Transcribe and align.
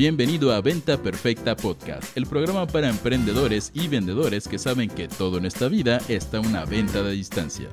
Bienvenido 0.00 0.54
a 0.54 0.62
Venta 0.62 0.96
Perfecta 0.96 1.54
Podcast, 1.54 2.16
el 2.16 2.24
programa 2.24 2.66
para 2.66 2.88
emprendedores 2.88 3.70
y 3.74 3.86
vendedores 3.86 4.48
que 4.48 4.58
saben 4.58 4.88
que 4.88 5.08
todo 5.08 5.36
en 5.36 5.44
esta 5.44 5.68
vida 5.68 6.00
está 6.08 6.40
una 6.40 6.64
venta 6.64 7.02
de 7.02 7.12
distancia. 7.12 7.68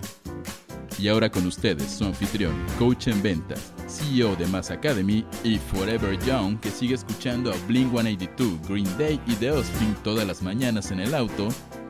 Y 1.00 1.08
ahora 1.08 1.32
con 1.32 1.48
ustedes, 1.48 1.90
su 1.90 2.04
anfitrión, 2.04 2.54
coach 2.78 3.08
en 3.08 3.24
ventas, 3.24 3.74
CEO 3.88 4.36
de 4.36 4.46
Mass 4.48 4.72
Academy 4.72 5.26
y 5.46 5.58
Forever 5.58 6.20
Young, 6.26 6.60
que 6.60 6.70
sigue 6.70 6.96
escuchando 6.96 7.50
a 7.50 7.56
Blink 7.66 7.92
182, 7.92 8.68
Green 8.68 8.98
Day 8.98 9.22
y 9.26 9.34
The 9.36 9.52
Offspring 9.52 9.96
todas 10.04 10.28
las 10.28 10.42
mañanas 10.42 10.92
en 10.92 11.00
el 11.00 11.16
auto, 11.16 11.48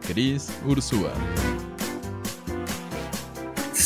Chris 0.08 0.52
Ursula. 0.68 1.14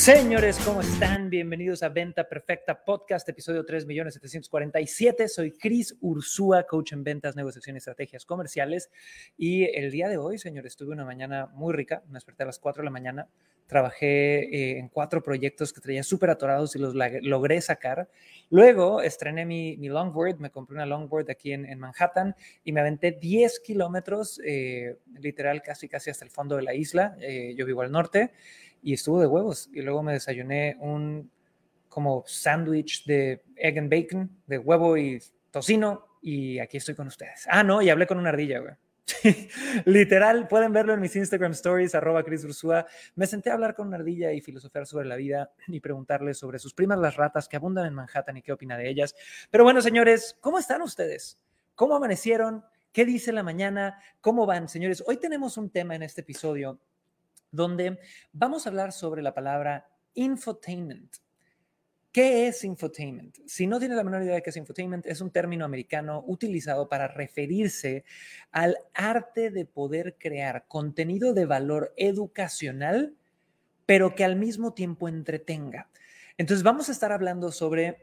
Señores, 0.01 0.57
¿cómo 0.65 0.81
están? 0.81 1.29
Bienvenidos 1.29 1.83
a 1.83 1.89
Venta 1.89 2.27
Perfecta 2.27 2.83
Podcast, 2.83 3.29
episodio 3.29 3.63
3.747. 3.63 5.27
Soy 5.27 5.51
Chris 5.51 5.95
Ursúa, 6.01 6.63
coach 6.63 6.93
en 6.93 7.03
ventas, 7.03 7.35
negociación 7.35 7.75
y 7.75 7.77
estrategias 7.77 8.25
comerciales. 8.25 8.89
Y 9.37 9.65
el 9.65 9.91
día 9.91 10.09
de 10.09 10.17
hoy, 10.17 10.39
señores, 10.39 10.75
tuve 10.75 10.93
una 10.93 11.05
mañana 11.05 11.51
muy 11.53 11.71
rica. 11.71 12.01
Me 12.07 12.15
desperté 12.15 12.41
a 12.41 12.47
las 12.47 12.57
4 12.57 12.81
de 12.81 12.85
la 12.85 12.89
mañana. 12.89 13.27
Trabajé 13.67 14.39
eh, 14.39 14.79
en 14.79 14.89
cuatro 14.89 15.21
proyectos 15.21 15.71
que 15.71 15.81
traía 15.81 16.01
súper 16.01 16.31
atorados 16.31 16.75
y 16.75 16.79
los 16.79 16.95
logré 16.95 17.61
sacar. 17.61 18.09
Luego 18.49 19.03
estrené 19.03 19.45
mi, 19.45 19.77
longboard, 19.77 20.39
me 20.39 20.49
compré 20.49 20.77
una 20.77 20.87
longboard 20.87 21.29
aquí 21.29 21.53
en, 21.53 21.65
en 21.65 21.79
Manhattan 21.79 22.35
y 22.63 22.71
me 22.71 22.81
aventé 22.81 23.11
10 23.11 23.59
kilómetros, 23.59 24.41
eh, 24.43 24.97
literal 25.19 25.61
casi 25.61 25.87
casi 25.87 26.09
hasta 26.09 26.25
el 26.25 26.31
fondo 26.31 26.55
de 26.55 26.63
la 26.63 26.73
isla. 26.73 27.15
Eh, 27.21 27.53
yo 27.55 27.67
vivo 27.67 27.83
al 27.83 27.91
norte 27.91 28.31
y 28.81 28.93
estuvo 28.93 29.19
de 29.19 29.27
huevos. 29.27 29.69
Y 29.73 29.81
luego 29.81 30.03
me 30.03 30.13
desayuné 30.13 30.77
un 30.79 31.29
como 31.89 32.23
sándwich 32.25 33.05
de 33.05 33.43
egg 33.55 33.77
and 33.77 33.89
bacon, 33.89 34.29
de 34.47 34.57
huevo 34.57 34.97
y 34.97 35.21
tocino, 35.51 36.07
y 36.21 36.59
aquí 36.59 36.77
estoy 36.77 36.95
con 36.95 37.07
ustedes. 37.07 37.45
Ah, 37.49 37.63
no, 37.63 37.81
y 37.81 37.89
hablé 37.89 38.07
con 38.07 38.17
una 38.17 38.29
ardilla, 38.29 38.59
güey. 38.59 38.73
Literal, 39.85 40.47
pueden 40.47 40.71
verlo 40.71 40.93
en 40.93 41.01
mis 41.01 41.15
Instagram 41.15 41.51
stories, 41.51 41.93
arroba 41.95 42.23
Chris 42.23 42.45
Ursúa. 42.45 42.85
Me 43.15 43.27
senté 43.27 43.49
a 43.49 43.53
hablar 43.53 43.75
con 43.75 43.87
una 43.87 43.97
ardilla 43.97 44.31
y 44.31 44.41
filosofar 44.41 44.85
sobre 44.85 45.07
la 45.07 45.15
vida 45.15 45.51
y 45.67 45.79
preguntarle 45.79 46.33
sobre 46.33 46.59
sus 46.59 46.73
primas 46.73 46.99
las 46.99 47.17
ratas 47.17 47.47
que 47.47 47.57
abundan 47.57 47.85
en 47.87 47.93
Manhattan 47.93 48.37
y 48.37 48.41
qué 48.41 48.53
opina 48.53 48.77
de 48.77 48.89
ellas. 48.89 49.13
Pero 49.49 49.63
bueno, 49.63 49.81
señores, 49.81 50.37
¿cómo 50.39 50.59
están 50.59 50.81
ustedes? 50.81 51.37
¿Cómo 51.75 51.95
amanecieron? 51.95 52.63
¿Qué 52.91 53.05
dice 53.05 53.31
la 53.31 53.43
mañana? 53.43 53.99
¿Cómo 54.21 54.45
van, 54.45 54.69
señores? 54.69 55.03
Hoy 55.07 55.17
tenemos 55.17 55.57
un 55.57 55.69
tema 55.69 55.95
en 55.95 56.03
este 56.03 56.21
episodio 56.21 56.79
donde 57.51 57.99
vamos 58.31 58.65
a 58.65 58.69
hablar 58.69 58.91
sobre 58.91 59.21
la 59.21 59.33
palabra 59.33 59.89
infotainment. 60.13 61.17
¿Qué 62.11 62.47
es 62.47 62.65
infotainment? 62.65 63.37
Si 63.45 63.67
no 63.67 63.79
tienes 63.79 63.95
la 63.95 64.03
menor 64.03 64.23
idea 64.23 64.35
de 64.35 64.41
qué 64.41 64.49
es 64.49 64.57
infotainment, 64.57 65.05
es 65.05 65.21
un 65.21 65.31
término 65.31 65.63
americano 65.63 66.23
utilizado 66.27 66.89
para 66.89 67.07
referirse 67.07 68.03
al 68.51 68.77
arte 68.93 69.49
de 69.49 69.65
poder 69.65 70.17
crear 70.19 70.65
contenido 70.67 71.33
de 71.33 71.45
valor 71.45 71.93
educacional, 71.95 73.15
pero 73.85 74.13
que 74.13 74.25
al 74.25 74.35
mismo 74.35 74.73
tiempo 74.73 75.07
entretenga. 75.07 75.89
Entonces 76.37 76.63
vamos 76.63 76.89
a 76.89 76.91
estar 76.91 77.13
hablando 77.13 77.51
sobre 77.51 77.99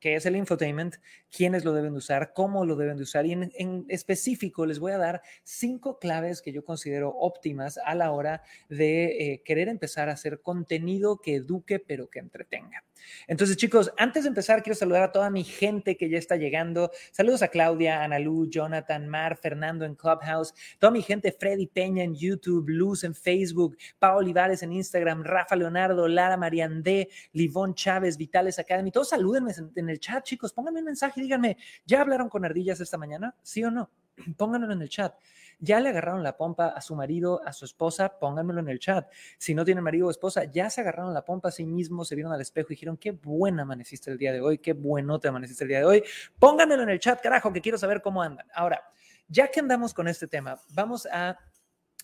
qué 0.00 0.16
es 0.16 0.26
el 0.26 0.34
infotainment, 0.36 0.96
quiénes 1.30 1.64
lo 1.64 1.72
deben 1.72 1.92
de 1.92 1.98
usar, 1.98 2.32
cómo 2.34 2.64
lo 2.64 2.74
deben 2.74 2.96
de 2.96 3.04
usar 3.04 3.26
y 3.26 3.32
en, 3.32 3.84
específico 3.88 4.66
les 4.66 4.78
voy 4.78 4.92
a 4.92 4.98
dar 4.98 5.22
cinco 5.44 5.98
claves 5.98 6.42
que 6.42 6.52
yo 6.52 6.64
considero 6.64 7.10
óptimas 7.10 7.78
a 7.84 7.94
la 7.94 8.10
hora 8.10 8.42
de 8.68 9.04
eh, 9.32 9.42
querer 9.44 9.68
empezar 9.68 10.08
a 10.08 10.12
hacer 10.12 10.40
contenido 10.40 11.20
que 11.20 11.36
eduque 11.36 11.78
pero 11.78 12.08
que 12.08 12.18
entretenga. 12.18 12.84
Entonces 13.26 13.56
chicos, 13.56 13.92
antes 13.96 14.24
de 14.24 14.28
empezar 14.28 14.62
quiero 14.62 14.76
saludar 14.76 15.02
a 15.02 15.12
toda 15.12 15.30
mi 15.30 15.44
gente 15.44 15.96
que 15.96 16.08
ya 16.08 16.18
está 16.18 16.36
llegando. 16.36 16.90
Saludos 17.12 17.42
a 17.42 17.48
Claudia, 17.48 18.02
Analú, 18.02 18.48
Jonathan, 18.48 19.08
Mar, 19.08 19.36
Fernando 19.36 19.84
en 19.84 19.94
Clubhouse, 19.94 20.54
toda 20.78 20.90
mi 20.90 21.02
gente, 21.02 21.32
Freddy 21.32 21.66
Peña 21.66 22.04
en 22.04 22.14
YouTube, 22.14 22.68
Luz 22.68 23.04
en 23.04 23.14
Facebook, 23.14 23.76
Pau 23.98 24.18
Olivares 24.18 24.62
en 24.62 24.72
Instagram, 24.72 25.22
Rafa 25.22 25.56
Leonardo, 25.56 26.08
Lara 26.08 26.36
Mariandé, 26.36 27.08
Livón 27.32 27.74
Chávez, 27.74 28.16
Vitales 28.16 28.58
Academy, 28.58 28.90
todos 28.90 29.10
salúdenme 29.10 29.52
en 29.76 29.89
el 29.90 30.00
chat, 30.00 30.24
chicos, 30.24 30.52
pónganme 30.52 30.80
un 30.80 30.86
mensaje 30.86 31.20
y 31.20 31.24
díganme, 31.24 31.56
¿ya 31.84 32.00
hablaron 32.00 32.28
con 32.28 32.44
ardillas 32.44 32.80
esta 32.80 32.96
mañana? 32.96 33.34
¿Sí 33.42 33.62
o 33.64 33.70
no? 33.70 33.90
Pónganlo 34.36 34.72
en 34.72 34.82
el 34.82 34.88
chat. 34.88 35.14
¿Ya 35.62 35.78
le 35.78 35.90
agarraron 35.90 36.22
la 36.22 36.38
pompa 36.38 36.68
a 36.68 36.80
su 36.80 36.96
marido, 36.96 37.42
a 37.44 37.52
su 37.52 37.66
esposa? 37.66 38.18
Pónganmelo 38.18 38.60
en 38.60 38.68
el 38.68 38.78
chat. 38.78 39.10
Si 39.36 39.54
no 39.54 39.62
tienen 39.62 39.84
marido 39.84 40.06
o 40.06 40.10
esposa, 40.10 40.44
ya 40.44 40.70
se 40.70 40.80
agarraron 40.80 41.12
la 41.12 41.22
pompa 41.22 41.50
a 41.50 41.52
sí 41.52 41.66
mismos, 41.66 42.08
se 42.08 42.14
vieron 42.14 42.32
al 42.32 42.40
espejo 42.40 42.68
y 42.70 42.76
dijeron, 42.76 42.96
qué 42.96 43.10
buena 43.10 43.62
amaneciste 43.62 44.10
el 44.10 44.16
día 44.16 44.32
de 44.32 44.40
hoy, 44.40 44.56
qué 44.56 44.72
bueno 44.72 45.18
te 45.18 45.28
amaneciste 45.28 45.64
el 45.64 45.68
día 45.68 45.78
de 45.80 45.84
hoy. 45.84 46.02
Pónganmelo 46.38 46.82
en 46.84 46.88
el 46.88 46.98
chat, 46.98 47.20
carajo, 47.20 47.52
que 47.52 47.60
quiero 47.60 47.76
saber 47.76 48.00
cómo 48.00 48.22
andan. 48.22 48.46
Ahora, 48.54 48.82
ya 49.28 49.48
que 49.48 49.60
andamos 49.60 49.92
con 49.92 50.08
este 50.08 50.26
tema, 50.26 50.58
vamos 50.70 51.06
a 51.06 51.38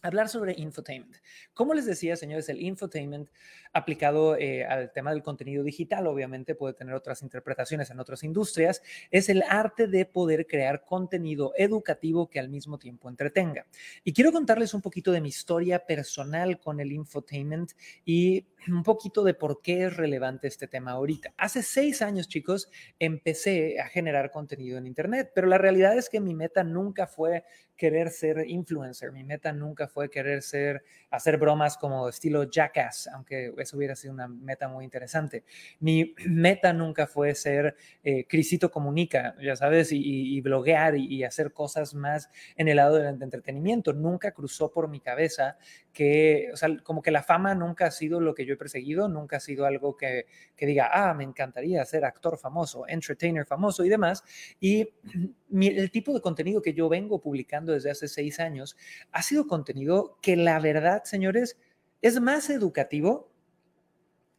hablar 0.02 0.28
sobre 0.28 0.54
infotainment. 0.56 1.16
Como 1.54 1.74
les 1.74 1.86
decía, 1.86 2.16
señores, 2.16 2.48
el 2.48 2.60
infotainment 2.60 3.28
aplicado 3.72 4.36
eh, 4.36 4.64
al 4.64 4.92
tema 4.92 5.10
del 5.10 5.22
contenido 5.22 5.62
digital, 5.62 6.06
obviamente 6.06 6.54
puede 6.54 6.74
tener 6.74 6.94
otras 6.94 7.22
interpretaciones 7.22 7.90
en 7.90 8.00
otras 8.00 8.22
industrias, 8.22 8.82
es 9.10 9.28
el 9.28 9.42
arte 9.48 9.86
de 9.86 10.06
poder 10.06 10.46
crear 10.46 10.84
contenido 10.84 11.52
educativo 11.56 12.28
que 12.28 12.40
al 12.40 12.48
mismo 12.48 12.78
tiempo 12.78 13.08
entretenga. 13.08 13.66
Y 14.04 14.12
quiero 14.12 14.32
contarles 14.32 14.74
un 14.74 14.82
poquito 14.82 15.12
de 15.12 15.20
mi 15.20 15.28
historia 15.28 15.84
personal 15.84 16.58
con 16.58 16.80
el 16.80 16.92
infotainment 16.92 17.72
y 18.04 18.46
un 18.68 18.82
poquito 18.82 19.22
de 19.22 19.34
por 19.34 19.62
qué 19.62 19.84
es 19.84 19.96
relevante 19.96 20.48
este 20.48 20.66
tema 20.66 20.92
ahorita. 20.92 21.34
Hace 21.36 21.62
seis 21.62 22.02
años, 22.02 22.28
chicos, 22.28 22.70
empecé 22.98 23.80
a 23.80 23.88
generar 23.88 24.30
contenido 24.30 24.78
en 24.78 24.86
Internet, 24.86 25.32
pero 25.34 25.46
la 25.46 25.58
realidad 25.58 25.96
es 25.96 26.08
que 26.08 26.20
mi 26.20 26.34
meta 26.34 26.64
nunca 26.64 27.06
fue 27.06 27.44
querer 27.76 28.10
ser 28.10 28.44
influencer, 28.48 29.12
mi 29.12 29.22
meta 29.22 29.53
nunca 29.53 29.87
fue 29.87 30.09
querer 30.09 30.42
ser, 30.42 30.82
hacer 31.10 31.37
bromas 31.37 31.76
como 31.76 32.09
estilo 32.09 32.44
jackass, 32.44 33.09
aunque 33.09 33.53
eso 33.59 33.76
hubiera 33.76 33.94
sido 33.94 34.14
una 34.14 34.28
meta 34.28 34.69
muy 34.69 34.84
interesante. 34.84 35.44
Mi 35.81 36.15
meta 36.26 36.72
nunca 36.72 37.06
fue 37.06 37.34
ser 37.34 37.76
eh, 38.03 38.26
Crisito 38.26 38.70
Comunica, 38.70 39.36
ya 39.42 39.56
sabes, 39.56 39.91
y, 39.92 40.41
bloguear 40.41 40.97
y, 40.97 41.25
hacer 41.25 41.53
cosas 41.53 41.94
más 41.94 42.31
en 42.56 42.69
el 42.69 42.76
lado 42.76 42.97
del 42.97 43.20
entretenimiento. 43.20 43.92
Nunca 43.92 44.32
cruzó 44.32 44.70
por 44.70 44.88
mi 44.88 45.00
cabeza 45.00 45.56
que, 45.92 46.50
o 46.53 46.56
sea, 46.56 46.69
como 46.82 47.03
que 47.03 47.10
la 47.10 47.22
fama 47.22 47.54
nunca 47.54 47.86
ha 47.86 47.91
sido 47.91 48.20
lo 48.20 48.34
que 48.34 48.47
yo 48.47 48.54
he 48.54 48.56
perseguido, 48.56 49.09
nunca 49.09 49.38
ha 49.38 49.41
sido 49.41 49.66
algo 49.66 49.97
que, 49.97 50.26
que 50.54 50.66
diga, 50.66 50.91
ah, 50.92 51.15
me 51.15 51.25
encantaría 51.25 51.84
ser 51.84 52.04
actor 52.04 52.38
famoso, 52.38 52.86
entertainer 52.86 53.44
famoso 53.44 53.84
y 53.84 53.88
demás. 53.88 54.22
Y 54.60 54.88
el 55.60 55.91
tipo 55.91 56.12
de 56.15 56.20
contenido 56.20 56.62
que 56.62 56.75
yo 56.75 56.88
vengo 56.88 57.20
publicando 57.20 57.66
desde 57.72 57.91
hace 57.91 58.09
seis 58.09 58.41
años 58.41 58.77
ha 59.12 59.22
sido 59.22 59.47
contenido 59.47 60.19
que 60.22 60.37
la 60.37 60.59
verdad, 60.60 61.04
señores, 61.04 61.59
es 62.03 62.21
más 62.21 62.50
educativo 62.50 63.32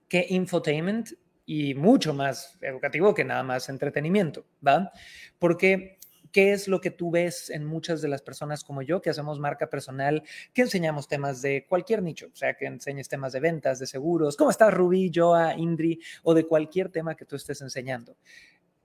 que 0.07 0.25
infotainment 0.29 1.11
y 1.45 1.75
mucho 1.75 2.13
más 2.13 2.57
educativo 2.61 3.13
que 3.13 3.23
nada 3.23 3.43
más 3.43 3.69
entretenimiento, 3.69 4.45
¿va? 4.65 4.91
Porque 5.39 5.97
¿Qué 6.31 6.51
es 6.51 6.67
lo 6.67 6.81
que 6.81 6.91
tú 6.91 7.11
ves 7.11 7.49
en 7.49 7.65
muchas 7.65 8.01
de 8.01 8.07
las 8.07 8.21
personas 8.21 8.63
como 8.63 8.81
yo 8.81 9.01
que 9.01 9.09
hacemos 9.09 9.39
marca 9.39 9.69
personal, 9.69 10.23
que 10.53 10.61
enseñamos 10.61 11.07
temas 11.07 11.41
de 11.41 11.65
cualquier 11.67 12.03
nicho, 12.03 12.27
o 12.31 12.35
sea, 12.35 12.55
que 12.55 12.65
enseñes 12.65 13.07
temas 13.07 13.33
de 13.33 13.39
ventas, 13.39 13.79
de 13.79 13.87
seguros, 13.87 14.35
cómo 14.35 14.51
estás 14.51 14.73
Rubí, 14.73 15.11
Joa, 15.13 15.55
Indri 15.55 15.99
o 16.23 16.33
de 16.33 16.45
cualquier 16.45 16.89
tema 16.89 17.15
que 17.15 17.25
tú 17.25 17.35
estés 17.35 17.61
enseñando? 17.61 18.17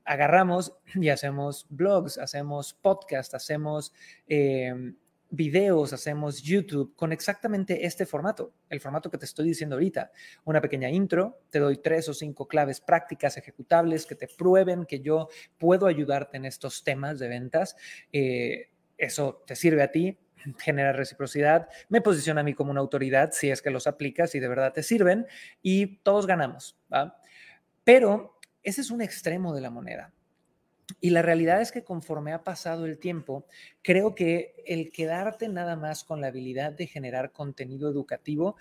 Agarramos 0.04 0.74
y 0.94 1.08
hacemos 1.08 1.66
blogs, 1.70 2.18
hacemos 2.18 2.74
podcast, 2.74 3.34
hacemos 3.34 3.92
eh, 4.26 4.94
videos, 5.32 5.94
hacemos 5.94 6.42
YouTube 6.42 6.94
con 6.94 7.10
exactamente 7.10 7.86
este 7.86 8.04
formato, 8.04 8.52
el 8.68 8.80
formato 8.80 9.10
que 9.10 9.16
te 9.16 9.24
estoy 9.24 9.48
diciendo 9.48 9.76
ahorita. 9.76 10.12
Una 10.44 10.60
pequeña 10.60 10.90
intro, 10.90 11.40
te 11.48 11.58
doy 11.58 11.78
tres 11.78 12.08
o 12.10 12.14
cinco 12.14 12.46
claves 12.46 12.80
prácticas 12.80 13.38
ejecutables 13.38 14.04
que 14.04 14.14
te 14.14 14.28
prueben 14.28 14.84
que 14.84 15.00
yo 15.00 15.28
puedo 15.56 15.86
ayudarte 15.86 16.36
en 16.36 16.44
estos 16.44 16.84
temas 16.84 17.18
de 17.18 17.28
ventas. 17.28 17.76
Eh, 18.12 18.70
eso 18.98 19.42
te 19.46 19.56
sirve 19.56 19.82
a 19.82 19.90
ti, 19.90 20.18
genera 20.58 20.92
reciprocidad, 20.92 21.68
me 21.88 22.02
posiciona 22.02 22.42
a 22.42 22.44
mí 22.44 22.52
como 22.52 22.70
una 22.70 22.80
autoridad 22.80 23.30
si 23.32 23.50
es 23.50 23.62
que 23.62 23.70
los 23.70 23.86
aplicas 23.86 24.34
y 24.34 24.40
de 24.40 24.48
verdad 24.48 24.74
te 24.74 24.82
sirven 24.82 25.26
y 25.62 25.96
todos 26.02 26.26
ganamos. 26.26 26.78
Pero 27.84 28.38
ese 28.62 28.80
es 28.80 28.90
un 28.90 29.02
extremo 29.02 29.54
de 29.54 29.60
la 29.60 29.70
moneda. 29.70 30.12
Y 31.00 31.10
la 31.10 31.22
realidad 31.22 31.60
es 31.60 31.72
que 31.72 31.84
conforme 31.84 32.32
ha 32.32 32.44
pasado 32.44 32.86
el 32.86 32.98
tiempo, 32.98 33.46
creo 33.82 34.14
que 34.14 34.54
el 34.66 34.90
quedarte 34.90 35.48
nada 35.48 35.76
más 35.76 36.04
con 36.04 36.20
la 36.20 36.28
habilidad 36.28 36.72
de 36.72 36.86
generar 36.86 37.32
contenido 37.32 37.88
educativo 37.88 38.56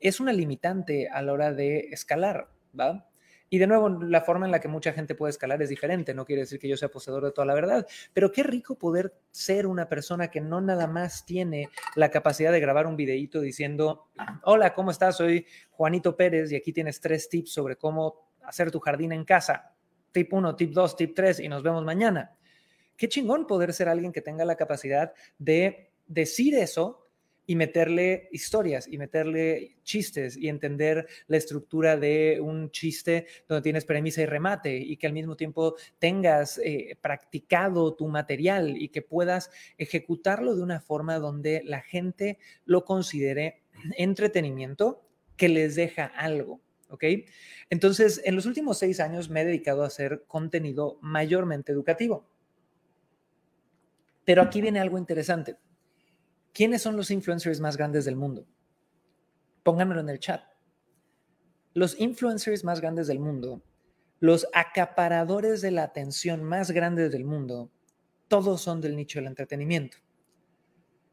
es 0.00 0.20
una 0.20 0.32
limitante 0.32 1.08
a 1.08 1.22
la 1.22 1.32
hora 1.32 1.52
de 1.52 1.88
escalar, 1.92 2.48
¿va? 2.78 3.08
Y 3.52 3.58
de 3.58 3.66
nuevo, 3.66 3.90
la 3.90 4.22
forma 4.22 4.46
en 4.46 4.52
la 4.52 4.60
que 4.60 4.68
mucha 4.68 4.94
gente 4.94 5.14
puede 5.14 5.30
escalar 5.30 5.60
es 5.60 5.68
diferente, 5.68 6.14
no 6.14 6.24
quiere 6.24 6.40
decir 6.40 6.58
que 6.58 6.68
yo 6.68 6.76
sea 6.78 6.88
poseedor 6.88 7.22
de 7.22 7.32
toda 7.32 7.44
la 7.44 7.52
verdad, 7.52 7.86
pero 8.14 8.32
qué 8.32 8.42
rico 8.42 8.78
poder 8.78 9.12
ser 9.30 9.66
una 9.66 9.90
persona 9.90 10.30
que 10.30 10.40
no 10.40 10.62
nada 10.62 10.86
más 10.86 11.26
tiene 11.26 11.68
la 11.94 12.10
capacidad 12.10 12.50
de 12.50 12.60
grabar 12.60 12.86
un 12.86 12.96
videíto 12.96 13.42
diciendo, 13.42 14.06
hola, 14.44 14.72
¿cómo 14.72 14.90
estás? 14.90 15.18
Soy 15.18 15.46
Juanito 15.70 16.16
Pérez 16.16 16.50
y 16.50 16.56
aquí 16.56 16.72
tienes 16.72 16.98
tres 17.02 17.28
tips 17.28 17.52
sobre 17.52 17.76
cómo 17.76 18.21
hacer 18.44 18.70
tu 18.70 18.80
jardín 18.80 19.12
en 19.12 19.24
casa 19.24 19.72
tip 20.12 20.32
1, 20.32 20.56
tip 20.56 20.72
2, 20.72 20.96
tip 20.96 21.14
3 21.14 21.40
y 21.40 21.48
nos 21.48 21.62
vemos 21.62 21.84
mañana. 21.84 22.36
qué 22.96 23.08
chingón 23.08 23.46
poder 23.46 23.72
ser 23.72 23.88
alguien 23.88 24.12
que 24.12 24.20
tenga 24.20 24.44
la 24.44 24.56
capacidad 24.56 25.12
de 25.38 25.90
decir 26.06 26.54
eso 26.54 27.08
y 27.44 27.56
meterle 27.56 28.28
historias 28.30 28.86
y 28.86 28.98
meterle 28.98 29.76
chistes 29.82 30.36
y 30.36 30.48
entender 30.48 31.08
la 31.26 31.38
estructura 31.38 31.96
de 31.96 32.38
un 32.40 32.70
chiste 32.70 33.26
donde 33.48 33.62
tienes 33.62 33.84
premisa 33.84 34.22
y 34.22 34.26
remate 34.26 34.76
y 34.76 34.96
que 34.96 35.08
al 35.08 35.12
mismo 35.12 35.36
tiempo 35.36 35.74
tengas 35.98 36.58
eh, 36.58 36.96
practicado 37.00 37.94
tu 37.94 38.06
material 38.06 38.76
y 38.76 38.90
que 38.90 39.02
puedas 39.02 39.50
ejecutarlo 39.76 40.54
de 40.54 40.62
una 40.62 40.80
forma 40.80 41.18
donde 41.18 41.62
la 41.64 41.80
gente 41.80 42.38
lo 42.64 42.84
considere 42.84 43.62
entretenimiento 43.96 45.02
que 45.36 45.48
les 45.48 45.74
deja 45.74 46.04
algo. 46.04 46.60
¿Ok? 46.92 47.04
Entonces, 47.70 48.20
en 48.24 48.36
los 48.36 48.44
últimos 48.44 48.78
seis 48.78 49.00
años 49.00 49.30
me 49.30 49.40
he 49.40 49.44
dedicado 49.46 49.82
a 49.82 49.86
hacer 49.86 50.24
contenido 50.28 50.98
mayormente 51.00 51.72
educativo. 51.72 52.28
Pero 54.26 54.42
aquí 54.42 54.60
viene 54.60 54.78
algo 54.78 54.98
interesante. 54.98 55.56
¿Quiénes 56.52 56.82
son 56.82 56.98
los 56.98 57.10
influencers 57.10 57.60
más 57.60 57.78
grandes 57.78 58.04
del 58.04 58.16
mundo? 58.16 58.46
Pónganmelo 59.62 60.02
en 60.02 60.10
el 60.10 60.18
chat. 60.18 60.42
Los 61.72 61.98
influencers 61.98 62.62
más 62.62 62.82
grandes 62.82 63.06
del 63.06 63.20
mundo, 63.20 63.62
los 64.20 64.46
acaparadores 64.52 65.62
de 65.62 65.70
la 65.70 65.84
atención 65.84 66.44
más 66.44 66.72
grandes 66.72 67.10
del 67.10 67.24
mundo, 67.24 67.70
todos 68.28 68.60
son 68.60 68.82
del 68.82 68.96
nicho 68.96 69.18
del 69.18 69.28
entretenimiento. 69.28 69.96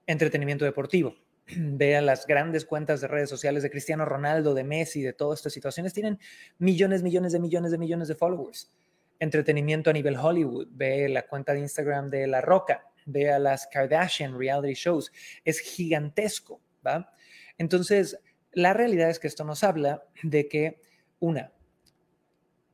Entretenimiento 0.06 0.66
deportivo. 0.66 1.16
Vean 1.58 2.06
las 2.06 2.28
grandes 2.28 2.66
cuentas 2.66 3.02
de 3.02 3.08
redes 3.08 3.30
sociales 3.30 3.64
de 3.64 3.72
Cristiano 3.72 4.06
Ronaldo, 4.06 4.54
de 4.54 4.64
Messi, 4.64 5.02
de 5.02 5.14
todas 5.14 5.40
estas 5.40 5.54
situaciones. 5.54 5.94
Tienen 5.94 6.20
millones, 6.58 7.04
millones 7.04 7.32
de 7.32 7.40
millones 7.40 7.72
de 7.72 7.78
millones 7.78 8.08
de 8.08 8.16
followers. 8.16 8.72
Entretenimiento 9.20 9.90
a 9.90 9.94
nivel 9.94 10.18
Hollywood. 10.18 10.68
Ve 10.72 11.10
la 11.10 11.28
cuenta 11.28 11.54
de 11.54 11.60
Instagram 11.60 12.10
de 12.10 12.28
La 12.28 12.42
Roca 12.42 12.90
vea 13.12 13.40
las 13.40 13.68
Kardashian 13.68 14.38
reality 14.38 14.74
shows, 14.74 15.12
es 15.44 15.60
gigantesco, 15.60 16.62
¿va? 16.86 17.14
Entonces, 17.58 18.20
la 18.52 18.74
realidad 18.74 19.10
es 19.10 19.20
que 19.20 19.28
esto 19.28 19.44
nos 19.44 19.64
habla 19.64 20.04
de 20.24 20.48
que, 20.48 20.82
una, 21.20 21.52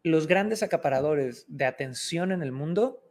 los 0.04 0.28
grandes 0.28 0.62
acaparadores 0.62 1.46
de 1.48 1.66
atención 1.66 2.32
en 2.32 2.44
el 2.44 2.52
mundo 2.52 3.04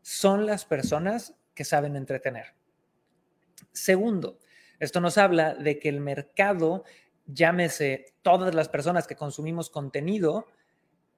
son 0.00 0.46
las 0.46 0.64
personas 0.64 1.34
que 1.54 1.64
saben 1.64 1.96
entretener. 1.96 2.54
Segundo, 3.72 4.38
esto 4.82 5.00
nos 5.00 5.16
habla 5.16 5.54
de 5.54 5.78
que 5.78 5.88
el 5.88 6.00
mercado, 6.00 6.82
llámese 7.26 8.16
todas 8.22 8.52
las 8.52 8.68
personas 8.68 9.06
que 9.06 9.14
consumimos 9.14 9.70
contenido, 9.70 10.48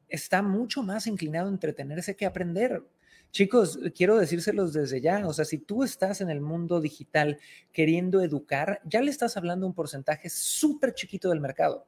está 0.06 0.42
mucho 0.42 0.82
más 0.82 1.06
inclinado 1.06 1.46
a 1.46 1.52
entretenerse 1.52 2.14
que 2.14 2.26
a 2.26 2.28
aprender. 2.28 2.82
Chicos, 3.30 3.78
quiero 3.96 4.18
decírselos 4.18 4.74
desde 4.74 5.00
ya, 5.00 5.26
o 5.26 5.32
sea, 5.32 5.46
si 5.46 5.56
tú 5.56 5.82
estás 5.82 6.20
en 6.20 6.28
el 6.28 6.42
mundo 6.42 6.82
digital 6.82 7.38
queriendo 7.72 8.20
educar, 8.20 8.82
ya 8.84 9.00
le 9.00 9.10
estás 9.10 9.38
hablando 9.38 9.66
un 9.66 9.72
porcentaje 9.72 10.28
súper 10.28 10.92
chiquito 10.92 11.30
del 11.30 11.40
mercado. 11.40 11.86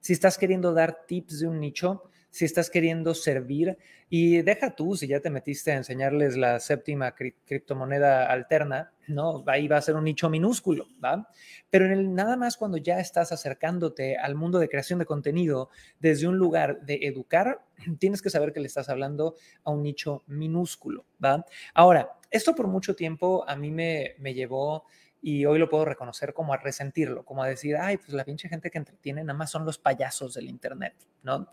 Si 0.00 0.12
estás 0.12 0.36
queriendo 0.36 0.74
dar 0.74 1.06
tips 1.06 1.40
de 1.40 1.46
un 1.46 1.58
nicho, 1.58 2.02
si 2.38 2.44
estás 2.44 2.70
queriendo 2.70 3.16
servir 3.16 3.76
y 4.08 4.42
deja 4.42 4.76
tú 4.76 4.94
si 4.94 5.08
ya 5.08 5.18
te 5.18 5.28
metiste 5.28 5.72
a 5.72 5.76
enseñarles 5.76 6.36
la 6.36 6.60
séptima 6.60 7.16
criptomoneda 7.16 8.30
alterna, 8.30 8.92
¿no? 9.08 9.42
Ahí 9.48 9.66
va 9.66 9.78
a 9.78 9.82
ser 9.82 9.96
un 9.96 10.04
nicho 10.04 10.30
minúsculo, 10.30 10.86
¿va? 11.04 11.28
Pero 11.68 11.86
en 11.86 11.90
el, 11.90 12.14
nada 12.14 12.36
más 12.36 12.56
cuando 12.56 12.76
ya 12.76 13.00
estás 13.00 13.32
acercándote 13.32 14.16
al 14.16 14.36
mundo 14.36 14.60
de 14.60 14.68
creación 14.68 15.00
de 15.00 15.04
contenido 15.06 15.68
desde 15.98 16.28
un 16.28 16.38
lugar 16.38 16.80
de 16.82 17.00
educar, 17.02 17.66
tienes 17.98 18.22
que 18.22 18.30
saber 18.30 18.52
que 18.52 18.60
le 18.60 18.68
estás 18.68 18.88
hablando 18.88 19.34
a 19.64 19.72
un 19.72 19.82
nicho 19.82 20.22
minúsculo, 20.28 21.06
¿va? 21.22 21.44
Ahora, 21.74 22.20
esto 22.30 22.54
por 22.54 22.68
mucho 22.68 22.94
tiempo 22.94 23.44
a 23.48 23.56
mí 23.56 23.72
me, 23.72 24.14
me 24.20 24.32
llevó 24.32 24.84
y 25.20 25.44
hoy 25.46 25.58
lo 25.58 25.68
puedo 25.68 25.84
reconocer 25.84 26.32
como 26.32 26.52
a 26.52 26.58
resentirlo, 26.58 27.24
como 27.24 27.42
a 27.42 27.48
decir, 27.48 27.76
ay, 27.76 27.96
pues 27.96 28.10
la 28.10 28.24
pinche 28.24 28.48
gente 28.48 28.70
que 28.70 28.78
entretiene 28.78 29.22
nada 29.24 29.36
más 29.36 29.50
son 29.50 29.64
los 29.64 29.78
payasos 29.78 30.34
del 30.34 30.48
Internet, 30.48 30.94
¿no? 31.22 31.52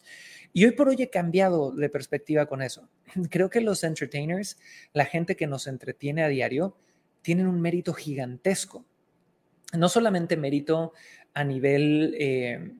Y 0.53 0.65
hoy 0.65 0.71
por 0.71 0.89
hoy 0.89 1.01
he 1.01 1.09
cambiado 1.09 1.71
de 1.71 1.89
perspectiva 1.89 2.45
con 2.45 2.61
eso. 2.61 2.89
Creo 3.29 3.49
que 3.49 3.61
los 3.61 3.83
entertainers, 3.83 4.57
la 4.93 5.05
gente 5.05 5.35
que 5.35 5.47
nos 5.47 5.67
entretiene 5.67 6.23
a 6.23 6.27
diario, 6.27 6.77
tienen 7.21 7.47
un 7.47 7.59
mérito 7.59 7.93
gigantesco. 7.93 8.85
No 9.73 9.89
solamente 9.89 10.37
mérito 10.37 10.93
a 11.33 11.43
nivel 11.43 12.15
eh, 12.19 12.75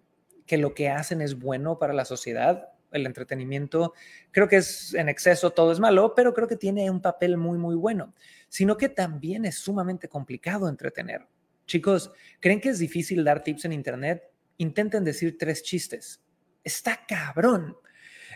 que 0.46 0.58
lo 0.58 0.76
que 0.76 0.90
hacen 0.90 1.22
es 1.22 1.40
bueno 1.40 1.80
para 1.80 1.94
la 1.94 2.06
sociedad, 2.06 2.70
el 2.92 3.06
entretenimiento, 3.06 3.94
creo 4.32 4.48
que 4.48 4.58
es 4.58 4.94
en 4.94 5.10
exceso, 5.10 5.52
todo 5.52 5.72
es 5.72 5.80
malo, 5.80 6.14
pero 6.16 6.34
creo 6.34 6.48
que 6.48 6.56
tiene 6.56 6.90
un 6.90 7.02
papel 7.02 7.38
muy, 7.38 7.58
muy 7.58 7.76
bueno, 7.76 8.14
sino 8.50 8.78
que 8.78 8.90
también 8.90 9.46
es 9.46 9.56
sumamente 9.56 10.08
complicado 10.08 10.68
entretener. 10.68 11.28
Chicos, 11.66 12.12
¿creen 12.40 12.62
que 12.62 12.70
es 12.70 12.80
difícil 12.80 13.24
dar 13.24 13.44
tips 13.44 13.66
en 13.66 13.74
Internet? 13.74 14.24
Intenten 14.58 15.04
decir 15.04 15.38
tres 15.38 15.64
chistes. 15.64 16.22
Está 16.64 17.06
cabrón. 17.08 17.76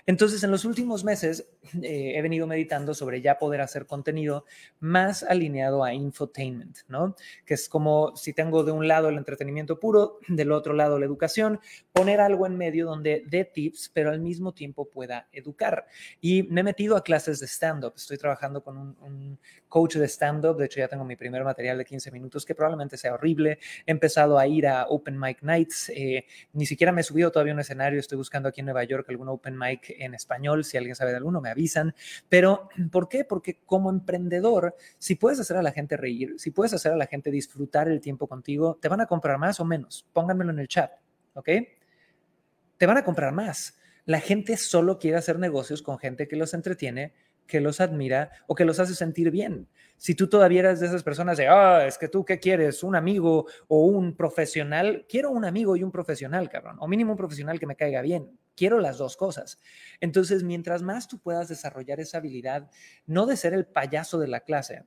Entonces, 0.05 0.43
en 0.43 0.51
los 0.51 0.65
últimos 0.65 1.03
meses 1.03 1.47
eh, 1.81 2.13
he 2.15 2.21
venido 2.21 2.47
meditando 2.47 2.93
sobre 2.93 3.21
ya 3.21 3.37
poder 3.37 3.61
hacer 3.61 3.85
contenido 3.85 4.45
más 4.79 5.23
alineado 5.23 5.83
a 5.83 5.93
infotainment, 5.93 6.79
¿no? 6.87 7.15
Que 7.45 7.53
es 7.53 7.69
como 7.69 8.15
si 8.15 8.33
tengo 8.33 8.63
de 8.63 8.71
un 8.71 8.87
lado 8.87 9.09
el 9.09 9.17
entretenimiento 9.17 9.79
puro, 9.79 10.19
del 10.27 10.51
otro 10.51 10.73
lado 10.73 10.99
la 10.99 11.05
educación, 11.05 11.59
poner 11.93 12.21
algo 12.21 12.45
en 12.45 12.57
medio 12.57 12.85
donde 12.85 13.23
dé 13.27 13.45
tips, 13.45 13.91
pero 13.93 14.09
al 14.09 14.19
mismo 14.19 14.53
tiempo 14.53 14.89
pueda 14.89 15.27
educar. 15.31 15.85
Y 16.21 16.43
me 16.43 16.61
he 16.61 16.63
metido 16.63 16.95
a 16.95 17.03
clases 17.03 17.39
de 17.39 17.47
stand-up. 17.47 17.93
Estoy 17.95 18.17
trabajando 18.17 18.63
con 18.63 18.77
un, 18.77 19.39
coach 19.67 19.95
de 19.95 20.07
stand-up. 20.07 20.57
De 20.57 20.65
hecho, 20.65 20.79
ya 20.79 20.87
tengo 20.87 21.05
mi 21.05 21.15
primer 21.15 21.43
material 21.43 21.77
de 21.77 21.85
15 21.85 22.11
minutos 22.11 22.43
que 22.43 22.55
probablemente 22.55 22.97
sea 22.97 23.13
horrible. 23.13 23.59
He 23.85 23.91
empezado 23.91 24.39
a 24.39 24.47
ir 24.47 24.67
a 24.67 24.87
Open 24.87 25.19
Mic 25.19 25.43
Nights. 25.43 25.91
Eh, 25.95 26.25
ni 26.53 26.65
siquiera 26.65 26.91
me 26.91 27.01
he 27.01 27.03
subido 27.03 27.31
todavía 27.31 27.53
a 27.53 27.55
un 27.55 27.59
escenario. 27.59 27.99
Estoy 27.99 28.17
buscando 28.17 28.49
aquí 28.49 28.61
en 28.61 28.65
Nueva 28.65 28.83
York 28.83 29.05
algún 29.09 29.29
Open 29.29 29.57
Mic 29.57 29.88
en 29.99 30.13
español, 30.13 30.63
si 30.63 30.77
alguien 30.77 30.95
sabe 30.95 31.11
de 31.11 31.17
alguno, 31.17 31.41
me 31.41 31.49
avisan. 31.49 31.95
Pero, 32.27 32.69
¿por 32.91 33.09
qué? 33.09 33.25
Porque 33.25 33.59
como 33.65 33.89
emprendedor, 33.89 34.75
si 34.97 35.15
puedes 35.15 35.39
hacer 35.39 35.57
a 35.57 35.63
la 35.63 35.71
gente 35.71 35.97
reír, 35.97 36.35
si 36.37 36.51
puedes 36.51 36.73
hacer 36.73 36.91
a 36.91 36.97
la 36.97 37.07
gente 37.07 37.31
disfrutar 37.31 37.87
el 37.87 38.01
tiempo 38.01 38.27
contigo, 38.27 38.77
te 38.81 38.87
van 38.87 39.01
a 39.01 39.05
comprar 39.05 39.37
más 39.37 39.59
o 39.59 39.65
menos. 39.65 40.05
Pónganmelo 40.13 40.51
en 40.51 40.59
el 40.59 40.67
chat, 40.67 40.91
¿ok? 41.33 41.49
Te 42.77 42.85
van 42.85 42.97
a 42.97 43.03
comprar 43.03 43.33
más. 43.33 43.77
La 44.05 44.19
gente 44.19 44.57
solo 44.57 44.97
quiere 44.97 45.17
hacer 45.17 45.37
negocios 45.37 45.81
con 45.81 45.99
gente 45.99 46.27
que 46.27 46.35
los 46.35 46.53
entretiene, 46.53 47.13
que 47.49 47.59
los 47.59 47.81
admira 47.81 48.31
o 48.47 48.55
que 48.55 48.63
los 48.63 48.79
hace 48.79 48.95
sentir 48.95 49.31
bien. 49.31 49.67
Si 49.97 50.15
tú 50.15 50.29
todavía 50.29 50.61
eres 50.61 50.79
de 50.79 50.87
esas 50.87 51.03
personas 51.03 51.37
de, 51.37 51.47
ah, 51.47 51.85
es 51.85 51.97
que 51.97 52.07
tú 52.07 52.23
qué 52.23 52.39
quieres, 52.39 52.83
un 52.83 52.95
amigo 52.95 53.47
o 53.67 53.85
un 53.85 54.15
profesional, 54.15 55.05
quiero 55.09 55.31
un 55.31 55.43
amigo 55.43 55.75
y 55.75 55.83
un 55.83 55.91
profesional, 55.91 56.49
cabrón, 56.49 56.77
o 56.79 56.87
mínimo 56.87 57.11
un 57.11 57.17
profesional 57.17 57.59
que 57.59 57.65
me 57.65 57.75
caiga 57.75 58.01
bien. 58.01 58.31
Quiero 58.59 58.81
las 58.81 58.97
dos 58.97 59.15
cosas. 59.15 59.57
Entonces, 60.01 60.43
mientras 60.43 60.81
más 60.81 61.07
tú 61.07 61.17
puedas 61.17 61.47
desarrollar 61.47 62.01
esa 62.01 62.17
habilidad, 62.17 62.69
no 63.05 63.25
de 63.25 63.37
ser 63.37 63.53
el 63.53 63.65
payaso 63.65 64.19
de 64.19 64.27
la 64.27 64.41
clase, 64.41 64.83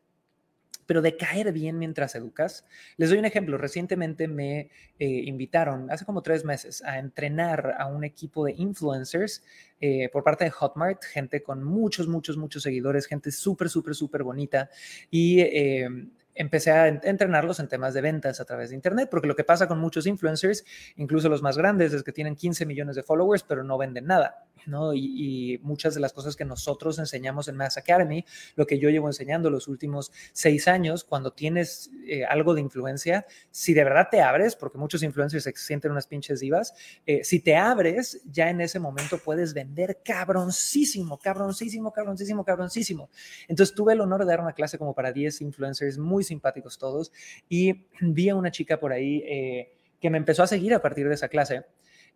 pero 0.85 1.01
de 1.01 1.17
caer 1.17 1.55
bien 1.55 1.79
mientras 1.79 2.15
educas. 2.15 2.67
Les 2.99 3.09
doy 3.09 3.19
un 3.19 3.25
ejemplo. 3.25 3.57
Recientemente 3.57 4.29
me 4.29 4.69
eh, 4.99 5.09
invitaron, 5.25 5.91
hace 5.91 6.05
como 6.05 6.21
tres 6.21 6.45
meses, 6.45 6.83
a 6.85 6.99
entrenar 6.99 7.77
a 7.79 7.87
un 7.87 8.05
equipo 8.05 8.45
de 8.45 8.53
influencers 8.59 9.43
eh, 9.81 10.11
por 10.13 10.23
parte 10.23 10.45
de 10.45 10.51
Hotmart, 10.51 11.03
gente 11.05 11.43
con 11.43 11.65
muchos, 11.65 12.09
muchos, 12.09 12.37
muchos 12.37 12.65
seguidores, 12.65 13.07
gente 13.07 13.31
súper, 13.31 13.71
súper, 13.71 13.95
súper 13.95 14.23
bonita. 14.23 14.69
Y 15.11 15.41
eh, 15.41 15.89
empecé 16.35 16.71
a 16.71 16.89
entrenarlos 16.89 17.61
en 17.61 17.69
temas 17.69 17.95
de 17.95 18.01
ventas 18.01 18.41
a 18.41 18.45
través 18.45 18.71
de 18.71 18.77
Internet, 18.77 19.09
porque 19.11 19.29
lo 19.29 19.37
que 19.37 19.45
pasa 19.45 19.69
con 19.69 19.79
muchos 19.79 20.07
influencers, 20.07 20.65
incluso 20.97 21.29
los 21.29 21.43
más 21.43 21.59
grandes, 21.59 21.93
es 21.93 22.03
que 22.03 22.13
tienen 22.13 22.37
15 22.37 22.67
millones 22.67 22.97
de 22.97 23.03
followers, 23.03 23.43
pero 23.43 23.65
no 23.65 23.79
venden 23.79 24.07
nada. 24.07 24.45
¿No? 24.67 24.95
Y, 24.95 25.61
muchas 25.63 25.95
de 25.95 26.01
las 26.01 26.13
cosas 26.13 26.37
que 26.37 26.45
nosotros 26.45 26.99
enseñamos 26.99 27.49
en 27.49 27.57
Mass 27.57 27.77
Academy, 27.77 28.25
lo 28.57 28.67
que 28.67 28.79
yo 28.79 28.91
llevo 28.91 29.09
enseñando 29.09 29.51
los 29.51 29.69
últimos 29.69 30.13
seis 30.33 30.69
años, 30.69 31.05
cuando 31.05 31.33
tienes 31.33 31.91
eh, 32.07 32.25
algo 32.25 32.55
de 32.55 32.61
influencia, 32.61 33.27
si 33.51 33.75
de 33.75 33.85
verdad 33.85 34.09
te 34.11 34.21
abres, 34.21 34.57
porque 34.57 34.79
muchos 34.79 35.03
influencers 35.03 35.45
se 35.45 35.53
sienten 35.57 35.93
unas 35.93 36.07
pinches 36.07 36.41
divas, 36.41 36.75
eh, 37.07 37.23
si 37.25 37.41
te 37.41 37.57
abres, 37.57 38.23
ya 38.25 38.51
en 38.51 38.61
ese 38.61 38.79
momento 38.79 39.19
puedes 39.19 39.55
vender 39.55 40.01
cabroncísimo, 40.05 41.19
cabroncísimo, 41.19 41.93
cabroncísimo, 41.93 42.45
cabroncísimo. 42.45 43.11
Entonces 43.49 43.75
tuve 43.75 43.93
el 43.93 44.01
honor 44.01 44.21
de 44.21 44.27
dar 44.27 44.41
una 44.41 44.53
clase 44.53 44.79
como 44.79 44.95
para 44.95 45.13
10 45.13 45.41
influencers 45.43 45.99
muy 45.99 46.25
simpáticos 46.25 46.79
todos 46.79 47.13
y 47.49 47.87
vi 48.01 48.29
a 48.29 48.37
una 48.37 48.51
chica 48.51 48.79
por 48.79 48.93
ahí 48.93 49.23
eh, 49.27 49.73
que 50.01 50.11
me 50.11 50.19
empezó 50.19 50.43
a 50.43 50.47
seguir 50.47 50.75
a 50.75 50.83
partir 50.83 51.09
de 51.09 51.15
esa 51.15 51.29
clase 51.29 51.65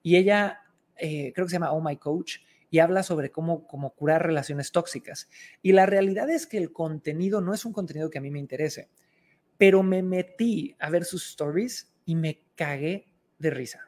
y 0.03 0.17
ella 0.17 0.61
eh, 0.99 1.33
creo 1.35 1.47
que 1.47 1.51
se 1.51 1.57
llama 1.57 1.73
Oh 1.73 1.81
My 1.81 1.97
Coach, 1.97 2.39
y 2.71 2.81
habla 2.81 3.03
sobre 3.03 3.31
cómo, 3.31 3.67
cómo 3.67 3.95
curar 3.95 4.27
relaciones 4.27 4.73
tóxicas. 4.73 5.29
Y 5.63 5.73
la 5.73 5.87
realidad 5.87 6.29
es 6.31 6.47
que 6.47 6.59
el 6.59 6.73
contenido 6.73 7.41
no 7.41 7.55
es 7.55 7.65
un 7.65 7.73
contenido 7.73 8.11
que 8.11 8.19
a 8.19 8.21
mí 8.21 8.31
me 8.31 8.39
interese, 8.39 8.91
pero 9.57 9.83
me 9.83 10.03
metí 10.03 10.77
a 10.79 10.91
ver 10.91 11.05
sus 11.05 11.27
stories 11.29 11.95
y 12.05 12.15
me 12.17 12.43
cagué 12.55 13.07
de 13.39 13.51
risa. 13.51 13.81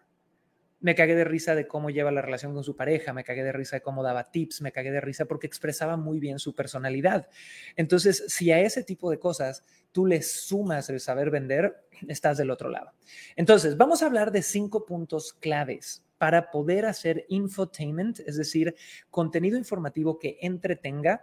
me 0.81 0.95
cagué 0.95 1.17
de 1.17 1.25
risa 1.25 1.57
de 1.57 1.67
cómo 1.67 1.91
lleva 1.91 2.13
la 2.13 2.23
relación 2.23 2.55
con 2.55 2.63
su 2.63 2.77
pareja, 2.77 3.13
me 3.13 3.25
cagué 3.25 3.43
de 3.43 3.51
risa 3.51 3.77
de 3.77 3.83
cómo 3.83 4.05
daba 4.05 4.31
tips, 4.31 4.63
me 4.63 4.71
cagué 4.71 4.93
de 4.93 5.01
risa 5.01 5.25
porque 5.25 5.49
expresaba 5.49 5.97
muy 5.97 6.21
bien 6.21 6.39
su 6.39 6.55
personalidad. 6.55 7.29
Entonces, 7.75 8.25
si 8.29 8.53
a 8.53 8.61
ese 8.61 8.85
tipo 8.85 9.11
de 9.11 9.19
cosas 9.19 9.65
tú 9.91 10.07
le 10.07 10.23
sumas 10.23 10.89
el 10.89 11.01
saber 11.01 11.31
vender, 11.31 11.85
estás 12.07 12.39
del 12.39 12.51
otro 12.51 12.69
lado. 12.69 12.93
Entonces, 13.35 13.77
vamos 13.77 14.03
a 14.03 14.07
hablar 14.07 14.31
de 14.31 14.43
cinco 14.43 14.87
puntos 14.87 15.33
claves 15.33 16.05
para 16.19 16.51
poder 16.51 16.85
hacer 16.87 17.25
infotainment, 17.29 18.21
es 18.21 18.37
decir, 18.37 18.75
contenido 19.11 19.57
informativo 19.57 20.19
que 20.19 20.39
entretenga 20.43 21.23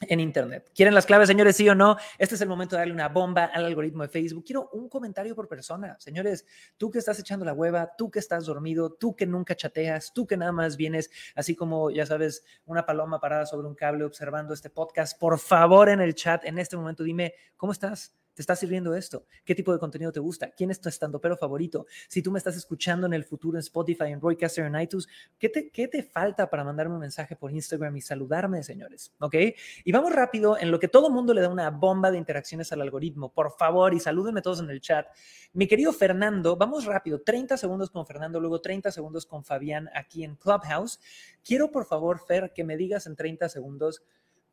en 0.00 0.20
Internet. 0.20 0.70
¿Quieren 0.74 0.94
las 0.94 1.06
claves, 1.06 1.28
señores? 1.28 1.56
Sí 1.56 1.68
o 1.68 1.74
no. 1.74 1.96
Este 2.18 2.34
es 2.34 2.40
el 2.40 2.48
momento 2.48 2.76
de 2.76 2.80
darle 2.80 2.92
una 2.92 3.08
bomba 3.08 3.46
al 3.46 3.64
algoritmo 3.64 4.02
de 4.02 4.08
Facebook. 4.08 4.44
Quiero 4.44 4.68
un 4.72 4.88
comentario 4.88 5.34
por 5.34 5.48
persona. 5.48 5.96
Señores, 5.98 6.44
tú 6.76 6.90
que 6.90 6.98
estás 6.98 7.18
echando 7.18 7.44
la 7.44 7.54
hueva, 7.54 7.92
tú 7.96 8.10
que 8.10 8.18
estás 8.18 8.44
dormido, 8.44 8.92
tú 8.92 9.16
que 9.16 9.26
nunca 9.26 9.56
chateas, 9.56 10.12
tú 10.12 10.26
que 10.26 10.36
nada 10.36 10.52
más 10.52 10.76
vienes 10.76 11.10
así 11.34 11.54
como, 11.54 11.90
ya 11.90 12.04
sabes, 12.04 12.44
una 12.66 12.84
paloma 12.84 13.20
parada 13.20 13.46
sobre 13.46 13.68
un 13.68 13.74
cable 13.74 14.04
observando 14.04 14.52
este 14.52 14.68
podcast, 14.68 15.18
por 15.18 15.38
favor 15.38 15.88
en 15.88 16.00
el 16.00 16.14
chat 16.14 16.44
en 16.44 16.58
este 16.58 16.76
momento 16.76 17.02
dime, 17.02 17.34
¿cómo 17.56 17.72
estás? 17.72 18.14
¿Te 18.36 18.42
está 18.42 18.54
sirviendo 18.54 18.94
esto? 18.94 19.24
¿Qué 19.46 19.54
tipo 19.54 19.72
de 19.72 19.78
contenido 19.78 20.12
te 20.12 20.20
gusta? 20.20 20.50
¿Quién 20.50 20.70
es 20.70 20.78
tu 20.78 20.90
pero 21.22 21.38
favorito? 21.38 21.86
Si 22.06 22.20
tú 22.20 22.30
me 22.30 22.36
estás 22.36 22.54
escuchando 22.54 23.06
en 23.06 23.14
el 23.14 23.24
futuro 23.24 23.56
en 23.56 23.60
Spotify, 23.60 24.08
en 24.08 24.20
Roycaster, 24.20 24.66
en 24.66 24.78
iTunes, 24.78 25.08
¿qué 25.38 25.48
te, 25.48 25.70
¿qué 25.70 25.88
te 25.88 26.02
falta 26.02 26.50
para 26.50 26.62
mandarme 26.62 26.96
un 26.96 27.00
mensaje 27.00 27.34
por 27.34 27.50
Instagram 27.50 27.96
y 27.96 28.02
saludarme, 28.02 28.62
señores? 28.62 29.14
¿Ok? 29.20 29.36
Y 29.84 29.90
vamos 29.90 30.12
rápido 30.12 30.58
en 30.58 30.70
lo 30.70 30.78
que 30.78 30.86
todo 30.86 31.08
mundo 31.08 31.32
le 31.32 31.40
da 31.40 31.48
una 31.48 31.70
bomba 31.70 32.10
de 32.10 32.18
interacciones 32.18 32.70
al 32.72 32.82
algoritmo. 32.82 33.32
Por 33.32 33.52
favor, 33.52 33.94
y 33.94 34.00
salúdenme 34.00 34.42
todos 34.42 34.60
en 34.60 34.68
el 34.68 34.82
chat. 34.82 35.06
Mi 35.54 35.66
querido 35.66 35.94
Fernando, 35.94 36.58
vamos 36.58 36.84
rápido. 36.84 37.22
30 37.22 37.56
segundos 37.56 37.88
con 37.88 38.06
Fernando, 38.06 38.38
luego 38.38 38.60
30 38.60 38.92
segundos 38.92 39.24
con 39.24 39.44
Fabián 39.44 39.88
aquí 39.94 40.24
en 40.24 40.36
Clubhouse. 40.36 41.00
Quiero, 41.42 41.70
por 41.70 41.86
favor, 41.86 42.20
Fer, 42.20 42.52
que 42.52 42.64
me 42.64 42.76
digas 42.76 43.06
en 43.06 43.16
30 43.16 43.48
segundos, 43.48 44.02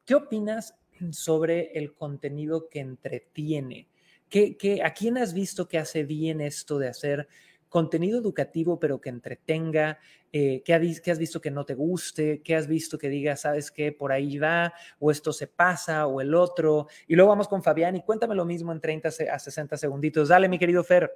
¿qué 0.06 0.16
opinas 0.16 0.74
sobre 1.12 1.72
el 1.78 1.94
contenido 1.94 2.70
que 2.70 2.80
entretiene. 2.80 3.88
¿Qué, 4.30 4.82
a 4.84 4.94
quién 4.94 5.18
has 5.18 5.34
visto 5.34 5.68
que 5.68 5.78
hace 5.78 6.04
bien 6.04 6.42
esto 6.42 6.80
de 6.80 6.88
hacer 6.88 7.28
contenido 7.70 8.20
educativo 8.20 8.80
pero 8.80 9.00
que 9.00 9.10
entretenga? 9.10 10.00
Eh, 10.32 10.64
¿qué, 10.66 10.74
has 10.74 11.20
visto 11.20 11.40
que 11.40 11.52
no 11.52 11.66
te 11.66 11.76
guste? 11.76 12.42
¿Qué 12.42 12.56
has 12.56 12.68
visto 12.68 12.98
que 12.98 13.10
diga, 13.10 13.36
sabes 13.36 13.70
qué, 13.70 13.92
por 13.92 14.12
ahí 14.12 14.40
va? 14.40 14.74
¿O 15.00 15.12
esto 15.12 15.32
se 15.34 15.46
pasa? 15.46 16.08
¿O 16.08 16.20
el 16.20 16.34
otro? 16.34 16.88
Y 17.08 17.16
luego 17.16 17.30
vamos 17.30 17.48
con 17.48 17.62
Fabián 17.62 17.96
y 17.96 18.02
cuéntame 18.02 18.34
lo 18.34 18.46
mismo 18.46 18.72
en 18.72 18.82
30 18.82 19.10
a 19.10 19.40
60 19.40 19.78
segunditos. 19.78 20.30
Dale, 20.30 20.50
mi 20.50 20.58
querido 20.58 20.84
Fer. 20.84 21.16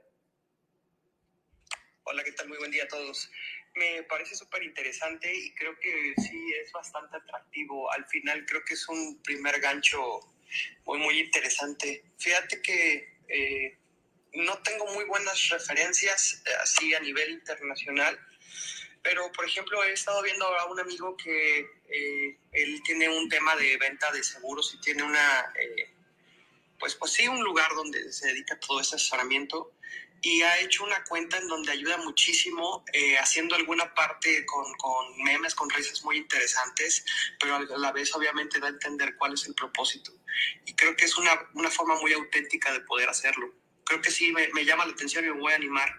Hola, 2.04 2.24
¿qué 2.24 2.32
tal? 2.34 2.48
Muy 2.48 2.58
buen 2.60 2.72
día 2.72 2.84
a 2.84 2.88
todos 2.88 3.30
me 3.78 4.04
parece 4.04 4.36
súper 4.36 4.64
interesante 4.64 5.34
y 5.34 5.54
creo 5.54 5.78
que 5.80 6.14
sí 6.18 6.54
es 6.62 6.72
bastante 6.72 7.18
atractivo. 7.18 7.92
Al 7.92 8.06
final 8.08 8.46
creo 8.46 8.64
que 8.66 8.74
es 8.74 8.88
un 8.90 9.22
primer 9.24 9.60
gancho 9.60 10.20
muy, 10.86 11.00
muy 11.00 11.20
interesante. 11.20 12.04
Fíjate 12.18 12.62
que 12.62 13.18
eh, 13.28 13.78
no 14.34 14.58
tengo 14.60 14.88
muy 14.94 15.06
buenas 15.06 15.50
referencias 15.50 16.42
eh, 16.46 16.50
así 16.62 16.94
a 16.94 17.00
nivel 17.00 17.32
internacional, 17.32 18.20
pero 19.04 19.32
por 19.32 19.46
ejemplo 19.46 19.84
he 19.84 19.94
estado 19.94 20.22
viendo 20.24 20.46
a 20.46 20.66
un 20.72 20.80
amigo 20.80 21.16
que 21.18 21.60
eh, 21.90 22.38
él 22.52 22.82
tiene 22.84 23.10
un 23.10 23.30
tema 23.30 23.56
de 23.56 23.78
venta 23.78 24.12
de 24.12 24.24
seguros 24.24 24.74
y 24.74 24.82
tiene 24.82 25.04
una, 25.04 25.54
pues, 26.80 26.96
pues 26.96 27.12
sí, 27.14 27.28
un 27.28 27.44
lugar 27.44 27.70
donde 27.76 28.12
se 28.12 28.28
dedica 28.28 28.60
todo 28.60 28.82
ese 28.82 28.96
asesoramiento 28.96 29.74
y 30.22 30.42
ha 30.42 30.60
hecho 30.60 30.84
una 30.84 31.04
cuenta 31.08 31.38
en 31.38 31.48
donde 31.48 31.72
ayuda 31.72 31.98
muchísimo, 31.98 32.84
eh, 32.92 33.18
haciendo 33.18 33.56
alguna 33.56 33.94
parte 33.94 34.46
con, 34.46 34.66
con, 34.74 35.24
memes, 35.24 35.54
con 35.54 35.70
risas 35.70 36.04
muy 36.04 36.18
interesantes, 36.18 37.06
pero 37.40 37.56
a 37.56 37.78
la 37.78 37.92
vez 37.92 38.14
obviamente 38.16 38.60
da 38.60 38.68
a 38.68 38.72
entender 38.72 39.16
cuál 39.18 39.34
es 39.34 39.48
el 39.48 39.54
propósito. 39.54 40.12
Y 40.66 40.74
creo 40.74 40.96
que 40.96 41.06
es 41.06 41.18
una, 41.18 41.32
una 41.54 41.70
forma 41.70 42.00
muy 42.00 42.14
auténtica 42.14 42.74
de 42.74 42.82
poder 42.82 43.10
hacerlo. 43.10 43.54
Creo 43.84 44.02
que 44.02 44.12
sí, 44.12 44.32
me, 44.32 44.50
me 44.54 44.66
llama 44.66 44.86
la 44.86 44.94
atención 44.94 45.24
y 45.24 45.30
me 45.30 45.40
voy 45.40 45.54
a 45.54 45.56
animar. 45.56 45.90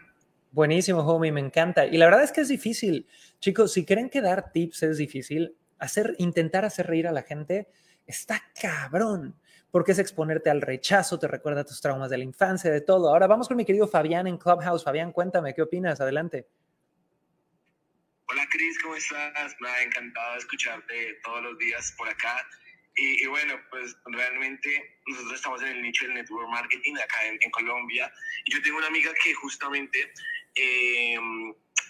Buenísimo, 0.51 1.01
homie, 1.01 1.31
me 1.31 1.41
encanta. 1.41 1.87
Y 1.87 1.97
la 1.97 2.07
verdad 2.07 2.25
es 2.25 2.33
que 2.33 2.41
es 2.41 2.49
difícil. 2.49 3.07
Chicos, 3.41 3.73
si 3.73 3.85
creen 3.85 4.11
que 4.11 4.21
dar 4.21 4.51
tips 4.53 4.83
es 4.83 4.99
difícil, 4.99 5.57
hacer, 5.79 6.15
intentar 6.19 6.65
hacer 6.65 6.87
reír 6.87 7.07
a 7.07 7.13
la 7.13 7.23
gente 7.23 7.69
está 8.07 8.43
cabrón 8.61 9.38
porque 9.71 9.93
es 9.93 9.99
exponerte 9.99 10.51
al 10.51 10.63
rechazo, 10.63 11.19
te 11.19 11.29
recuerda 11.29 11.65
tus 11.65 11.81
traumas 11.81 12.11
de 12.11 12.19
la 12.19 12.25
infancia, 12.25 12.71
de 12.71 12.81
todo. 12.81 13.11
Ahora 13.11 13.27
vamos 13.27 13.49
con 13.49 13.57
mi 13.57 13.65
querido 13.65 13.87
Fabián 13.87 14.27
en 14.27 14.39
Clubhouse. 14.39 14.85
Fabián, 14.85 15.13
cuéntame, 15.13 15.55
¿qué 15.55 15.63
opinas? 15.63 16.01
Adelante. 16.01 16.47
Hola 18.31 18.47
Cris, 18.51 18.79
¿cómo 18.83 18.95
estás? 18.95 19.57
Ha 19.61 19.83
encantado 19.83 20.37
escucharte 20.37 21.19
todos 21.25 21.43
los 21.43 21.59
días 21.59 21.95
por 21.97 22.09
acá. 22.09 22.47
Y, 23.01 23.25
bueno, 23.29 23.55
pues 23.71 23.97
realmente 24.07 24.99
nosotros 25.07 25.35
estamos 25.35 25.63
en 25.63 25.69
el 25.69 25.83
nicho 25.83 26.05
del 26.05 26.15
network 26.15 26.49
marketing 26.49 26.97
acá 26.97 27.27
en, 27.27 27.51
Colombia. 27.53 28.13
Y 28.45 28.53
yo 28.53 28.61
tengo 28.61 28.79
una 28.79 28.89
amiga 28.89 29.13
que 29.23 29.33
justamente 29.35 30.13
eh, 30.57 31.17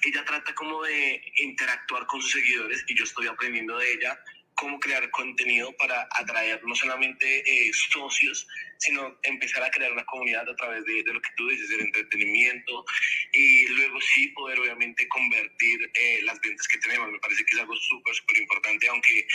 ella 0.04 0.24
trata 0.26 0.54
como 0.54 0.82
de 0.82 1.22
interactuar 1.38 2.06
con 2.06 2.20
sus 2.20 2.32
seguidores 2.32 2.84
y 2.88 2.94
yo 2.94 3.04
estoy 3.04 3.26
aprendiendo 3.26 3.78
de 3.78 3.92
ella 3.94 4.20
cómo 4.58 4.78
crear 4.80 5.08
contenido 5.10 5.72
para 5.76 6.08
atraer 6.10 6.60
no 6.64 6.74
solamente 6.74 7.26
eh, 7.46 7.70
socios, 7.72 8.46
sino 8.78 9.16
empezar 9.22 9.62
a 9.62 9.70
crear 9.70 9.92
una 9.92 10.04
comunidad 10.04 10.48
a 10.48 10.56
través 10.56 10.84
de, 10.84 11.02
lo 11.04 11.20
que 11.20 11.30
tú 11.36 11.48
dices, 11.48 11.70
el 11.70 11.82
entretenimiento 11.82 12.84
y 13.32 13.66
luego 13.68 14.00
sí 14.00 14.28
poder 14.28 14.58
obviamente 14.58 15.06
convertir 15.08 15.90
eh, 15.94 16.20
las 16.22 16.40
ventas 16.40 16.66
que 16.66 16.78
tenemos. 16.78 17.10
Me 17.10 17.20
parece 17.20 17.44
que 17.44 17.54
es 17.54 17.60
algo 17.60 17.76
súper, 17.76 18.14
súper 18.14 18.38
importante, 18.38 18.88
aunque 18.88 19.26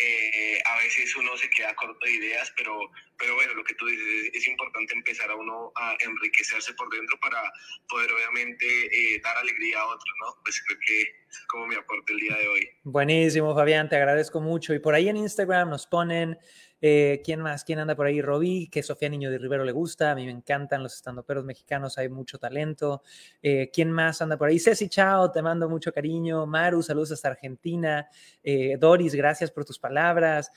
eh, 0.00 0.60
a 0.64 0.78
veces 0.78 1.14
uno 1.16 1.36
se 1.36 1.48
queda 1.50 1.74
corto 1.74 2.04
de 2.04 2.12
ideas, 2.12 2.52
pero, 2.56 2.78
pero 3.18 3.34
bueno, 3.34 3.54
lo 3.54 3.64
que 3.64 3.74
tú 3.74 3.86
dices, 3.86 4.30
es, 4.32 4.46
importante 4.46 4.94
empezar 4.94 5.30
a 5.30 5.34
uno 5.34 5.72
a 5.76 5.96
enriquecerse 6.00 6.72
por 6.74 6.88
dentro 6.90 7.18
para 7.20 7.42
poder 7.88 8.10
obviamente 8.12 8.66
eh, 8.66 9.20
dar 9.22 9.36
alegría 9.36 9.80
a 9.80 9.86
otros, 9.86 10.14
¿no? 10.20 10.36
Pues 10.44 10.62
creo 10.66 10.78
que 10.86 11.02
es 11.02 11.46
como 11.48 11.66
mi 11.66 11.74
aporte 11.74 12.12
el 12.12 12.20
día 12.20 12.36
de 12.36 12.48
hoy. 12.48 12.70
Buenísimo, 12.84 13.54
Fabián, 13.54 13.88
te 13.88 13.96
agradezco 13.96 14.40
mucho. 14.40 14.74
Y 14.74 14.78
por 14.78 14.94
ahí 14.94 15.08
en 15.08 15.16
Instagram 15.16 15.70
nos 15.70 15.86
ponen 15.86 16.38
eh, 16.80 17.20
¿Quién 17.24 17.40
más? 17.40 17.64
¿Quién 17.64 17.78
anda 17.78 17.96
por 17.96 18.06
ahí? 18.06 18.20
Robí, 18.22 18.68
que 18.68 18.82
Sofía 18.82 19.08
Niño 19.08 19.30
de 19.30 19.38
Rivero 19.38 19.64
le 19.64 19.72
gusta. 19.72 20.12
A 20.12 20.14
mí 20.14 20.24
me 20.24 20.32
encantan 20.32 20.82
los 20.82 20.94
estandoperos 20.94 21.44
mexicanos, 21.44 21.98
hay 21.98 22.08
mucho 22.08 22.38
talento. 22.38 23.02
Eh, 23.42 23.70
¿Quién 23.72 23.90
más 23.90 24.22
anda 24.22 24.36
por 24.36 24.48
ahí? 24.48 24.58
Ceci 24.58 24.88
Chao, 24.88 25.30
te 25.30 25.42
mando 25.42 25.68
mucho 25.68 25.92
cariño. 25.92 26.46
Maru, 26.46 26.82
saludos 26.82 27.12
hasta 27.12 27.28
Argentina. 27.28 28.08
Eh, 28.42 28.76
Doris, 28.78 29.14
gracias 29.14 29.50
por 29.50 29.64
tus 29.64 29.78
palabras. 29.78 30.50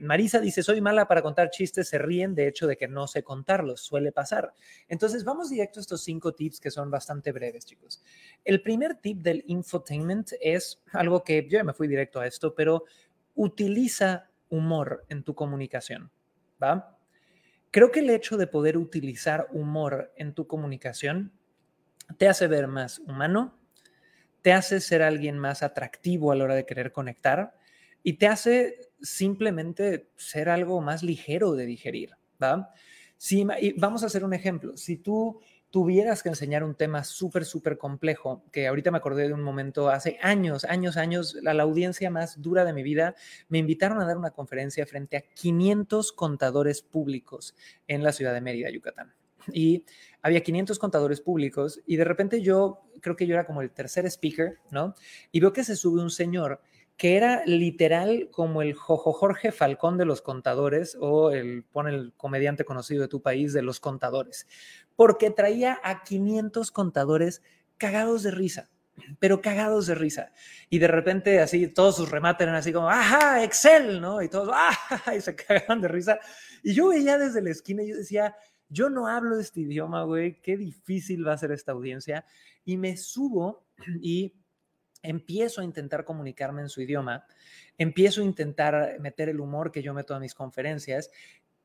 Marisa 0.00 0.40
dice: 0.40 0.62
Soy 0.62 0.80
mala 0.80 1.08
para 1.08 1.22
contar 1.22 1.50
chistes, 1.50 1.88
se 1.88 1.98
ríen 1.98 2.34
de 2.34 2.48
hecho 2.48 2.66
de 2.66 2.76
que 2.76 2.88
no 2.88 3.06
sé 3.06 3.22
contarlos, 3.22 3.80
suele 3.80 4.12
pasar. 4.12 4.52
Entonces, 4.88 5.24
vamos 5.24 5.50
directo 5.50 5.80
a 5.80 5.82
estos 5.82 6.02
cinco 6.02 6.32
tips 6.32 6.60
que 6.60 6.70
son 6.70 6.90
bastante 6.90 7.32
breves, 7.32 7.64
chicos. 7.66 8.02
El 8.44 8.62
primer 8.62 8.96
tip 8.96 9.18
del 9.18 9.42
infotainment 9.46 10.32
es 10.40 10.82
algo 10.92 11.24
que 11.24 11.42
yo 11.42 11.58
ya 11.58 11.64
me 11.64 11.72
fui 11.72 11.88
directo 11.88 12.20
a 12.20 12.26
esto, 12.26 12.54
pero 12.54 12.84
utiliza 13.34 14.30
humor 14.54 15.04
en 15.08 15.22
tu 15.22 15.34
comunicación, 15.34 16.10
¿va? 16.62 16.98
Creo 17.70 17.90
que 17.90 18.00
el 18.00 18.10
hecho 18.10 18.36
de 18.36 18.46
poder 18.46 18.78
utilizar 18.78 19.48
humor 19.52 20.12
en 20.16 20.32
tu 20.32 20.46
comunicación 20.46 21.32
te 22.18 22.28
hace 22.28 22.46
ver 22.46 22.68
más 22.68 23.00
humano, 23.00 23.58
te 24.42 24.52
hace 24.52 24.80
ser 24.80 25.02
alguien 25.02 25.38
más 25.38 25.62
atractivo 25.62 26.30
a 26.30 26.36
la 26.36 26.44
hora 26.44 26.54
de 26.54 26.66
querer 26.66 26.92
conectar 26.92 27.54
y 28.02 28.14
te 28.14 28.28
hace 28.28 28.90
simplemente 29.00 30.10
ser 30.16 30.48
algo 30.48 30.80
más 30.80 31.02
ligero 31.02 31.54
de 31.54 31.66
digerir, 31.66 32.10
¿va? 32.40 32.70
Si, 33.16 33.46
vamos 33.76 34.02
a 34.02 34.06
hacer 34.06 34.24
un 34.24 34.34
ejemplo. 34.34 34.76
Si 34.76 34.98
tú 34.98 35.40
tuvieras 35.74 36.22
que 36.22 36.28
enseñar 36.28 36.62
un 36.62 36.76
tema 36.76 37.02
súper, 37.02 37.44
súper 37.44 37.78
complejo, 37.78 38.44
que 38.52 38.68
ahorita 38.68 38.92
me 38.92 38.98
acordé 38.98 39.26
de 39.26 39.34
un 39.34 39.42
momento 39.42 39.88
hace 39.88 40.20
años, 40.22 40.64
años, 40.64 40.96
años, 40.96 41.36
la, 41.42 41.52
la, 41.52 41.64
audiencia 41.64 42.10
más 42.10 42.40
dura 42.40 42.64
de 42.64 42.72
mi 42.72 42.84
vida, 42.84 43.16
me 43.48 43.58
invitaron 43.58 44.00
a 44.00 44.06
dar 44.06 44.16
una 44.16 44.30
conferencia 44.30 44.86
frente 44.86 45.16
a 45.16 45.22
500 45.22 46.12
contadores 46.12 46.80
públicos 46.80 47.56
en 47.88 48.04
la 48.04 48.12
ciudad 48.12 48.32
de 48.32 48.40
Mérida, 48.40 48.70
Yucatán. 48.70 49.14
Y 49.52 49.84
había 50.22 50.44
500 50.44 50.78
contadores 50.78 51.20
públicos 51.20 51.80
y 51.88 51.96
de 51.96 52.04
repente 52.04 52.40
yo, 52.40 52.82
creo 53.00 53.16
que 53.16 53.26
yo 53.26 53.34
era 53.34 53.44
como 53.44 53.60
el 53.60 53.72
tercer 53.72 54.06
speaker, 54.06 54.58
¿no? 54.70 54.94
Y 55.32 55.40
veo 55.40 55.52
que 55.52 55.64
se 55.64 55.74
sube 55.74 56.00
un 56.00 56.10
señor 56.10 56.60
que 56.96 57.16
era 57.16 57.44
literal 57.44 58.28
como 58.30 58.62
el 58.62 58.74
Jojo 58.74 59.12
Jorge 59.12 59.50
Falcón 59.50 59.98
de 59.98 60.04
los 60.04 60.22
contadores 60.22 60.96
o 61.00 61.32
el, 61.32 61.64
pone 61.64 61.90
el 61.90 62.12
comediante 62.16 62.64
conocido 62.64 63.02
de 63.02 63.08
tu 63.08 63.20
país 63.20 63.52
de 63.52 63.62
los 63.62 63.80
contadores, 63.80 64.46
porque 64.96 65.30
traía 65.30 65.78
a 65.82 66.02
500 66.02 66.70
contadores 66.70 67.42
cagados 67.76 68.22
de 68.22 68.30
risa, 68.30 68.70
pero 69.18 69.40
cagados 69.40 69.86
de 69.86 69.94
risa. 69.94 70.32
Y 70.70 70.78
de 70.78 70.88
repente 70.88 71.40
así 71.40 71.68
todos 71.68 71.96
sus 71.96 72.10
remates 72.10 72.42
eran 72.44 72.54
así 72.54 72.72
como, 72.72 72.88
ajá, 72.88 73.42
Excel, 73.42 74.00
¿no? 74.00 74.22
Y 74.22 74.28
todos, 74.28 74.50
ajá, 74.52 75.14
y 75.14 75.20
se 75.20 75.34
cagaban 75.36 75.80
de 75.80 75.88
risa. 75.88 76.18
Y 76.62 76.74
yo 76.74 76.88
veía 76.88 77.18
desde 77.18 77.42
la 77.42 77.50
esquina 77.50 77.82
y 77.82 77.88
yo 77.88 77.96
decía, 77.96 78.34
yo 78.68 78.90
no 78.90 79.06
hablo 79.08 79.38
este 79.38 79.60
idioma, 79.60 80.04
güey, 80.04 80.40
qué 80.40 80.56
difícil 80.56 81.26
va 81.26 81.34
a 81.34 81.38
ser 81.38 81.52
esta 81.52 81.72
audiencia. 81.72 82.24
Y 82.64 82.76
me 82.76 82.96
subo 82.96 83.66
y 84.00 84.34
empiezo 85.02 85.60
a 85.60 85.64
intentar 85.64 86.04
comunicarme 86.04 86.62
en 86.62 86.70
su 86.70 86.80
idioma, 86.80 87.26
empiezo 87.76 88.22
a 88.22 88.24
intentar 88.24 88.98
meter 89.00 89.28
el 89.28 89.40
humor 89.40 89.70
que 89.70 89.82
yo 89.82 89.92
meto 89.92 90.14
a 90.14 90.20
mis 90.20 90.34
conferencias 90.34 91.10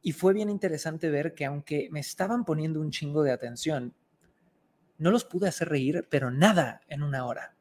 y 0.02 0.14
fue 0.14 0.34
bien 0.34 0.50
interesante 0.50 1.10
ver 1.10 1.34
que 1.34 1.46
aunque 1.46 1.90
me 1.92 2.00
estaban 2.00 2.46
poniendo 2.46 2.80
un 2.80 2.92
chingo 2.92 3.24
de 3.24 3.32
atención, 3.32 3.94
no 4.98 5.12
los 5.12 5.26
pude 5.26 5.48
hacer 5.48 5.70
reír, 5.70 6.08
pero 6.10 6.32
nada 6.32 6.82
en 6.88 7.04
una 7.04 7.26
hora. 7.26 7.56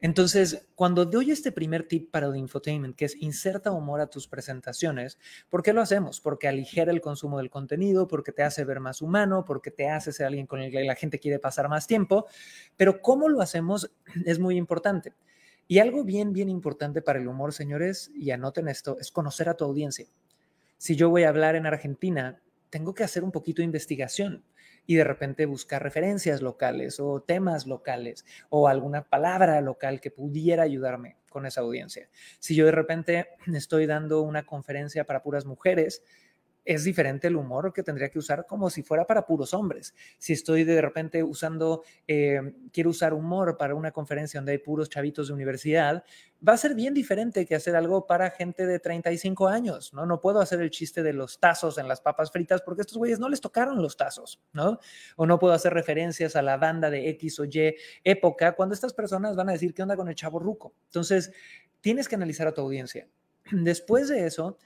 Entonces, 0.00 0.66
cuando 0.74 1.04
doy 1.04 1.30
este 1.30 1.52
primer 1.52 1.86
tip 1.86 2.10
para 2.10 2.26
el 2.26 2.34
infotainment, 2.34 2.96
que 2.96 3.04
es 3.04 3.14
inserta 3.22 3.70
humor 3.70 4.00
a 4.00 4.08
tus 4.08 4.26
presentaciones, 4.26 5.16
¿por 5.48 5.62
qué 5.62 5.72
lo 5.72 5.80
hacemos? 5.80 6.20
Porque 6.20 6.48
aligera 6.48 6.90
el 6.90 7.00
consumo 7.00 7.38
del 7.38 7.50
contenido, 7.50 8.08
porque 8.08 8.32
te 8.32 8.42
hace 8.42 8.64
ver 8.64 8.80
más 8.80 9.00
humano, 9.00 9.44
porque 9.44 9.70
te 9.70 9.88
hace 9.88 10.12
ser 10.12 10.26
alguien 10.26 10.48
con 10.48 10.60
el 10.60 10.72
que 10.72 10.82
la 10.82 10.96
gente 10.96 11.20
quiere 11.20 11.38
pasar 11.38 11.68
más 11.68 11.86
tiempo, 11.86 12.26
pero 12.76 13.00
cómo 13.00 13.28
lo 13.28 13.40
hacemos 13.40 13.92
es 14.26 14.40
muy 14.40 14.56
importante. 14.56 15.14
Y 15.68 15.78
algo 15.78 16.02
bien, 16.02 16.32
bien 16.32 16.48
importante 16.48 17.00
para 17.00 17.20
el 17.20 17.28
humor, 17.28 17.52
señores, 17.52 18.10
y 18.12 18.32
anoten 18.32 18.66
esto, 18.66 18.96
es 18.98 19.12
conocer 19.12 19.48
a 19.48 19.54
tu 19.54 19.64
audiencia. 19.64 20.08
Si 20.82 20.96
yo 20.96 21.10
voy 21.10 21.22
a 21.22 21.28
hablar 21.28 21.54
en 21.54 21.64
Argentina, 21.64 22.42
tengo 22.68 22.92
que 22.92 23.04
hacer 23.04 23.22
un 23.22 23.30
poquito 23.30 23.62
de 23.62 23.66
investigación 23.66 24.44
y 24.84 24.96
de 24.96 25.04
repente 25.04 25.46
buscar 25.46 25.80
referencias 25.80 26.42
locales 26.42 26.98
o 26.98 27.22
temas 27.22 27.68
locales 27.68 28.26
o 28.50 28.66
alguna 28.66 29.08
palabra 29.08 29.60
local 29.60 30.00
que 30.00 30.10
pudiera 30.10 30.64
ayudarme 30.64 31.18
con 31.30 31.46
esa 31.46 31.60
audiencia. 31.60 32.08
Si 32.40 32.56
yo 32.56 32.66
de 32.66 32.72
repente 32.72 33.28
estoy 33.54 33.86
dando 33.86 34.22
una 34.22 34.44
conferencia 34.44 35.04
para 35.04 35.22
puras 35.22 35.46
mujeres, 35.46 36.02
es 36.64 36.84
diferente 36.84 37.28
el 37.28 37.36
humor 37.36 37.72
que 37.72 37.82
tendría 37.82 38.08
que 38.08 38.18
usar 38.18 38.46
como 38.46 38.70
si 38.70 38.82
fuera 38.82 39.06
para 39.06 39.26
puros 39.26 39.54
hombres. 39.54 39.94
Si 40.18 40.32
estoy 40.32 40.64
de 40.64 40.80
repente 40.80 41.22
usando, 41.22 41.82
eh, 42.06 42.40
quiero 42.72 42.90
usar 42.90 43.14
humor 43.14 43.56
para 43.56 43.74
una 43.74 43.90
conferencia 43.90 44.38
donde 44.38 44.52
hay 44.52 44.58
puros 44.58 44.88
chavitos 44.88 45.28
de 45.28 45.34
universidad, 45.34 46.04
va 46.46 46.54
a 46.54 46.56
ser 46.56 46.74
bien 46.74 46.94
diferente 46.94 47.46
que 47.46 47.54
hacer 47.54 47.76
algo 47.76 48.06
para 48.06 48.30
gente 48.30 48.66
de 48.66 48.78
35 48.78 49.48
años, 49.48 49.92
¿no? 49.92 50.06
No 50.06 50.20
puedo 50.20 50.40
hacer 50.40 50.60
el 50.60 50.70
chiste 50.70 51.02
de 51.02 51.12
los 51.12 51.38
tazos 51.38 51.78
en 51.78 51.88
las 51.88 52.00
papas 52.00 52.30
fritas 52.30 52.62
porque 52.62 52.82
estos 52.82 52.98
güeyes 52.98 53.18
no 53.18 53.28
les 53.28 53.40
tocaron 53.40 53.80
los 53.80 53.96
tazos, 53.96 54.40
¿no? 54.52 54.78
O 55.16 55.26
no 55.26 55.38
puedo 55.38 55.54
hacer 55.54 55.72
referencias 55.72 56.36
a 56.36 56.42
la 56.42 56.56
banda 56.56 56.90
de 56.90 57.08
X 57.10 57.40
o 57.40 57.44
Y 57.44 57.74
época 58.04 58.52
cuando 58.52 58.74
estas 58.74 58.92
personas 58.92 59.36
van 59.36 59.48
a 59.48 59.52
decir, 59.52 59.74
¿qué 59.74 59.82
onda 59.82 59.96
con 59.96 60.08
el 60.08 60.14
chavo 60.14 60.38
ruco? 60.38 60.74
Entonces, 60.86 61.32
tienes 61.80 62.08
que 62.08 62.14
analizar 62.14 62.46
a 62.46 62.54
tu 62.54 62.60
audiencia. 62.60 63.08
Después 63.50 64.08
de 64.08 64.26
eso, 64.26 64.58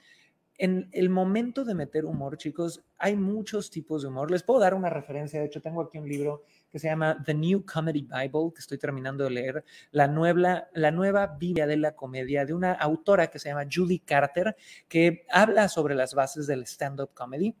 en 0.57 0.89
el 0.91 1.09
momento 1.09 1.63
de 1.63 1.75
meter 1.75 2.05
humor, 2.05 2.37
chicos, 2.37 2.83
hay 2.97 3.15
muchos 3.15 3.69
tipos 3.69 4.01
de 4.01 4.07
humor. 4.07 4.31
Les 4.31 4.41
puedo 4.41 4.59
dar 4.59 4.73
una 4.73 4.89
referencia. 4.89 5.39
De 5.39 5.45
hecho, 5.45 5.61
tengo 5.61 5.81
aquí 5.81 5.99
un 5.99 6.09
libro 6.09 6.43
que 6.71 6.79
se 6.79 6.87
llama 6.87 7.21
The 7.23 7.35
New 7.35 7.63
Comedy 7.65 8.01
Bible, 8.01 8.51
que 8.53 8.59
estoy 8.59 8.79
terminando 8.79 9.23
de 9.25 9.29
leer, 9.29 9.63
la 9.91 10.07
nueva, 10.07 10.67
la 10.73 10.91
nueva 10.91 11.27
Biblia 11.27 11.67
de 11.67 11.77
la 11.77 11.95
comedia 11.95 12.43
de 12.43 12.53
una 12.53 12.73
autora 12.73 13.27
que 13.27 13.37
se 13.37 13.49
llama 13.49 13.67
Julie 13.71 14.01
Carter, 14.03 14.55
que 14.87 15.25
habla 15.29 15.69
sobre 15.69 15.93
las 15.93 16.15
bases 16.15 16.47
del 16.47 16.63
stand-up 16.65 17.11
comedy. 17.13 17.55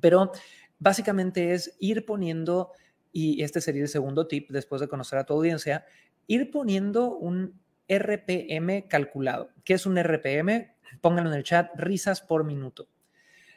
Pero 0.00 0.32
básicamente 0.78 1.52
es 1.52 1.76
ir 1.78 2.06
poniendo, 2.06 2.70
y 3.12 3.42
este 3.42 3.60
sería 3.60 3.82
el 3.82 3.88
segundo 3.88 4.26
tip 4.26 4.50
después 4.50 4.80
de 4.80 4.88
conocer 4.88 5.18
a 5.18 5.24
tu 5.24 5.34
audiencia, 5.34 5.84
ir 6.26 6.50
poniendo 6.50 7.14
un 7.14 7.60
RPM 7.86 8.88
calculado. 8.88 9.50
¿Qué 9.62 9.74
es 9.74 9.84
un 9.84 9.98
RPM? 9.98 10.73
Pónganlo 11.00 11.30
en 11.30 11.36
el 11.36 11.44
chat, 11.44 11.70
risas 11.76 12.20
por 12.20 12.44
minuto. 12.44 12.88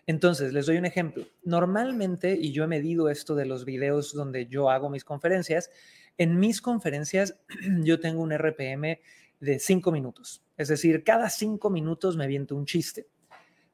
Entonces, 0.05 0.53
les 0.53 0.65
doy 0.65 0.77
un 0.77 0.85
ejemplo. 0.85 1.25
Normalmente, 1.43 2.33
y 2.39 2.53
yo 2.53 2.63
he 2.63 2.67
medido 2.67 3.09
esto 3.09 3.35
de 3.35 3.45
los 3.45 3.65
videos 3.65 4.13
donde 4.13 4.47
yo 4.47 4.69
hago 4.69 4.89
mis 4.89 5.03
conferencias, 5.03 5.69
en 6.17 6.39
mis 6.39 6.61
conferencias 6.61 7.37
yo 7.83 7.99
tengo 7.99 8.21
un 8.21 8.31
RPM 8.31 8.99
de 9.39 9.59
cinco 9.59 9.91
minutos. 9.91 10.43
Es 10.55 10.69
decir, 10.69 11.03
cada 11.03 11.29
cinco 11.29 11.69
minutos 11.69 12.15
me 12.17 12.25
viento 12.25 12.55
un 12.55 12.65
chiste. 12.65 13.07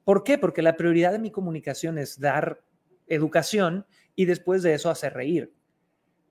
¿Por 0.04 0.24
qué? 0.24 0.38
Porque 0.38 0.62
la 0.62 0.76
prioridad 0.76 1.12
de 1.12 1.20
mi 1.20 1.32
comunicación 1.32 1.98
es 1.98 2.20
dar 2.20 2.62
educación 3.08 3.86
y 4.16 4.26
después 4.26 4.64
de 4.64 4.74
eso 4.74 4.90
hacer 4.90 5.14
reír. 5.14 5.54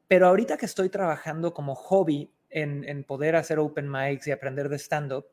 Pero 0.08 0.26
ahorita 0.26 0.58
que 0.58 0.66
estoy 0.66 0.90
trabajando 0.90 1.54
como 1.54 1.74
hobby 1.74 2.30
en, 2.50 2.84
en 2.84 3.04
poder 3.04 3.36
hacer 3.36 3.58
open 3.58 3.90
mics 3.90 4.26
y 4.26 4.30
aprender 4.30 4.68
de 4.68 4.76
stand-up, 4.78 5.26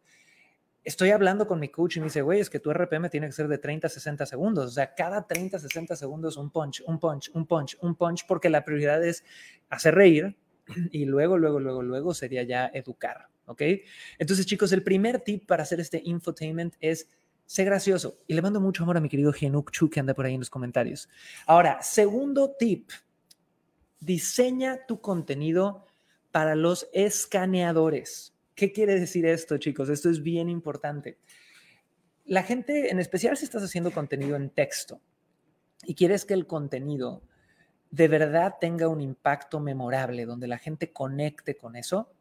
estoy 0.83 1.11
hablando 1.11 1.47
con 1.47 1.59
mi 1.59 1.69
coach 1.69 1.97
y 1.97 1.99
me 1.99 2.05
dice, 2.05 2.21
güey, 2.21 2.39
es 2.39 2.49
que 2.49 2.59
tu 2.59 2.71
RPM 2.71 3.09
tiene 3.09 3.27
que 3.27 3.33
ser 3.33 3.47
de 3.47 3.57
30 3.57 3.87
a 3.87 3.89
60 3.89 4.25
segundos. 4.25 4.65
O 4.65 4.71
sea, 4.71 4.93
cada 4.95 5.27
30 5.27 5.57
a 5.57 5.59
60 5.59 5.95
segundos 5.95 6.37
un 6.37 6.49
punch, 6.49 6.81
un 6.85 6.99
punch, 6.99 7.29
un 7.33 7.45
punch, 7.45 7.77
un 7.81 7.95
punch, 7.95 8.25
porque 8.27 8.49
la 8.49 8.63
prioridad 8.63 9.03
es 9.03 9.23
hacer 9.69 9.95
reír 9.95 10.37
y 10.91 11.05
luego, 11.05 11.37
luego, 11.37 11.59
luego, 11.59 11.83
luego 11.83 12.13
sería 12.13 12.43
ya 12.43 12.69
educar. 12.73 13.27
¿Ok? 13.45 13.63
Entonces, 14.19 14.45
chicos, 14.45 14.71
el 14.71 14.83
primer 14.83 15.21
tip 15.21 15.47
para 15.47 15.63
hacer 15.63 15.79
este 15.79 16.01
infotainment 16.05 16.75
es 16.79 17.09
ser 17.47 17.65
gracioso. 17.65 18.19
Y 18.27 18.35
le 18.35 18.43
mando 18.43 18.61
mucho 18.61 18.83
amor 18.83 18.97
a 18.97 19.01
mi 19.01 19.09
querido 19.09 19.33
Genuk 19.33 19.71
Chu 19.71 19.89
que 19.89 19.99
anda 19.99 20.13
por 20.13 20.27
ahí 20.27 20.35
en 20.35 20.41
los 20.41 20.51
comentarios. 20.51 21.09
Ahora, 21.47 21.81
segundo 21.81 22.55
tip, 22.59 22.91
diseña 23.99 24.85
tu 24.85 25.01
contenido 25.01 25.87
para 26.31 26.53
los 26.53 26.87
escaneadores. 26.93 28.35
¿Qué 28.59 28.73
quiere 28.73 28.99
decir 28.99 29.25
esto, 29.25 29.57
chicos? 29.57 29.87
Esto 29.87 30.09
es 30.09 30.21
bien 30.21 30.49
importante. 30.49 31.17
La 32.25 32.43
gente, 32.43 32.91
en 32.91 32.99
especial 32.99 33.37
si 33.37 33.45
estás 33.45 33.63
haciendo 33.63 33.89
contenido 33.89 34.35
en 34.35 34.49
texto 34.49 34.99
y 35.85 35.95
quieres 35.95 36.25
que 36.25 36.33
el 36.33 36.45
contenido 36.45 37.23
de 37.89 38.09
verdad 38.09 38.55
tenga 38.59 38.89
un 38.89 38.99
impacto 38.99 39.61
memorable, 39.61 40.25
donde 40.25 40.47
la 40.47 40.57
gente 40.57 40.91
conecte 40.91 41.55
con 41.55 41.77
eso, 41.77 42.11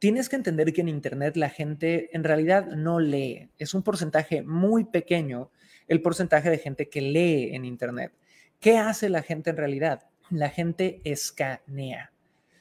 tienes 0.00 0.28
que 0.28 0.34
entender 0.34 0.72
que 0.72 0.80
en 0.80 0.88
Internet 0.88 1.36
la 1.36 1.48
gente 1.48 2.10
en 2.12 2.24
realidad 2.24 2.66
no 2.66 2.98
lee. 2.98 3.48
Es 3.56 3.72
un 3.72 3.84
porcentaje 3.84 4.42
muy 4.42 4.82
pequeño 4.82 5.52
el 5.86 6.02
porcentaje 6.02 6.50
de 6.50 6.58
gente 6.58 6.88
que 6.88 7.02
lee 7.02 7.54
en 7.54 7.64
Internet. 7.64 8.12
¿Qué 8.58 8.78
hace 8.78 9.10
la 9.10 9.22
gente 9.22 9.50
en 9.50 9.58
realidad? 9.58 10.08
La 10.28 10.50
gente 10.50 11.00
escanea. 11.04 12.10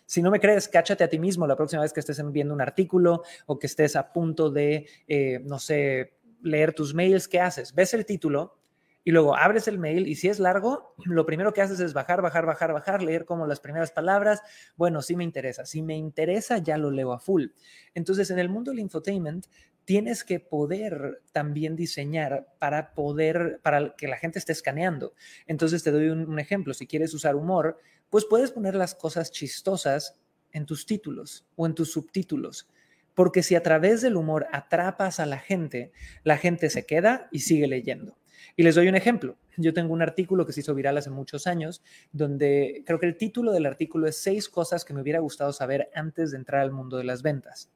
Si 0.06 0.22
no 0.22 0.32
me 0.32 0.40
crees, 0.40 0.68
cáchate 0.68 1.04
a 1.04 1.10
ti 1.10 1.20
mismo 1.20 1.48
la 1.48 1.56
próxima 1.56 1.82
vez 1.82 1.94
que 1.94 2.00
estés 2.00 2.22
viendo 2.32 2.54
un 2.54 2.62
artículo 2.62 3.24
o 3.46 3.58
que 3.58 3.68
estés 3.68 3.96
a 3.96 4.12
punto 4.14 4.50
de, 4.50 4.88
eh, 5.08 5.40
no 5.44 5.60
sé, 5.60 6.18
leer 6.42 6.74
tus 6.74 6.94
mails, 6.94 7.28
¿qué 7.28 7.40
haces? 7.40 7.74
Ves 7.74 7.94
el 7.94 8.06
título 8.06 8.60
y 9.04 9.12
luego 9.12 9.36
abres 9.36 9.68
el 9.68 9.78
mail 9.78 10.08
y 10.08 10.16
si 10.16 10.30
es 10.30 10.40
largo, 10.40 10.96
lo 11.06 11.26
primero 11.26 11.54
que 11.54 11.62
haces 11.62 11.80
es 11.80 11.94
bajar, 11.94 12.24
bajar, 12.24 12.46
bajar, 12.46 12.74
bajar, 12.74 13.04
leer 13.04 13.26
como 13.26 13.46
las 13.46 13.60
primeras 13.60 13.92
palabras. 13.92 14.42
Bueno, 14.76 15.02
sí 15.04 15.16
me 15.16 15.24
interesa. 15.24 15.66
Si 15.66 15.84
me 15.84 15.96
interesa, 15.96 16.58
ya 16.58 16.78
lo 16.78 16.90
leo 16.90 17.14
a 17.14 17.20
full. 17.20 17.46
Entonces, 17.94 18.32
en 18.32 18.40
el 18.40 18.50
mundo 18.50 18.72
del 18.72 18.80
infotainment, 18.80 19.46
tienes 19.86 20.24
que 20.24 20.40
poder 20.40 21.22
también 21.32 21.76
diseñar 21.76 22.48
para 22.58 22.96
poder, 22.96 23.60
para 23.62 23.96
que 23.96 24.08
la 24.08 24.18
gente 24.18 24.40
esté 24.40 24.54
escaneando. 24.54 25.14
Entonces, 25.46 25.84
te 25.84 25.92
doy 25.92 26.10
un 26.10 26.40
ejemplo. 26.40 26.74
Si 26.74 26.88
quieres 26.88 27.14
usar 27.14 27.36
humor, 27.36 27.78
pues 28.10 28.26
puedes 28.26 28.52
poner 28.52 28.76
las 28.76 28.96
cosas 28.96 29.32
chistosas 29.32 30.20
en 30.52 30.66
tus 30.66 30.86
títulos 30.86 31.46
o 31.56 31.66
en 31.66 31.76
tus 31.76 31.92
subtítulos. 31.92 32.68
Porque 33.14 33.44
si 33.44 33.56
a 33.56 33.64
través 33.64 34.02
del 34.02 34.16
humor 34.18 34.48
atrapas 34.52 35.20
a 35.20 35.26
la 35.26 35.40
gente, 35.40 35.92
la 36.24 36.38
gente 36.38 36.70
se 36.70 36.86
queda 36.86 37.28
y 37.32 37.40
sigue 37.40 37.68
leyendo. 37.68 38.18
Y 38.56 38.64
les 38.64 38.76
doy 38.76 38.88
un 38.88 38.96
ejemplo. 38.96 39.38
Yo 39.58 39.74
tengo 39.74 39.94
un 39.94 40.02
artículo 40.02 40.46
que 40.46 40.54
se 40.54 40.62
hizo 40.62 40.74
viral 40.74 40.98
hace 40.98 41.10
muchos 41.10 41.48
años, 41.48 41.84
donde 42.12 42.84
creo 42.86 43.00
que 43.00 43.06
el 43.06 43.18
título 43.18 43.52
del 43.52 43.66
artículo 43.66 44.08
es 44.08 44.18
seis 44.18 44.50
cosas 44.50 44.86
que 44.86 44.94
me 44.94 45.02
hubiera 45.02 45.20
gustado 45.20 45.54
saber 45.54 45.90
antes 45.94 46.32
de 46.32 46.38
entrar 46.38 46.62
al 46.62 46.72
mundo 46.72 46.98
de 46.98 47.04
las 47.04 47.22
ventas. 47.22 47.72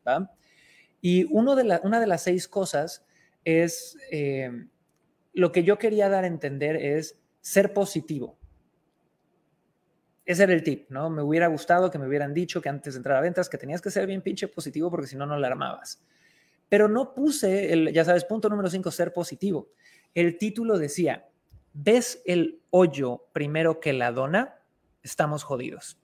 Y 1.02 1.26
uno 1.32 1.56
de 1.56 1.80
una 1.84 2.00
de 2.00 2.08
las 2.08 2.24
seis 2.24 2.48
cosas 2.48 3.06
es, 3.44 3.98
eh, 4.12 4.68
lo 5.34 5.52
que 5.52 5.63
yo 5.63 5.78
quería 5.78 6.10
dar 6.10 6.24
a 6.24 6.28
entender 6.28 6.76
es 6.76 7.20
ser 7.42 7.74
positivo. 7.74 8.38
Ese 10.30 10.44
era 10.44 10.54
el 10.54 10.62
tip, 10.62 10.92
¿no? 10.92 11.10
Me 11.10 11.24
hubiera 11.24 11.48
gustado 11.48 11.89
que 11.89 11.98
me 11.98 12.08
hubieran 12.08 12.36
dicho 12.36 12.62
que 12.62 12.70
antes 12.70 12.94
de 12.94 13.00
entrar 13.00 13.18
a 13.18 13.22
ventas 13.22 13.50
que 13.50 13.58
tenías 13.58 13.82
que 13.82 13.89
ser 13.89 14.06
bien 14.06 14.22
pinche 14.22 14.48
positivo 14.48 14.92
porque 14.92 15.08
si 15.08 15.15
no, 15.15 15.26
no 15.26 15.36
la 15.39 15.48
armabas. 15.48 16.04
Pero 16.70 16.88
no 16.88 17.15
puse 17.15 17.74
el, 17.74 17.92
ya 17.92 18.06
sabes, 18.06 18.26
punto 18.26 18.48
número 18.48 18.70
cinco, 18.70 18.92
ser 18.92 19.12
positivo. 19.12 19.72
El 20.13 20.38
título 20.38 20.78
decía, 20.78 21.28
¿ves 21.74 22.22
el 22.28 22.62
hoyo 22.70 23.26
primero 23.34 23.80
que 23.80 23.92
la 23.92 24.12
dona? 24.12 24.60
Estamos 25.02 25.42
jodidos. 25.42 25.98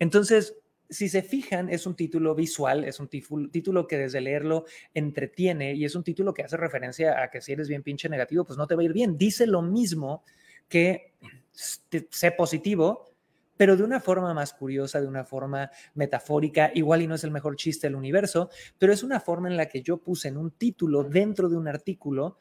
Entonces, 0.00 0.56
si 0.90 1.08
se 1.08 1.22
fijan, 1.22 1.68
es 1.70 1.86
un 1.86 1.94
título 1.94 2.34
visual, 2.34 2.82
es 2.82 2.98
un 2.98 3.06
título 3.06 3.86
que 3.86 3.98
desde 3.98 4.20
leerlo 4.20 4.64
entretiene 4.94 5.74
y 5.74 5.84
es 5.84 5.94
un 5.94 6.02
título 6.02 6.34
que 6.34 6.42
hace 6.42 6.56
referencia 6.56 7.22
a 7.22 7.30
que 7.30 7.40
si 7.40 7.52
eres 7.52 7.68
bien 7.68 7.84
pinche 7.84 8.08
negativo, 8.08 8.44
pues 8.44 8.58
no 8.58 8.66
te 8.66 8.74
va 8.74 8.82
a 8.82 8.84
ir 8.86 8.92
bien. 8.92 9.16
Dice 9.16 9.46
lo 9.46 9.62
mismo 9.62 10.24
que 10.68 11.12
sé 11.52 12.32
positivo, 12.32 13.13
pero 13.56 13.76
de 13.76 13.82
una 13.82 14.00
forma 14.00 14.34
más 14.34 14.52
curiosa, 14.52 15.00
de 15.00 15.06
una 15.06 15.24
forma 15.24 15.70
metafórica, 15.94 16.70
igual 16.74 17.02
y 17.02 17.06
no 17.06 17.14
es 17.14 17.24
el 17.24 17.30
mejor 17.30 17.56
chiste 17.56 17.86
del 17.86 17.96
universo, 17.96 18.50
pero 18.78 18.92
es 18.92 19.02
una 19.02 19.20
forma 19.20 19.48
en 19.48 19.56
la 19.56 19.66
que 19.66 19.82
yo 19.82 19.98
puse 19.98 20.28
en 20.28 20.36
un 20.36 20.50
título 20.52 21.04
dentro 21.04 21.48
de 21.48 21.56
un 21.56 21.68
artículo 21.68 22.38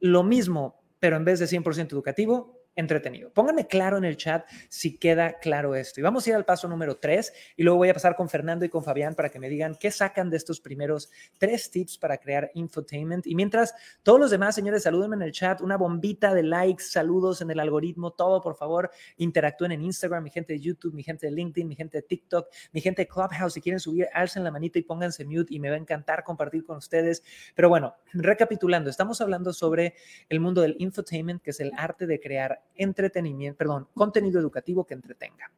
lo 0.00 0.22
mismo, 0.22 0.80
pero 0.98 1.16
en 1.16 1.24
vez 1.24 1.38
de 1.38 1.46
100% 1.46 1.92
educativo, 1.92 2.55
entretenido. 2.76 3.30
Pónganme 3.32 3.66
claro 3.66 3.96
en 3.96 4.04
el 4.04 4.16
chat 4.16 4.46
si 4.68 4.98
queda 4.98 5.38
claro 5.38 5.74
esto. 5.74 5.98
Y 5.98 6.02
vamos 6.02 6.26
a 6.26 6.30
ir 6.30 6.36
al 6.36 6.44
paso 6.44 6.68
número 6.68 6.98
tres 6.98 7.32
y 7.56 7.62
luego 7.62 7.78
voy 7.78 7.88
a 7.88 7.94
pasar 7.94 8.14
con 8.14 8.28
Fernando 8.28 8.64
y 8.64 8.68
con 8.68 8.84
Fabián 8.84 9.14
para 9.14 9.30
que 9.30 9.40
me 9.40 9.48
digan 9.48 9.74
qué 9.74 9.90
sacan 9.90 10.30
de 10.30 10.36
estos 10.36 10.60
primeros 10.60 11.10
tres 11.38 11.70
tips 11.70 11.98
para 11.98 12.18
crear 12.18 12.50
infotainment. 12.54 13.26
Y 13.26 13.34
mientras 13.34 13.74
todos 14.02 14.20
los 14.20 14.30
demás, 14.30 14.54
señores, 14.54 14.82
salúdenme 14.82 15.16
en 15.16 15.22
el 15.22 15.32
chat, 15.32 15.60
una 15.62 15.76
bombita 15.76 16.34
de 16.34 16.42
likes, 16.42 16.84
saludos 16.84 17.40
en 17.40 17.50
el 17.50 17.58
algoritmo, 17.58 18.12
todo, 18.12 18.40
por 18.42 18.56
favor, 18.56 18.90
interactúen 19.16 19.72
en 19.72 19.82
Instagram, 19.82 20.22
mi 20.22 20.30
gente 20.30 20.52
de 20.52 20.60
YouTube, 20.60 20.94
mi 20.94 21.02
gente 21.02 21.26
de 21.26 21.32
LinkedIn, 21.32 21.66
mi 21.66 21.76
gente 21.76 21.98
de 21.98 22.02
TikTok, 22.02 22.48
mi 22.72 22.80
gente 22.80 23.02
de 23.02 23.08
Clubhouse. 23.08 23.54
Si 23.54 23.60
quieren 23.62 23.80
subir, 23.80 24.06
alcen 24.12 24.44
la 24.44 24.50
manita 24.50 24.78
y 24.78 24.82
pónganse 24.82 25.24
mute 25.24 25.54
y 25.54 25.60
me 25.60 25.70
va 25.70 25.76
a 25.76 25.78
encantar 25.78 26.24
compartir 26.24 26.64
con 26.64 26.76
ustedes. 26.76 27.22
Pero 27.54 27.70
bueno, 27.70 27.94
recapitulando, 28.12 28.90
estamos 28.90 29.20
hablando 29.22 29.52
sobre 29.52 29.94
el 30.28 30.40
mundo 30.40 30.60
del 30.60 30.76
infotainment, 30.78 31.42
que 31.42 31.50
es 31.50 31.60
el 31.60 31.72
arte 31.76 32.06
de 32.06 32.20
crear 32.20 32.65
entretenimiento, 32.74 33.58
perdón, 33.58 33.88
contenido 33.94 34.40
educativo 34.40 34.84
que 34.84 34.94
entretenga. 34.94 35.50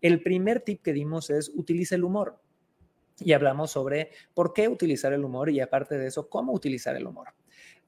El 0.00 0.22
primer 0.22 0.60
tip 0.60 0.82
que 0.82 0.92
dimos 0.92 1.30
es 1.30 1.50
utiliza 1.54 1.94
el 1.94 2.04
humor. 2.04 2.38
Y 3.18 3.32
hablamos 3.34 3.70
sobre 3.70 4.10
por 4.34 4.52
qué 4.52 4.68
utilizar 4.68 5.12
el 5.12 5.24
humor 5.24 5.50
y 5.50 5.60
aparte 5.60 5.96
de 5.96 6.08
eso, 6.08 6.28
cómo 6.28 6.52
utilizar 6.52 6.96
el 6.96 7.06
humor. 7.06 7.28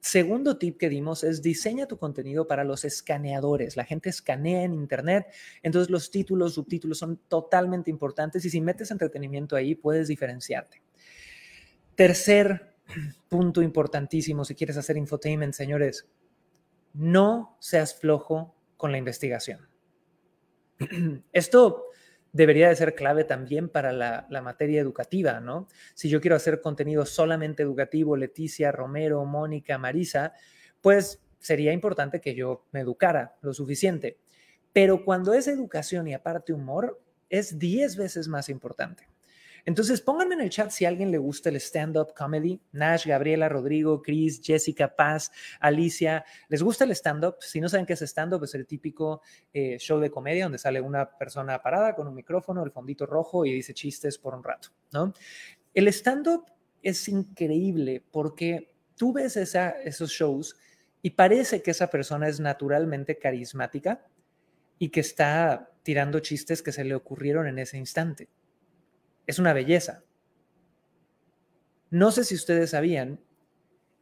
Segundo 0.05 0.59
tip 0.59 0.77
que 0.77 0.91
dimos 0.91 1.25
es 1.25 1.41
diseña 1.41 1.87
tu 1.87 1.97
contenido 1.97 2.47
para 2.47 2.63
los 2.63 2.85
escaneadores. 2.85 3.75
La 3.75 3.85
gente 3.85 4.11
escanea 4.11 4.63
en 4.63 4.75
Internet, 4.75 5.27
entonces 5.63 5.89
los 5.89 6.11
títulos, 6.11 6.55
subtítulos 6.55 6.99
son 6.99 7.17
totalmente 7.27 7.91
importantes 7.91 8.45
y 8.45 8.51
si 8.51 8.61
metes 8.61 8.91
entretenimiento 8.91 9.57
ahí 9.57 9.75
puedes 9.75 10.07
diferenciarte. 10.07 10.83
Tercer 11.95 12.75
punto 13.31 13.63
importantísimo 13.63 14.45
si 14.45 14.55
quieres 14.55 14.77
hacer 14.77 14.99
infotainment, 14.99 15.55
señores, 15.55 16.07
no 16.93 17.57
seas 17.59 17.99
flojo 17.99 18.55
con 18.85 18.93
la 18.93 18.99
investigación. 18.99 19.67
Esto 21.33 21.87
debería 22.33 22.69
de 22.69 22.77
ser 22.77 22.95
clave 22.95 23.25
también 23.25 23.71
para 23.71 23.93
la, 23.93 24.43
materia 24.43 24.79
educativa, 24.79 25.41
¿no? 25.41 25.69
Si 25.95 26.11
yo 26.11 26.21
quiero 26.21 26.37
hacer 26.37 26.61
contenido 26.61 27.07
solamente 27.07 27.63
educativo, 27.63 28.15
Leticia, 28.15 28.73
Romero, 28.73 29.25
Mónica, 29.25 29.79
Marisa, 29.79 30.35
pues 30.83 31.25
sería 31.39 31.73
importante 31.73 32.21
que 32.21 32.35
yo 32.35 32.67
me 32.73 32.81
educara 32.81 33.37
lo 33.41 33.55
suficiente. 33.55 34.19
Pero 34.75 35.03
cuando 35.03 35.33
es 35.33 35.49
educación 35.49 36.07
y 36.07 36.13
aparte 36.13 36.53
humor, 36.53 37.01
es 37.31 37.59
10 37.59 37.97
veces 37.97 38.29
más 38.29 38.51
importante. 38.51 39.09
Entonces, 39.67 40.03
pónganme 40.03 40.35
en 40.35 40.43
el 40.43 40.51
chat 40.51 40.71
si 40.71 40.85
a 40.85 40.89
alguien 40.89 41.11
le 41.11 41.19
gusta 41.19 41.49
el 41.49 41.57
stand-up 41.57 42.13
comedy. 42.15 42.61
Nash, 42.73 43.07
Gabriela, 43.07 43.49
Rodrigo, 43.49 44.03
Chris, 44.03 44.41
Jessica, 44.43 44.95
Paz, 44.95 45.33
Alicia. 45.59 46.25
¿Les 46.49 46.63
gusta 46.63 46.85
el 46.85 46.91
stand-up? 46.91 47.37
Si 47.41 47.61
no 47.61 47.69
saben 47.69 47.87
qué 47.87 47.95
es 47.95 48.03
stand-up, 48.03 48.45
es 48.45 48.55
el 48.55 48.67
típico 48.67 49.23
eh, 49.53 49.79
show 49.79 49.99
de 50.01 50.11
comedia 50.11 50.45
donde 50.45 50.59
sale 50.59 50.81
una 50.81 51.17
persona 51.17 51.63
parada 51.63 51.95
con 51.95 52.07
un 52.07 52.15
micrófono, 52.15 52.63
el 52.63 52.73
fondito 52.73 53.07
rojo 53.07 53.47
y 53.47 53.53
dice 53.53 53.73
chistes 53.73 54.19
por 54.19 54.35
un 54.35 54.45
rato, 54.45 54.69
¿no? 54.93 55.15
El 55.73 55.89
stand-up 55.89 56.45
es 56.83 57.09
increíble 57.09 58.05
porque 58.11 58.75
tú 58.97 59.13
ves 59.13 59.37
esos 59.37 60.11
shows 60.11 60.57
y 61.01 61.11
parece 61.11 61.63
que 61.63 61.71
esa 61.71 61.89
persona 61.89 62.29
es 62.29 62.39
naturalmente 62.39 63.19
carismática 63.19 64.07
y 64.79 64.91
que 64.91 65.01
está 65.01 65.71
tirando 65.83 66.21
chistes 66.21 66.63
que 66.63 66.73
se 66.73 66.85
le 66.85 66.95
ocurrieron 66.95 67.47
en 67.47 67.59
ese 67.59 67.79
instante 67.79 68.29
es 69.27 69.39
una 69.39 69.53
belleza. 69.53 70.03
No 71.91 72.11
sé 72.11 72.25
si 72.25 72.35
ustedes 72.35 72.71
sabían 72.71 73.21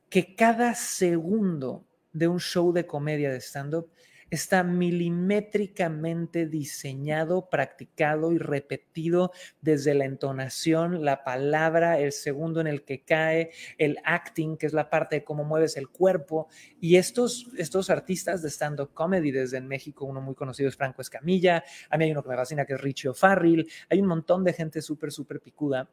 que 0.08 0.34
cada 0.34 0.74
segundo 0.74 1.86
de 2.12 2.28
un 2.28 2.40
show 2.40 2.72
de 2.72 2.86
comedia 2.86 3.30
de 3.30 3.40
stand-up 3.40 3.90
está 4.34 4.62
milimétricamente 4.64 6.46
diseñado, 6.46 7.50
practicado 7.50 8.32
y 8.32 8.38
repetido 8.38 9.30
desde 9.60 9.92
la 9.92 10.06
entonación, 10.06 11.04
la 11.04 11.22
palabra, 11.22 11.98
el 11.98 12.12
segundo 12.12 12.62
en 12.62 12.66
el 12.66 12.82
que 12.82 13.04
cae, 13.04 13.50
el 13.76 13.98
acting, 14.04 14.56
que 14.56 14.64
es 14.64 14.72
la 14.72 14.88
parte 14.88 15.16
de 15.16 15.24
cómo 15.24 15.44
mueves 15.44 15.76
el 15.76 15.88
cuerpo. 15.88 16.48
Y 16.80 16.96
estos, 16.96 17.48
estos 17.58 17.90
artistas 17.90 18.40
de 18.40 18.48
stand-up 18.48 18.94
comedy, 18.94 19.32
desde 19.32 19.58
en 19.58 19.68
México, 19.68 20.06
uno 20.06 20.22
muy 20.22 20.34
conocido 20.34 20.70
es 20.70 20.76
Franco 20.76 21.02
Escamilla, 21.02 21.62
a 21.90 21.98
mí 21.98 22.04
hay 22.04 22.12
uno 22.12 22.22
que 22.22 22.30
me 22.30 22.36
fascina 22.36 22.64
que 22.64 22.72
es 22.72 22.80
Richie 22.80 23.10
O'Farrill, 23.10 23.68
hay 23.90 24.00
un 24.00 24.06
montón 24.06 24.44
de 24.44 24.54
gente 24.54 24.80
súper, 24.80 25.12
súper 25.12 25.40
picuda 25.40 25.90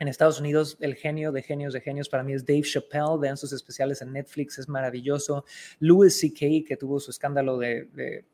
en 0.00 0.08
Estados 0.08 0.40
Unidos, 0.40 0.78
el 0.80 0.94
genio 0.94 1.30
de 1.30 1.42
genios 1.42 1.74
de 1.74 1.82
genios 1.82 2.08
para 2.08 2.22
mí 2.22 2.32
es 2.32 2.46
Dave 2.46 2.62
Chappelle. 2.62 3.18
Vean 3.20 3.36
sus 3.36 3.52
especiales 3.52 4.00
en 4.00 4.14
Netflix, 4.14 4.58
es 4.58 4.66
maravilloso. 4.66 5.44
Louis 5.78 6.18
C.K., 6.18 6.66
que 6.66 6.78
tuvo 6.78 6.98
su 6.98 7.10
escándalo 7.10 7.58
de, 7.58 8.24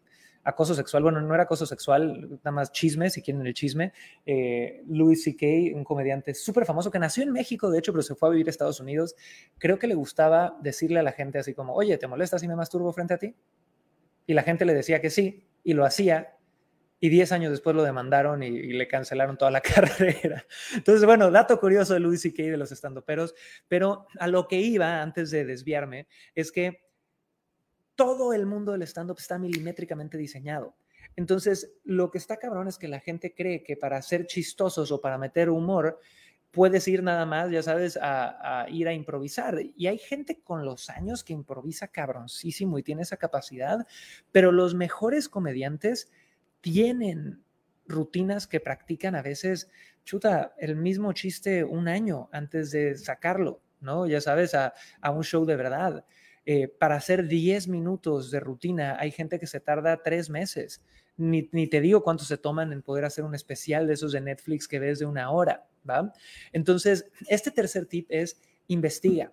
acoso 0.45 0.77
sexual. 0.77 1.03
Bueno, 1.03 1.21
no 1.21 1.35
era 1.35 1.43
acoso 1.43 1.67
sexual, 1.67 2.39
nada 2.45 2.53
más 2.53 2.71
chisme, 2.71 3.11
si 3.11 3.21
quieren 3.21 3.45
el 3.45 3.53
chisme. 3.53 3.93
Eh, 4.25 4.85
Louis 4.87 5.25
C.K., 5.25 5.77
un 5.77 5.83
comediante 5.83 6.35
súper 6.35 6.67
famoso 6.67 6.89
que 6.93 7.01
nació 7.01 7.25
en 7.25 7.33
México, 7.33 7.69
de 7.69 7.81
hecho, 7.81 7.93
pero 7.93 8.03
se 8.03 8.15
fue 8.15 8.29
a 8.29 8.33
vivir 8.33 8.47
a 8.47 8.51
Estados 8.51 8.79
Unidos. 8.79 9.17
Creo 9.59 9.81
que 9.81 9.89
le 9.89 9.97
gustaba 9.97 10.57
decirle 10.63 11.01
a 11.01 11.03
la 11.03 11.11
gente 11.11 11.41
así 11.41 11.53
como, 11.53 11.75
oye, 11.75 11.99
¿te 11.99 12.07
molesta 12.07 12.39
si 12.39 12.47
me 12.47 12.55
masturbo 12.55 12.93
frente 12.93 13.15
a 13.15 13.19
ti? 13.19 13.35
Y 14.25 14.35
la 14.35 14.45
gente 14.45 14.65
le 14.67 14.73
decía 14.73 15.01
que 15.01 15.11
sí, 15.11 15.49
y 15.65 15.73
lo 15.73 15.85
hacía, 15.85 16.36
y 16.99 17.09
10 17.09 17.33
años 17.33 17.51
después 17.51 17.77
lo 17.77 17.83
demandaron 17.83 18.43
y, 18.43 18.51
le 18.51 18.89
cancelaron 18.89 19.37
toda 19.37 19.51
la 19.51 19.61
carrera. 19.63 20.45
Entonces, 20.75 21.05
bueno, 21.05 21.31
dato 21.31 21.59
curioso 21.61 21.95
de 21.95 22.01
Louis 22.01 22.21
C.K. 22.21 22.43
de 22.45 22.57
los 22.57 22.73
estandoperos, 22.73 23.35
pero 23.69 24.07
a 24.19 24.27
lo 24.27 24.49
que 24.49 24.61
iba 24.61 25.03
antes 25.03 25.31
de 25.31 25.45
desviarme 25.45 26.09
es 26.35 26.51
que 26.53 26.87
todo 27.95 28.33
el 28.33 28.47
mundo 28.47 28.73
del 28.73 28.83
stand-up 28.83 29.19
está 29.19 29.39
milimétricamente 29.39 30.19
diseñado. 30.19 30.77
Entonces, 31.17 31.73
lo 31.85 32.11
que 32.11 32.19
está 32.19 32.37
cabrón 32.37 32.69
es 32.69 32.77
que 32.77 32.89
la 32.89 33.01
gente 33.01 33.35
cree 33.35 33.63
que 33.63 33.77
para 33.77 34.03
ser 34.03 34.27
chistosos 34.27 34.93
o 34.93 35.01
para 35.01 35.17
meter 35.17 35.49
humor, 35.49 35.99
puedes 36.51 36.89
ir 36.89 37.03
nada 37.03 37.25
más, 37.25 37.51
ya 37.51 37.63
sabes, 37.63 37.97
a, 37.97 38.63
a, 38.63 38.71
ir 38.71 38.89
a 38.89 38.93
improvisar. 38.93 39.59
Y 39.77 39.87
hay 39.87 39.99
gente 39.99 40.41
con 40.43 40.65
los 40.65 40.91
años 40.91 41.25
que 41.25 41.33
improvisa 41.33 41.89
cabroncísimo 41.89 42.79
y 42.79 42.83
tiene 42.83 43.03
esa 43.03 43.17
capacidad, 43.17 43.87
pero 44.33 44.53
los 44.53 44.75
mejores 44.75 45.29
comediantes 45.29 46.11
tienen 46.67 47.45
rutinas 47.87 48.49
que 48.49 48.59
practican 48.59 49.15
a 49.15 49.23
veces, 49.23 49.71
chuta, 50.05 50.53
el 50.59 50.75
mismo 50.75 51.13
chiste 51.13 51.63
un 51.63 51.87
año 51.87 52.29
antes 52.33 52.73
de 52.73 52.97
sacarlo, 52.97 53.61
¿no? 53.81 54.09
Ya 54.09 54.21
sabes, 54.21 54.53
a, 54.57 54.75
un 55.15 55.23
show 55.23 55.45
de 55.45 55.55
verdad. 55.55 56.05
Eh, 56.45 56.67
para 56.67 56.97
hacer 56.97 57.29
10 57.29 57.69
minutos 57.69 58.33
de 58.33 58.41
rutina 58.41 58.97
hay 58.99 59.13
gente 59.13 59.39
que 59.39 59.47
se 59.47 59.61
tarda 59.61 60.03
tres 60.03 60.29
meses. 60.29 60.83
Ni, 61.17 61.49
ni, 61.53 61.69
te 61.69 61.81
digo 61.81 62.03
cuánto 62.03 62.25
se 62.25 62.37
toman 62.37 62.73
en 62.73 62.83
poder 62.83 63.05
hacer 63.05 63.23
un 63.23 63.37
especial 63.37 63.87
de 63.87 63.95
esos 63.95 64.11
de 64.11 64.23
Netflix 64.23 64.67
que 64.67 64.81
ves 64.81 64.99
de 64.99 65.07
una 65.07 65.31
hora, 65.31 65.69
¿va? 65.89 66.13
Entonces, 66.53 67.09
este 67.29 67.53
tercer 67.53 67.87
tip 67.87 68.09
es 68.11 68.41
investiga 68.67 69.33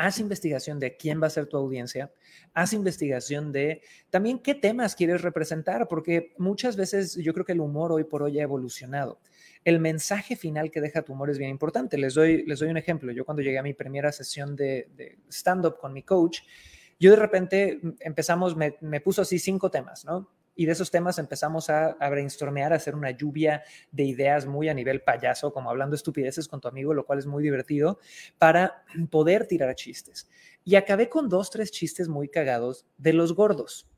haz 0.00 0.18
investigación 0.18 0.80
de 0.80 0.96
quién 0.96 1.22
va 1.22 1.26
a 1.26 1.30
ser 1.30 1.46
tu 1.46 1.58
audiencia, 1.58 2.10
haz 2.54 2.72
investigación 2.72 3.52
de 3.52 3.82
también 4.08 4.38
qué 4.38 4.54
temas 4.54 4.94
quieres 4.94 5.20
representar, 5.20 5.88
porque 5.88 6.32
muchas 6.38 6.74
veces 6.74 7.16
yo 7.16 7.34
creo 7.34 7.44
que 7.44 7.52
el 7.52 7.60
humor 7.60 7.92
hoy 7.92 8.04
por 8.04 8.22
hoy 8.22 8.38
ha 8.38 8.42
evolucionado. 8.42 9.20
El 9.62 9.78
mensaje 9.78 10.36
final 10.36 10.70
que 10.70 10.80
deja 10.80 11.02
tu 11.02 11.12
humor 11.12 11.28
es 11.28 11.36
bien 11.36 11.50
importante. 11.50 11.98
Les 11.98 12.14
doy, 12.14 12.46
les 12.46 12.60
doy 12.60 12.70
un 12.70 12.78
ejemplo. 12.78 13.12
Yo 13.12 13.26
cuando 13.26 13.42
llegué 13.42 13.58
a 13.58 13.62
mi 13.62 13.74
primera 13.74 14.10
sesión 14.10 14.56
de, 14.56 15.18
stand-up 15.28 15.76
con 15.78 15.92
mi 15.92 16.02
coach, 16.02 16.40
yo 16.98 17.10
de 17.10 17.16
repente 17.16 17.78
empezamos, 18.00 18.56
me, 18.56 18.78
me 18.80 19.02
puso 19.02 19.20
así 19.20 19.38
cinco 19.38 19.70
temas, 19.70 20.06
¿no? 20.06 20.30
Y 20.54 20.66
de 20.66 20.72
esos 20.72 20.90
temas 20.90 21.18
empezamos 21.18 21.70
a, 21.70 21.96
brainstormear, 21.98 22.72
a 22.72 22.76
hacer 22.76 22.94
una 22.94 23.10
lluvia 23.10 23.62
de 23.92 24.04
ideas 24.04 24.46
muy 24.46 24.68
a 24.68 24.74
nivel 24.74 25.02
payaso, 25.02 25.52
como 25.52 25.70
hablando 25.70 25.96
estupideces 25.96 26.48
con 26.48 26.60
tu 26.60 26.68
amigo, 26.68 26.92
lo 26.92 27.06
cual 27.06 27.18
es 27.18 27.26
muy 27.26 27.42
divertido, 27.42 27.98
para 28.38 28.84
poder 29.10 29.46
tirar 29.46 29.74
chistes. 29.74 30.28
Y 30.64 30.74
acabé 30.74 31.08
con 31.08 31.28
dos, 31.28 31.50
tres 31.50 31.70
chistes 31.70 32.08
muy 32.08 32.28
cagados 32.28 32.86
de 32.98 33.12
los 33.12 33.34
gordos. 33.34 33.88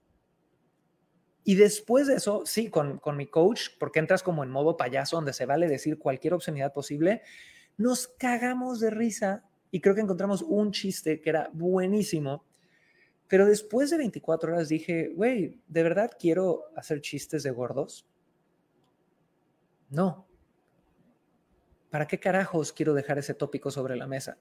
Y 1.44 1.56
después 1.56 2.06
de 2.06 2.14
eso, 2.14 2.42
sí, 2.44 2.70
con, 2.70 2.98
con 2.98 3.16
mi 3.16 3.26
coach, 3.26 3.70
porque 3.80 3.98
entras 3.98 4.22
como 4.22 4.44
en 4.44 4.50
modo 4.50 4.76
payaso, 4.76 5.16
donde 5.16 5.32
se 5.32 5.46
vale 5.46 5.66
decir 5.66 5.98
cualquier 5.98 6.34
obscenidad 6.34 6.72
posible, 6.72 7.22
nos 7.76 8.06
cagamos 8.06 8.78
de 8.78 8.90
risa 8.90 9.44
y 9.72 9.80
creo 9.80 9.94
que 9.94 10.02
encontramos 10.02 10.42
un 10.42 10.70
chiste 10.70 11.20
que 11.20 11.30
era 11.30 11.50
buenísimo 11.52 12.44
pero 13.32 13.46
después 13.46 13.88
de 13.88 13.96
24 13.96 14.52
horas 14.52 14.68
dije, 14.68 15.10
güey, 15.16 15.58
¿de 15.66 15.82
verdad 15.82 16.10
quiero 16.20 16.64
hacer 16.76 17.00
chistes 17.00 17.42
de 17.42 17.50
gordos? 17.50 18.06
No. 19.88 20.28
¿Para 21.88 22.06
qué 22.06 22.20
carajos 22.20 22.74
quiero 22.74 22.92
dejar 22.92 23.16
ese 23.16 23.32
tópico 23.32 23.70
sobre 23.70 23.96
la 23.96 24.06
mesa? 24.06 24.36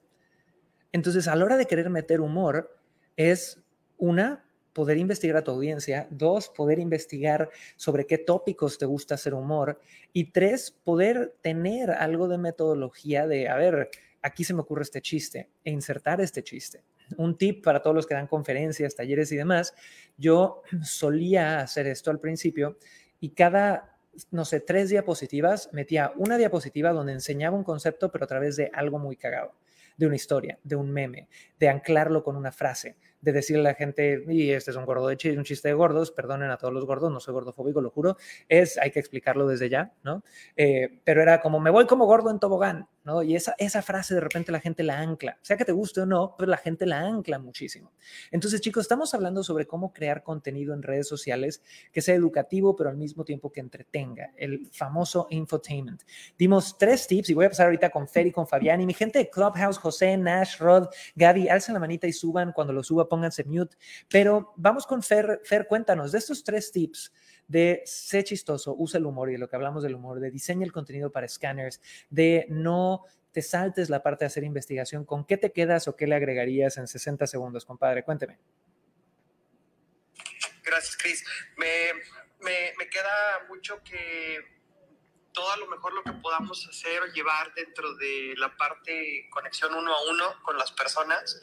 Entonces, 0.92 1.26
a 1.26 1.34
la 1.36 1.46
hora 1.46 1.56
de 1.56 1.64
querer 1.64 1.88
meter 1.88 2.20
humor, 2.20 2.78
es 3.16 3.62
una, 3.96 4.44
poder 4.74 4.98
investigar 4.98 5.38
a 5.38 5.44
tu 5.44 5.52
audiencia, 5.52 6.06
dos, 6.10 6.50
poder 6.50 6.78
investigar 6.78 7.48
sobre 7.76 8.06
qué 8.06 8.18
tópicos 8.18 8.76
te 8.76 8.84
gusta 8.84 9.14
hacer 9.14 9.32
humor, 9.32 9.80
y 10.12 10.32
tres, 10.32 10.70
poder 10.70 11.34
tener 11.40 11.92
algo 11.92 12.28
de 12.28 12.36
metodología 12.36 13.26
de, 13.26 13.48
a 13.48 13.56
ver, 13.56 13.88
aquí 14.20 14.44
se 14.44 14.52
me 14.52 14.60
ocurre 14.60 14.82
este 14.82 15.00
chiste, 15.00 15.48
e 15.64 15.70
insertar 15.70 16.20
este 16.20 16.42
chiste. 16.44 16.84
Un 17.18 17.36
tip 17.36 17.64
para 17.64 17.82
todos 17.82 17.94
los 17.94 18.06
que 18.06 18.14
dan 18.14 18.26
conferencias, 18.26 18.94
talleres 18.94 19.32
y 19.32 19.36
demás, 19.36 19.74
yo 20.16 20.62
solía 20.82 21.60
hacer 21.60 21.86
esto 21.86 22.10
al 22.10 22.20
principio 22.20 22.78
y 23.20 23.30
cada, 23.30 23.96
no 24.30 24.44
sé, 24.44 24.60
tres 24.60 24.90
diapositivas 24.90 25.70
metía 25.72 26.12
una 26.16 26.38
diapositiva 26.38 26.92
donde 26.92 27.12
enseñaba 27.12 27.56
un 27.56 27.64
concepto, 27.64 28.10
pero 28.10 28.24
a 28.24 28.28
través 28.28 28.56
de 28.56 28.70
algo 28.74 28.98
muy 28.98 29.16
cagado, 29.16 29.54
de 29.96 30.06
una 30.06 30.16
historia, 30.16 30.58
de 30.64 30.76
un 30.76 30.90
meme, 30.90 31.28
de 31.58 31.68
anclarlo 31.68 32.24
con 32.24 32.36
una 32.36 32.52
frase, 32.52 32.96
de 33.22 33.32
decirle 33.32 33.60
a 33.60 33.70
la 33.70 33.74
gente, 33.74 34.24
y 34.28 34.50
este 34.50 34.72
es 34.72 34.76
un 34.76 34.84
gordo 34.84 35.06
de 35.06 35.16
chiste, 35.16 35.38
un 35.38 35.44
chiste 35.44 35.68
de 35.68 35.74
gordos, 35.74 36.10
perdonen 36.10 36.50
a 36.50 36.58
todos 36.58 36.74
los 36.74 36.84
gordos, 36.84 37.10
no 37.10 37.20
soy 37.20 37.32
gordofóbico, 37.32 37.80
lo 37.80 37.90
juro, 37.90 38.16
es, 38.48 38.76
hay 38.78 38.90
que 38.90 38.98
explicarlo 38.98 39.46
desde 39.46 39.68
ya, 39.68 39.94
¿no? 40.02 40.24
Eh, 40.56 41.00
pero 41.04 41.22
era 41.22 41.40
como, 41.40 41.60
me 41.60 41.70
voy 41.70 41.86
como 41.86 42.04
gordo 42.04 42.30
en 42.30 42.40
tobogán, 42.40 42.88
¿no? 43.04 43.22
Y 43.22 43.36
esa, 43.36 43.54
esa 43.58 43.80
frase 43.80 44.14
de 44.14 44.20
repente 44.20 44.50
la 44.50 44.60
gente 44.60 44.82
la 44.82 44.98
ancla, 44.98 45.38
sea 45.40 45.56
que 45.56 45.64
te 45.64 45.72
guste 45.72 46.00
o 46.00 46.06
no, 46.06 46.34
pero 46.36 46.50
la 46.50 46.56
gente 46.56 46.84
la 46.84 47.00
ancla 47.00 47.38
muchísimo. 47.38 47.92
Entonces, 48.32 48.60
chicos, 48.60 48.82
estamos 48.82 49.14
hablando 49.14 49.44
sobre 49.44 49.66
cómo 49.66 49.92
crear 49.92 50.24
contenido 50.24 50.74
en 50.74 50.82
redes 50.82 51.06
sociales 51.06 51.62
que 51.92 52.02
sea 52.02 52.16
educativo, 52.16 52.74
pero 52.74 52.90
al 52.90 52.96
mismo 52.96 53.24
tiempo 53.24 53.52
que 53.52 53.60
entretenga, 53.60 54.32
el 54.36 54.66
famoso 54.72 55.28
infotainment. 55.30 56.02
Dimos 56.36 56.76
tres 56.76 57.06
tips 57.06 57.30
y 57.30 57.34
voy 57.34 57.46
a 57.46 57.50
pasar 57.50 57.66
ahorita 57.66 57.90
con 57.90 58.08
Fer 58.08 58.26
y 58.26 58.32
con 58.32 58.48
Fabián 58.48 58.80
y 58.80 58.86
mi 58.86 58.94
gente 58.94 59.30
Clubhouse, 59.30 59.78
José, 59.78 60.16
Nash, 60.16 60.58
Rod, 60.58 60.88
Gaby, 61.14 61.48
alcen 61.48 61.74
la 61.74 61.80
manita 61.80 62.08
y 62.08 62.12
suban 62.12 62.52
cuando 62.52 62.72
lo 62.72 62.82
suba 62.82 63.08
pónganse 63.12 63.44
mute. 63.44 63.76
Pero 64.08 64.54
vamos 64.56 64.86
con 64.86 65.02
Fer. 65.02 65.42
Fer, 65.44 65.66
cuéntanos 65.66 66.12
de 66.12 66.18
estos 66.18 66.42
tres 66.42 66.72
tips 66.72 67.12
de 67.46 67.82
ser 67.84 68.24
chistoso, 68.24 68.74
usa 68.78 68.96
el 68.96 69.04
humor 69.04 69.28
y 69.28 69.32
de 69.32 69.38
lo 69.38 69.50
que 69.50 69.56
hablamos 69.56 69.82
del 69.82 69.96
humor, 69.96 70.18
de 70.18 70.30
diseña 70.30 70.64
el 70.64 70.72
contenido 70.72 71.12
para 71.12 71.28
scanners, 71.28 71.82
de 72.08 72.46
no 72.48 73.04
te 73.30 73.42
saltes 73.42 73.90
la 73.90 74.02
parte 74.02 74.24
de 74.24 74.28
hacer 74.28 74.44
investigación, 74.44 75.04
¿con 75.04 75.26
qué 75.26 75.36
te 75.36 75.52
quedas 75.52 75.88
o 75.88 75.94
qué 75.94 76.06
le 76.06 76.14
agregarías 76.14 76.78
en 76.78 76.86
60 76.86 77.26
segundos, 77.26 77.66
compadre? 77.66 78.02
Cuénteme. 78.02 78.38
Gracias, 80.64 80.96
Chris. 80.96 81.22
Me, 81.58 81.92
me, 82.40 82.72
me 82.78 82.88
queda 82.88 83.44
mucho 83.46 83.82
que 83.82 84.38
todo 85.32 85.50
a 85.50 85.56
lo 85.56 85.66
mejor 85.66 85.92
lo 85.94 86.02
que 86.02 86.12
podamos 86.12 86.66
hacer 86.66 87.02
o 87.02 87.06
llevar 87.06 87.52
dentro 87.54 87.94
de 87.94 88.34
la 88.36 88.56
parte 88.56 89.28
conexión 89.30 89.74
uno 89.74 89.94
a 89.94 90.02
uno 90.10 90.42
con 90.42 90.56
las 90.58 90.72
personas 90.72 91.40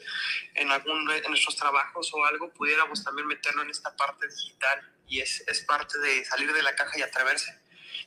en 0.54 0.70
algún 0.70 1.10
en 1.10 1.28
nuestros 1.28 1.56
trabajos 1.56 2.12
o 2.14 2.24
algo, 2.24 2.52
pudiéramos 2.52 3.04
también 3.04 3.26
meterlo 3.26 3.62
en 3.62 3.70
esta 3.70 3.94
parte 3.96 4.28
digital 4.28 4.92
y 5.06 5.20
es, 5.20 5.44
es 5.46 5.64
parte 5.64 5.98
de 5.98 6.24
salir 6.24 6.52
de 6.52 6.62
la 6.62 6.74
caja 6.74 6.98
y 6.98 7.02
atreverse. 7.02 7.60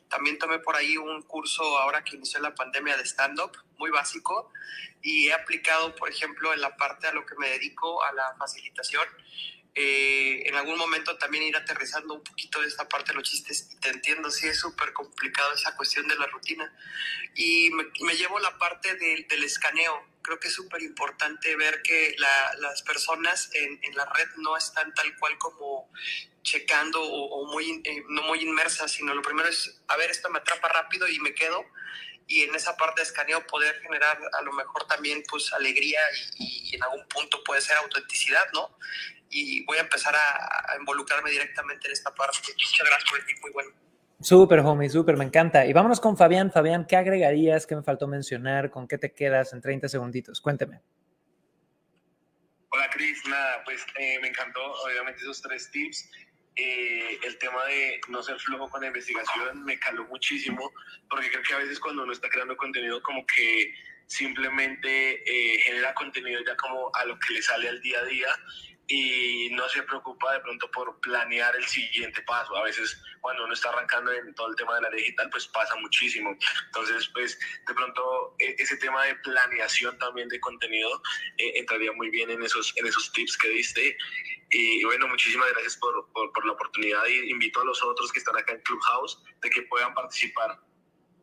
También 0.09 0.37
tomé 0.37 0.59
por 0.59 0.75
ahí 0.75 0.97
un 0.97 1.21
curso 1.23 1.63
ahora 1.79 2.03
que 2.03 2.15
inició 2.15 2.39
la 2.39 2.55
pandemia 2.55 2.95
de 2.97 3.03
stand-up, 3.03 3.51
muy 3.77 3.89
básico, 3.89 4.51
y 5.01 5.27
he 5.27 5.33
aplicado, 5.33 5.95
por 5.95 6.09
ejemplo, 6.09 6.53
en 6.53 6.61
la 6.61 6.75
parte 6.77 7.07
a 7.07 7.13
lo 7.13 7.25
que 7.25 7.35
me 7.35 7.49
dedico, 7.49 8.03
a 8.03 8.13
la 8.13 8.35
facilitación, 8.37 9.07
eh, 9.75 10.43
en 10.45 10.55
algún 10.55 10.77
momento 10.77 11.17
también 11.17 11.45
ir 11.45 11.57
aterrizando 11.57 12.13
un 12.13 12.23
poquito 12.23 12.61
de 12.61 12.67
esta 12.67 12.87
parte 12.87 13.11
de 13.11 13.15
los 13.17 13.29
chistes. 13.29 13.69
Y 13.71 13.77
te 13.77 13.89
entiendo, 13.89 14.29
sí 14.29 14.47
es 14.47 14.59
súper 14.59 14.93
complicado 14.93 15.53
esa 15.53 15.75
cuestión 15.75 16.07
de 16.07 16.15
la 16.15 16.27
rutina. 16.27 16.71
Y 17.35 17.71
me, 17.71 18.15
llevo 18.15 18.39
la 18.39 18.57
parte 18.59 18.95
del 18.95 19.43
escaneo. 19.43 20.07
Creo 20.21 20.39
que 20.39 20.47
es 20.47 20.53
súper 20.53 20.81
importante 20.83 21.55
ver 21.55 21.81
que 21.81 22.15
las 22.17 22.81
personas 22.83 23.49
en, 23.53 23.79
en, 23.83 23.95
la 23.95 24.05
red 24.13 24.27
no 24.37 24.55
están 24.55 24.93
tal 24.93 25.17
cual 25.17 25.37
como 25.37 25.91
checando 26.43 27.01
o, 27.01 27.45
muy, 27.51 27.81
eh, 27.83 28.03
no 28.09 28.21
muy 28.23 28.41
inmersas, 28.41 28.91
sino 28.91 29.13
lo 29.13 29.21
primero 29.21 29.49
es, 29.49 29.81
a 29.87 29.97
ver, 29.97 30.11
esto 30.11 30.29
me 30.29 30.39
atrapa 30.39 30.67
rápido 30.69 31.07
y 31.07 31.19
me 31.19 31.33
quedo 31.33 31.65
y 32.25 32.43
en 32.43 32.55
esa 32.55 32.77
parte 32.77 33.01
de 33.01 33.07
escaneo 33.07 33.45
poder 33.47 33.81
generar 33.81 34.17
a 34.31 34.41
lo 34.43 34.53
mejor 34.53 34.87
también 34.87 35.23
pues 35.29 35.51
alegría 35.51 35.99
y, 36.37 36.69
y, 36.69 36.75
en 36.75 36.83
algún 36.83 37.05
punto 37.07 37.43
puede 37.43 37.59
ser 37.59 37.75
autenticidad, 37.77 38.45
¿no? 38.53 38.77
Y 39.33 39.65
voy 39.65 39.77
a 39.77 39.81
empezar 39.81 40.15
a, 40.15 40.77
involucrarme 40.79 41.31
directamente 41.31 41.87
en 41.87 41.93
esta 41.93 42.13
parte. 42.13 42.37
Muchas 42.53 42.87
gracias 42.87 43.09
por 43.09 43.19
el 43.19 43.25
tiempo, 43.25 43.47
muy 43.47 43.53
bueno. 43.53 43.71
Súper, 44.21 44.59
homie, 44.59 44.89
súper, 44.89 45.17
me 45.17 45.25
encanta. 45.25 45.65
Y 45.65 45.73
vámonos 45.73 45.99
con 45.99 46.15
Fabián. 46.15 46.51
Fabián, 46.51 46.85
¿qué 46.87 46.95
agregarías? 46.95 47.67
¿Qué 47.67 47.75
me 47.75 47.83
faltó 47.83 48.07
mencionar? 48.07 48.69
¿Con 48.69 48.87
qué 48.87 48.97
te 48.97 49.13
quedas 49.13 49.53
en 49.53 49.61
30 49.61 49.89
segunditos? 49.89 50.39
Cuénteme. 50.39 50.81
Hola, 52.69 52.89
Cris. 52.89 53.21
Nada, 53.27 53.63
pues 53.65 53.85
eh, 53.99 54.19
me 54.21 54.29
encantó, 54.29 54.61
obviamente, 54.85 55.21
esos 55.21 55.41
tres 55.41 55.69
tips. 55.71 56.09
Eh, 56.55 57.19
el 57.23 57.37
tema 57.39 57.65
de 57.65 57.99
no 58.09 58.21
ser 58.21 58.39
flojo 58.39 58.69
con 58.69 58.81
la 58.81 58.87
investigación 58.87 59.63
me 59.63 59.79
caló 59.79 60.05
muchísimo, 60.05 60.71
porque 61.09 61.29
creo 61.31 61.43
que 61.43 61.53
a 61.55 61.57
veces 61.57 61.79
cuando 61.79 62.03
uno 62.03 62.13
está 62.13 62.29
creando 62.29 62.55
contenido, 62.55 63.01
como 63.01 63.25
que 63.25 63.73
simplemente 64.05 65.23
eh, 65.25 65.59
genera 65.61 65.93
contenido 65.95 66.41
ya 66.45 66.55
como 66.57 66.91
a 66.93 67.05
lo 67.05 67.17
que 67.19 67.33
le 67.33 67.41
sale 67.41 67.69
al 67.69 67.81
día 67.81 67.99
a 67.99 68.05
día 68.05 68.27
y 68.95 69.49
no 69.49 69.67
se 69.69 69.81
preocupa 69.81 70.33
de 70.33 70.39
pronto 70.41 70.69
por 70.69 70.99
planear 70.99 71.55
el 71.55 71.65
siguiente 71.65 72.21
paso. 72.21 72.55
A 72.55 72.63
veces 72.63 73.01
cuando 73.21 73.43
uno 73.43 73.53
está 73.55 73.69
arrancando 73.69 74.11
en 74.11 74.35
todo 74.35 74.49
el 74.49 74.55
tema 74.55 74.75
de 74.75 74.81
la 74.81 74.89
digital, 74.91 75.31
pues 75.31 75.47
pasa 75.47 75.75
muchísimo. 75.77 76.37
Entonces, 76.67 77.09
pues 77.11 77.39
de 77.65 77.73
pronto 77.73 78.35
e, 78.37 78.55
ese 78.59 78.77
tema 78.77 79.03
de 79.05 79.15
planeación 79.15 79.97
también 79.97 80.29
de 80.29 80.39
contenido 80.39 81.01
eh, 81.39 81.53
entraría 81.55 81.91
muy 81.93 82.11
bien 82.11 82.29
en 82.29 82.43
esos, 82.43 82.71
en 82.77 82.85
esos 82.85 83.11
tips 83.13 83.35
que 83.39 83.49
diste. 83.49 83.97
Y 84.51 84.83
bueno, 84.83 85.07
muchísimas 85.07 85.49
gracias 85.53 85.75
por, 85.77 86.11
por, 86.13 86.31
por 86.31 86.45
la 86.45 86.51
oportunidad 86.51 87.03
y 87.07 87.31
invito 87.31 87.61
a 87.61 87.65
los 87.65 87.81
otros 87.81 88.11
que 88.11 88.19
están 88.19 88.37
acá 88.37 88.53
en 88.53 88.61
Clubhouse 88.61 89.17
de 89.41 89.49
que 89.49 89.63
puedan 89.63 89.95
participar 89.95 90.59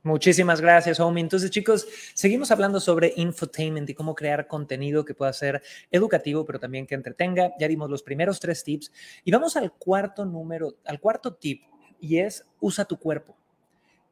Muchísimas 0.02 0.62
gracias, 0.62 0.98
Homie. 0.98 1.22
Entonces, 1.22 1.50
chicos, 1.50 1.86
seguimos 2.14 2.50
hablando 2.50 2.80
sobre 2.80 3.12
infotainment 3.16 3.90
y 3.90 3.94
cómo 3.94 4.14
crear 4.14 4.46
contenido 4.46 5.04
que 5.04 5.12
pueda 5.12 5.32
ser 5.34 5.62
educativo, 5.90 6.46
pero 6.46 6.58
también 6.58 6.86
que 6.86 6.94
entretenga. 6.94 7.52
Ya 7.58 7.68
dimos 7.68 7.90
los 7.90 8.02
primeros 8.02 8.40
tres 8.40 8.64
tips 8.64 8.90
y 9.24 9.30
vamos 9.30 9.56
al 9.56 9.72
cuarto 9.72 10.24
número, 10.24 10.76
al 10.86 11.00
cuarto 11.00 11.34
tip, 11.34 11.64
y 12.00 12.18
es 12.18 12.46
usa 12.60 12.86
tu 12.86 12.98
cuerpo. 12.98 13.36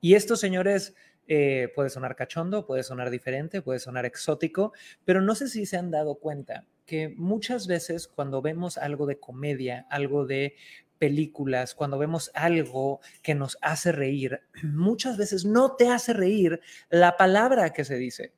Y 0.02 0.14
esto, 0.14 0.36
señores, 0.36 0.94
eh, 1.26 1.72
puede 1.74 1.88
sonar 1.88 2.16
cachondo, 2.16 2.66
puede 2.66 2.82
sonar 2.82 3.08
diferente, 3.08 3.62
puede 3.62 3.78
sonar 3.78 4.04
exótico, 4.04 4.74
pero 5.06 5.22
no 5.22 5.34
sé 5.34 5.48
si 5.48 5.64
se 5.64 5.78
han 5.78 5.90
dado 5.90 6.16
cuenta 6.16 6.66
que 6.84 7.10
muchas 7.10 7.66
veces 7.66 8.08
cuando 8.08 8.40
vemos 8.42 8.78
algo 8.78 9.06
de 9.06 9.18
comedia, 9.18 9.86
algo 9.90 10.26
de 10.26 10.54
películas, 10.98 11.74
cuando 11.74 11.98
vemos 11.98 12.30
algo 12.34 13.00
que 13.22 13.34
nos 13.34 13.58
hace 13.62 13.92
reír, 13.92 14.40
muchas 14.62 15.16
veces 15.16 15.44
no 15.44 15.76
te 15.76 15.88
hace 15.88 16.12
reír 16.12 16.60
la 16.90 17.16
palabra 17.16 17.70
que 17.70 17.84
se 17.84 17.96
dice. 17.96 18.32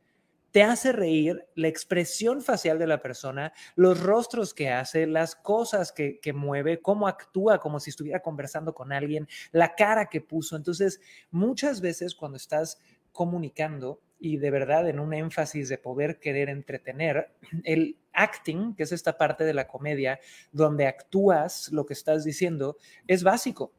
Te 0.50 0.64
hace 0.64 0.90
reír 0.90 1.46
la 1.54 1.68
expresión 1.68 2.42
facial 2.42 2.78
de 2.80 2.88
la 2.88 3.00
persona, 3.00 3.52
los 3.76 4.00
rostros 4.02 4.52
que 4.52 4.68
hace, 4.68 5.06
las 5.06 5.36
cosas 5.36 5.92
que, 5.92 6.18
que 6.18 6.32
mueve, 6.32 6.80
cómo 6.80 7.06
actúa 7.06 7.60
como 7.60 7.78
si 7.78 7.90
estuviera 7.90 8.20
conversando 8.20 8.74
con 8.74 8.92
alguien, 8.92 9.28
la 9.52 9.76
cara 9.76 10.06
que 10.06 10.20
puso. 10.20 10.56
Entonces, 10.56 11.00
muchas 11.30 11.80
veces 11.80 12.16
cuando 12.16 12.36
estás 12.36 12.80
comunicando, 13.12 14.00
y 14.18 14.36
de 14.36 14.50
verdad 14.50 14.88
en 14.88 14.98
un 14.98 15.14
énfasis 15.14 15.68
de 15.68 15.78
poder 15.78 16.18
querer 16.18 16.48
entretener, 16.48 17.32
el 17.64 17.96
acting, 18.12 18.74
que 18.74 18.82
es 18.84 18.92
esta 18.92 19.16
parte 19.16 19.44
de 19.44 19.54
la 19.54 19.66
comedia 19.66 20.20
donde 20.52 20.86
actúas 20.86 21.70
lo 21.72 21.86
que 21.86 21.94
estás 21.94 22.24
diciendo, 22.24 22.76
es 23.06 23.22
básico. 23.22 23.72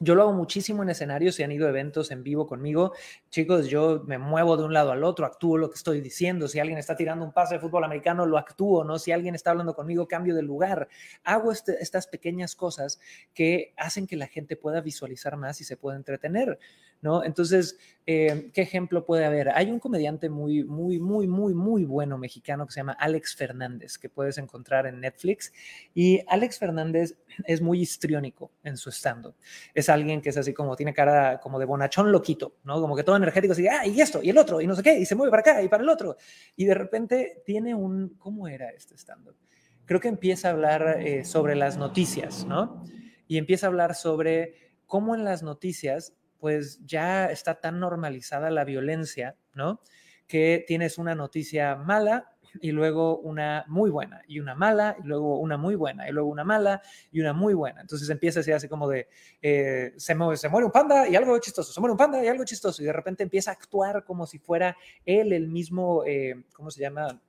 Yo 0.00 0.16
lo 0.16 0.22
hago 0.22 0.32
muchísimo 0.32 0.82
en 0.82 0.88
escenarios, 0.88 1.36
si 1.36 1.44
han 1.44 1.52
ido 1.52 1.68
eventos 1.68 2.10
en 2.10 2.24
vivo 2.24 2.46
conmigo. 2.46 2.92
Chicos, 3.30 3.68
yo 3.68 4.02
me 4.06 4.18
muevo 4.18 4.56
de 4.56 4.64
un 4.64 4.72
lado 4.72 4.90
al 4.90 5.04
otro, 5.04 5.26
actúo 5.26 5.58
lo 5.58 5.70
que 5.70 5.76
estoy 5.76 6.00
diciendo. 6.00 6.48
Si 6.48 6.58
alguien 6.58 6.78
está 6.78 6.96
tirando 6.96 7.24
un 7.24 7.32
pase 7.32 7.54
de 7.54 7.60
fútbol 7.60 7.84
americano, 7.84 8.26
lo 8.26 8.36
actúo, 8.36 8.82
¿no? 8.82 8.98
Si 8.98 9.12
alguien 9.12 9.34
está 9.36 9.50
hablando 9.50 9.74
conmigo, 9.74 10.08
cambio 10.08 10.34
de 10.34 10.42
lugar. 10.42 10.88
Hago 11.22 11.52
este, 11.52 11.80
estas 11.80 12.08
pequeñas 12.08 12.56
cosas 12.56 12.98
que 13.32 13.74
hacen 13.76 14.06
que 14.08 14.16
la 14.16 14.26
gente 14.26 14.56
pueda 14.56 14.80
visualizar 14.80 15.36
más 15.36 15.60
y 15.60 15.64
se 15.64 15.76
pueda 15.76 15.96
entretener, 15.96 16.58
¿no? 17.00 17.22
Entonces, 17.22 17.78
eh, 18.04 18.50
¿qué 18.52 18.62
ejemplo 18.62 19.04
puede 19.04 19.24
haber? 19.24 19.50
Hay 19.50 19.70
un 19.70 19.78
comediante 19.78 20.28
muy, 20.28 20.64
muy, 20.64 20.98
muy, 20.98 21.28
muy, 21.28 21.54
muy 21.54 21.84
bueno 21.84 22.18
mexicano 22.18 22.66
que 22.66 22.72
se 22.72 22.80
llama 22.80 22.96
Alex 22.98 23.36
Fernández, 23.36 23.98
que 23.98 24.08
puedes 24.08 24.38
encontrar 24.38 24.86
en 24.86 25.00
Netflix. 25.00 25.52
Y 25.94 26.22
Alex 26.26 26.58
Fernández 26.58 27.16
es 27.46 27.60
muy 27.60 27.80
histriónico 27.80 28.50
en 28.64 28.76
su 28.76 28.90
stand-up. 28.90 29.34
Es 29.74 29.88
alguien 29.94 30.20
que 30.20 30.30
es 30.30 30.36
así 30.36 30.52
como, 30.52 30.76
tiene 30.76 30.94
cara 30.94 31.40
como 31.40 31.58
de 31.58 31.64
bonachón 31.64 32.10
loquito, 32.12 32.56
¿no? 32.64 32.80
Como 32.80 32.96
que 32.96 33.04
todo 33.04 33.16
energético, 33.16 33.52
así, 33.52 33.66
ah, 33.68 33.86
y 33.86 34.00
esto, 34.00 34.22
y 34.22 34.30
el 34.30 34.38
otro, 34.38 34.60
y 34.60 34.66
no 34.66 34.74
sé 34.74 34.82
qué, 34.82 34.98
y 34.98 35.06
se 35.06 35.14
mueve 35.14 35.30
para 35.30 35.40
acá 35.40 35.62
y 35.62 35.68
para 35.68 35.82
el 35.82 35.88
otro. 35.88 36.16
Y 36.56 36.64
de 36.64 36.74
repente 36.74 37.42
tiene 37.44 37.74
un, 37.74 38.16
¿cómo 38.18 38.48
era 38.48 38.70
este 38.70 38.96
stand-up? 38.96 39.36
Creo 39.84 40.00
que 40.00 40.08
empieza 40.08 40.48
a 40.48 40.50
hablar 40.52 41.00
eh, 41.00 41.24
sobre 41.24 41.54
las 41.54 41.76
noticias, 41.76 42.44
¿no? 42.44 42.84
Y 43.26 43.38
empieza 43.38 43.66
a 43.66 43.68
hablar 43.68 43.94
sobre 43.94 44.54
cómo 44.86 45.14
en 45.14 45.24
las 45.24 45.42
noticias 45.42 46.14
pues 46.38 46.84
ya 46.84 47.26
está 47.26 47.60
tan 47.60 47.78
normalizada 47.78 48.50
la 48.50 48.64
violencia, 48.64 49.36
¿no? 49.54 49.80
Que 50.26 50.64
tienes 50.66 50.98
una 50.98 51.14
noticia 51.14 51.76
mala 51.76 52.32
y 52.60 52.72
luego 52.72 53.18
una 53.18 53.64
muy 53.68 53.90
buena, 53.90 54.22
y 54.26 54.40
una 54.40 54.54
mala, 54.54 54.96
y 55.02 55.06
luego 55.06 55.38
una 55.38 55.56
muy 55.56 55.74
buena, 55.74 56.08
y 56.08 56.12
luego 56.12 56.28
una 56.28 56.44
mala, 56.44 56.82
y 57.10 57.20
una 57.20 57.32
muy 57.32 57.54
buena. 57.54 57.80
Entonces 57.80 58.08
empieza 58.10 58.40
así, 58.40 58.52
así 58.52 58.68
como 58.68 58.88
de, 58.88 59.08
eh, 59.40 59.92
se, 59.96 60.14
muere, 60.14 60.36
se 60.36 60.48
muere 60.48 60.66
un 60.66 60.72
panda 60.72 61.08
y 61.08 61.16
algo 61.16 61.38
chistoso, 61.38 61.72
se 61.72 61.80
muere 61.80 61.92
un 61.92 61.98
panda 61.98 62.22
y 62.22 62.28
algo 62.28 62.44
chistoso, 62.44 62.82
y 62.82 62.86
de 62.86 62.92
repente 62.92 63.22
empieza 63.22 63.50
a 63.50 63.54
actuar 63.54 64.04
como 64.04 64.26
si 64.26 64.38
fuera 64.38 64.76
él 65.04 65.32
el 65.32 65.48
mismo, 65.48 66.04
eh, 66.04 66.44
¿cómo 66.52 66.70
se 66.70 66.80
llama? 66.80 67.20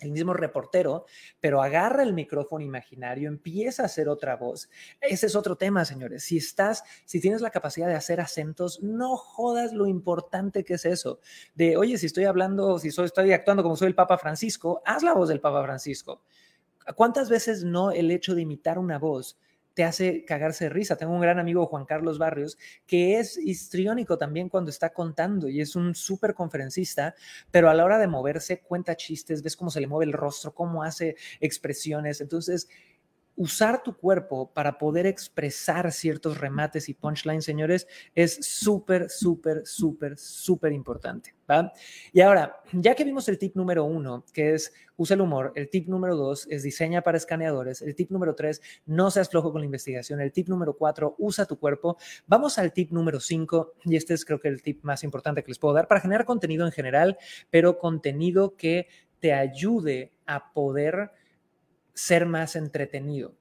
El 0.00 0.12
mismo 0.12 0.34
reportero, 0.34 1.06
pero 1.40 1.62
agarra 1.62 2.02
el 2.02 2.12
micrófono 2.12 2.64
imaginario, 2.64 3.28
empieza 3.28 3.82
a 3.82 3.86
hacer 3.86 4.08
otra 4.08 4.36
voz. 4.36 4.68
Ese 5.00 5.26
es 5.26 5.36
otro 5.36 5.56
tema, 5.56 5.84
señores. 5.84 6.24
Si 6.24 6.36
estás, 6.36 6.84
si 7.04 7.20
tienes 7.20 7.40
la 7.40 7.50
capacidad 7.50 7.86
de 7.86 7.94
hacer 7.94 8.20
acentos, 8.20 8.82
no 8.82 9.16
jodas 9.16 9.72
lo 9.72 9.86
importante 9.86 10.64
que 10.64 10.74
es 10.74 10.84
eso. 10.84 11.20
De, 11.54 11.76
oye, 11.76 11.98
si 11.98 12.06
estoy 12.06 12.24
hablando, 12.24 12.78
si 12.78 12.88
estoy 12.88 13.32
actuando 13.32 13.62
como 13.62 13.76
soy 13.76 13.88
el 13.88 13.94
Papa 13.94 14.18
Francisco, 14.18 14.82
haz 14.84 15.02
la 15.02 15.14
voz 15.14 15.28
del 15.28 15.40
Papa 15.40 15.62
Francisco. 15.64 16.22
¿Cuántas 16.94 17.28
veces 17.28 17.64
no 17.64 17.90
el 17.90 18.10
hecho 18.10 18.34
de 18.34 18.42
imitar 18.42 18.78
una 18.78 18.98
voz 18.98 19.38
te 19.76 19.84
hace 19.84 20.24
cagarse 20.24 20.64
de 20.64 20.70
risa. 20.70 20.96
Tengo 20.96 21.12
un 21.12 21.20
gran 21.20 21.38
amigo, 21.38 21.66
Juan 21.66 21.84
Carlos 21.84 22.16
Barrios, 22.16 22.56
que 22.86 23.18
es 23.18 23.36
histriónico 23.36 24.16
también 24.16 24.48
cuando 24.48 24.70
está 24.70 24.94
contando 24.94 25.50
y 25.50 25.60
es 25.60 25.76
un 25.76 25.94
súper 25.94 26.32
conferencista, 26.32 27.14
pero 27.50 27.68
a 27.68 27.74
la 27.74 27.84
hora 27.84 27.98
de 27.98 28.06
moverse 28.06 28.60
cuenta 28.60 28.96
chistes, 28.96 29.42
ves 29.42 29.54
cómo 29.54 29.70
se 29.70 29.82
le 29.82 29.86
mueve 29.86 30.06
el 30.06 30.14
rostro, 30.14 30.54
cómo 30.54 30.82
hace 30.82 31.16
expresiones. 31.40 32.22
Entonces, 32.22 32.68
usar 33.36 33.82
tu 33.82 33.96
cuerpo 33.96 34.50
para 34.52 34.78
poder 34.78 35.06
expresar 35.06 35.92
ciertos 35.92 36.38
remates 36.38 36.88
y 36.88 36.94
punchlines, 36.94 37.44
señores, 37.44 37.86
es 38.14 38.38
súper, 38.40 39.10
súper, 39.10 39.66
súper, 39.66 40.16
súper 40.16 40.72
importante. 40.72 41.34
¿va? 41.48 41.72
Y 42.12 42.22
ahora, 42.22 42.60
ya 42.72 42.94
que 42.94 43.04
vimos 43.04 43.28
el 43.28 43.38
tip 43.38 43.54
número 43.54 43.84
uno, 43.84 44.24
que 44.32 44.54
es 44.54 44.72
usa 44.96 45.14
el 45.14 45.20
humor, 45.20 45.52
el 45.54 45.68
tip 45.68 45.88
número 45.88 46.16
dos 46.16 46.46
es 46.50 46.62
diseña 46.62 47.02
para 47.02 47.18
escaneadores, 47.18 47.82
el 47.82 47.94
tip 47.94 48.10
número 48.10 48.34
tres, 48.34 48.62
no 48.86 49.10
seas 49.10 49.28
flojo 49.28 49.52
con 49.52 49.60
la 49.60 49.66
investigación, 49.66 50.20
el 50.20 50.32
tip 50.32 50.48
número 50.48 50.74
cuatro, 50.74 51.14
usa 51.18 51.44
tu 51.44 51.58
cuerpo. 51.58 51.98
Vamos 52.26 52.58
al 52.58 52.72
tip 52.72 52.90
número 52.90 53.20
cinco, 53.20 53.74
y 53.84 53.96
este 53.96 54.14
es 54.14 54.24
creo 54.24 54.40
que 54.40 54.48
el 54.48 54.62
tip 54.62 54.82
más 54.82 55.04
importante 55.04 55.42
que 55.42 55.48
les 55.48 55.58
puedo 55.58 55.74
dar 55.74 55.88
para 55.88 56.00
generar 56.00 56.24
contenido 56.24 56.64
en 56.64 56.72
general, 56.72 57.18
pero 57.50 57.78
contenido 57.78 58.56
que 58.56 58.88
te 59.20 59.32
ayude 59.32 60.12
a 60.26 60.52
poder 60.52 61.10
ser 61.96 62.26
más 62.26 62.54
entretenido. 62.54 63.34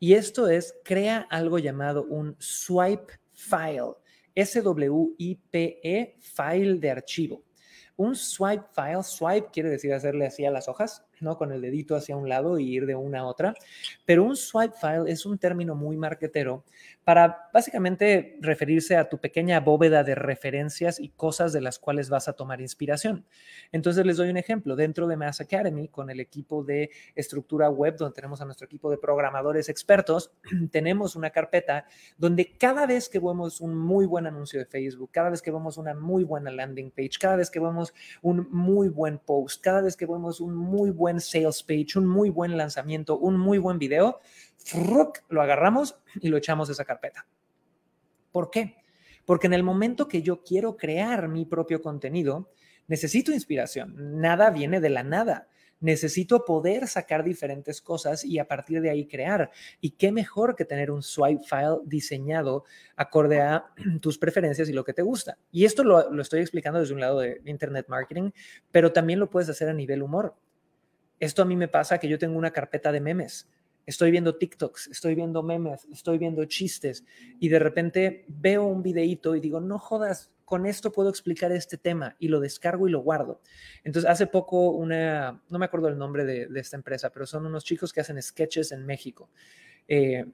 Y 0.00 0.14
esto 0.14 0.48
es, 0.48 0.74
crea 0.84 1.26
algo 1.30 1.58
llamado 1.58 2.04
un 2.04 2.36
swipe 2.38 3.14
file, 3.32 3.94
S-W-I-P-E, 4.34 6.16
file 6.18 6.74
de 6.78 6.90
archivo. 6.90 7.44
Un 7.96 8.16
swipe 8.16 8.64
file, 8.72 9.02
swipe 9.02 9.50
quiere 9.52 9.70
decir 9.70 9.94
hacerle 9.94 10.26
así 10.26 10.44
a 10.44 10.50
las 10.50 10.68
hojas, 10.68 11.06
¿no? 11.20 11.36
Con 11.36 11.52
el 11.52 11.60
dedito 11.60 11.96
hacia 11.96 12.16
un 12.16 12.28
lado 12.28 12.58
y 12.58 12.68
ir 12.68 12.86
de 12.86 12.94
una 12.94 13.20
a 13.20 13.26
otra. 13.26 13.54
Pero 14.04 14.24
un 14.24 14.36
swipe 14.36 14.74
file 14.80 15.10
es 15.10 15.26
un 15.26 15.38
término 15.38 15.74
muy 15.74 15.96
marketero 15.96 16.64
para 17.04 17.48
básicamente 17.52 18.36
referirse 18.40 18.96
a 18.96 19.08
tu 19.08 19.18
pequeña 19.18 19.60
bóveda 19.60 20.04
de 20.04 20.14
referencias 20.14 21.00
y 21.00 21.08
cosas 21.08 21.52
de 21.52 21.60
las 21.60 21.78
cuales 21.78 22.08
vas 22.08 22.28
a 22.28 22.34
tomar 22.34 22.60
inspiración. 22.60 23.24
Entonces 23.72 24.04
les 24.06 24.16
doy 24.16 24.30
un 24.30 24.36
ejemplo. 24.36 24.76
Dentro 24.76 25.06
de 25.06 25.16
Mass 25.16 25.40
Academy, 25.40 25.88
con 25.88 26.10
el 26.10 26.20
equipo 26.20 26.62
de 26.62 26.90
estructura 27.14 27.68
web, 27.68 27.96
donde 27.96 28.14
tenemos 28.14 28.40
a 28.40 28.44
nuestro 28.44 28.66
equipo 28.66 28.90
de 28.90 28.98
programadores 28.98 29.68
expertos, 29.68 30.32
tenemos 30.70 31.16
una 31.16 31.30
carpeta 31.30 31.86
donde 32.16 32.56
cada 32.56 32.86
vez 32.86 33.08
que 33.08 33.18
vemos 33.18 33.60
un 33.60 33.76
muy 33.76 34.06
buen 34.06 34.26
anuncio 34.26 34.58
de 34.58 34.66
Facebook, 34.66 35.10
cada 35.12 35.30
vez 35.30 35.42
que 35.42 35.50
vemos 35.50 35.78
una 35.78 35.94
muy 35.94 36.24
buena 36.24 36.50
landing 36.50 36.90
page, 36.90 37.18
cada 37.18 37.36
vez 37.36 37.50
que 37.50 37.60
vemos 37.60 37.92
un 38.22 38.48
muy 38.50 38.88
buen 38.88 39.18
post, 39.18 39.62
cada 39.62 39.80
vez 39.82 39.96
que 39.96 40.06
vemos 40.06 40.40
un 40.40 40.54
muy 40.54 40.90
buen 40.90 41.09
sales 41.18 41.62
page, 41.62 41.96
un 41.98 42.06
muy 42.06 42.30
buen 42.30 42.56
lanzamiento, 42.56 43.18
un 43.18 43.38
muy 43.38 43.58
buen 43.58 43.78
video, 43.78 44.20
lo 45.28 45.42
agarramos 45.42 45.96
y 46.20 46.28
lo 46.28 46.36
echamos 46.36 46.68
a 46.68 46.72
esa 46.72 46.84
carpeta. 46.84 47.26
¿Por 48.30 48.50
qué? 48.50 48.76
Porque 49.24 49.46
en 49.46 49.54
el 49.54 49.62
momento 49.62 50.08
que 50.08 50.22
yo 50.22 50.42
quiero 50.42 50.76
crear 50.76 51.28
mi 51.28 51.44
propio 51.44 51.82
contenido, 51.82 52.50
necesito 52.86 53.32
inspiración. 53.32 54.20
Nada 54.20 54.50
viene 54.50 54.80
de 54.80 54.90
la 54.90 55.02
nada. 55.02 55.48
Necesito 55.80 56.44
poder 56.44 56.88
sacar 56.88 57.24
diferentes 57.24 57.80
cosas 57.80 58.22
y 58.22 58.38
a 58.38 58.46
partir 58.46 58.82
de 58.82 58.90
ahí 58.90 59.06
crear. 59.06 59.50
Y 59.80 59.92
qué 59.92 60.12
mejor 60.12 60.54
que 60.54 60.66
tener 60.66 60.90
un 60.90 61.02
swipe 61.02 61.42
file 61.42 61.78
diseñado 61.84 62.64
acorde 62.96 63.40
a 63.40 63.72
tus 64.00 64.18
preferencias 64.18 64.68
y 64.68 64.72
lo 64.72 64.84
que 64.84 64.92
te 64.92 65.02
gusta. 65.02 65.38
Y 65.50 65.64
esto 65.64 65.82
lo, 65.82 66.10
lo 66.10 66.20
estoy 66.20 66.40
explicando 66.40 66.80
desde 66.80 66.94
un 66.94 67.00
lado 67.00 67.20
de 67.20 67.40
Internet 67.46 67.86
Marketing, 67.88 68.30
pero 68.70 68.92
también 68.92 69.18
lo 69.18 69.30
puedes 69.30 69.48
hacer 69.48 69.68
a 69.70 69.74
nivel 69.74 70.02
humor. 70.02 70.34
Esto 71.20 71.42
a 71.42 71.44
mí 71.44 71.54
me 71.54 71.68
pasa 71.68 71.98
que 71.98 72.08
yo 72.08 72.18
tengo 72.18 72.36
una 72.36 72.50
carpeta 72.50 72.90
de 72.90 73.00
memes. 73.00 73.48
Estoy 73.86 74.10
viendo 74.10 74.36
TikToks, 74.36 74.88
estoy 74.88 75.14
viendo 75.14 75.42
memes, 75.42 75.86
estoy 75.92 76.18
viendo 76.18 76.44
chistes 76.46 77.04
y 77.38 77.48
de 77.48 77.58
repente 77.58 78.24
veo 78.28 78.64
un 78.64 78.82
videíto 78.82 79.34
y 79.34 79.40
digo, 79.40 79.60
no 79.60 79.78
jodas, 79.78 80.30
con 80.44 80.66
esto 80.66 80.90
puedo 80.90 81.08
explicar 81.08 81.52
este 81.52 81.76
tema 81.76 82.16
y 82.18 82.28
lo 82.28 82.40
descargo 82.40 82.88
y 82.88 82.90
lo 82.90 83.00
guardo. 83.00 83.40
Entonces, 83.84 84.10
hace 84.10 84.26
poco 84.26 84.70
una, 84.70 85.42
no 85.48 85.58
me 85.58 85.64
acuerdo 85.64 85.88
el 85.88 85.96
nombre 85.96 86.24
de, 86.24 86.48
esta 86.58 86.76
empresa, 86.76 87.10
pero 87.10 87.26
son 87.26 87.46
unos 87.46 87.64
chicos 87.64 87.92
que 87.92 88.00
hacen 88.00 88.20
sketches 88.20 88.72
en 88.72 88.84
México. 88.84 89.30
Eh, 89.86 90.24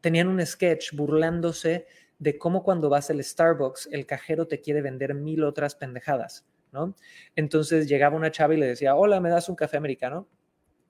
tenían 0.00 0.28
un 0.28 0.44
sketch 0.44 0.94
burlándose 0.94 1.86
de 2.18 2.38
cómo 2.38 2.62
cuando 2.62 2.88
vas 2.88 3.10
al 3.10 3.22
Starbucks 3.22 3.88
el 3.92 4.06
cajero 4.06 4.46
te 4.46 4.60
quiere 4.60 4.82
vender 4.82 5.14
mil 5.14 5.44
otras 5.44 5.74
pendejadas. 5.74 6.46
¿No? 6.72 6.94
Entonces 7.36 7.88
llegaba 7.88 8.16
una 8.16 8.30
chava 8.30 8.54
y 8.54 8.58
le 8.58 8.66
decía, 8.66 8.94
hola, 8.94 9.20
¿me 9.20 9.30
das 9.30 9.48
un 9.48 9.56
café 9.56 9.76
americano? 9.76 10.28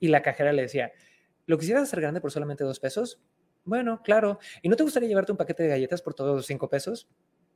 Y 0.00 0.08
la 0.08 0.22
cajera 0.22 0.52
le 0.52 0.62
decía, 0.62 0.92
¿lo 1.46 1.58
quisieras 1.58 1.84
hacer 1.84 2.00
grande 2.00 2.20
por 2.20 2.30
solamente 2.30 2.64
dos 2.64 2.80
pesos? 2.80 3.20
Bueno, 3.64 4.00
claro. 4.02 4.38
¿Y 4.62 4.68
no 4.68 4.76
te 4.76 4.82
gustaría 4.82 5.08
llevarte 5.08 5.32
un 5.32 5.38
paquete 5.38 5.64
de 5.64 5.68
galletas 5.68 6.00
por 6.00 6.14
todos 6.14 6.36
los 6.36 6.46
cinco 6.46 6.68
pesos? 6.68 7.08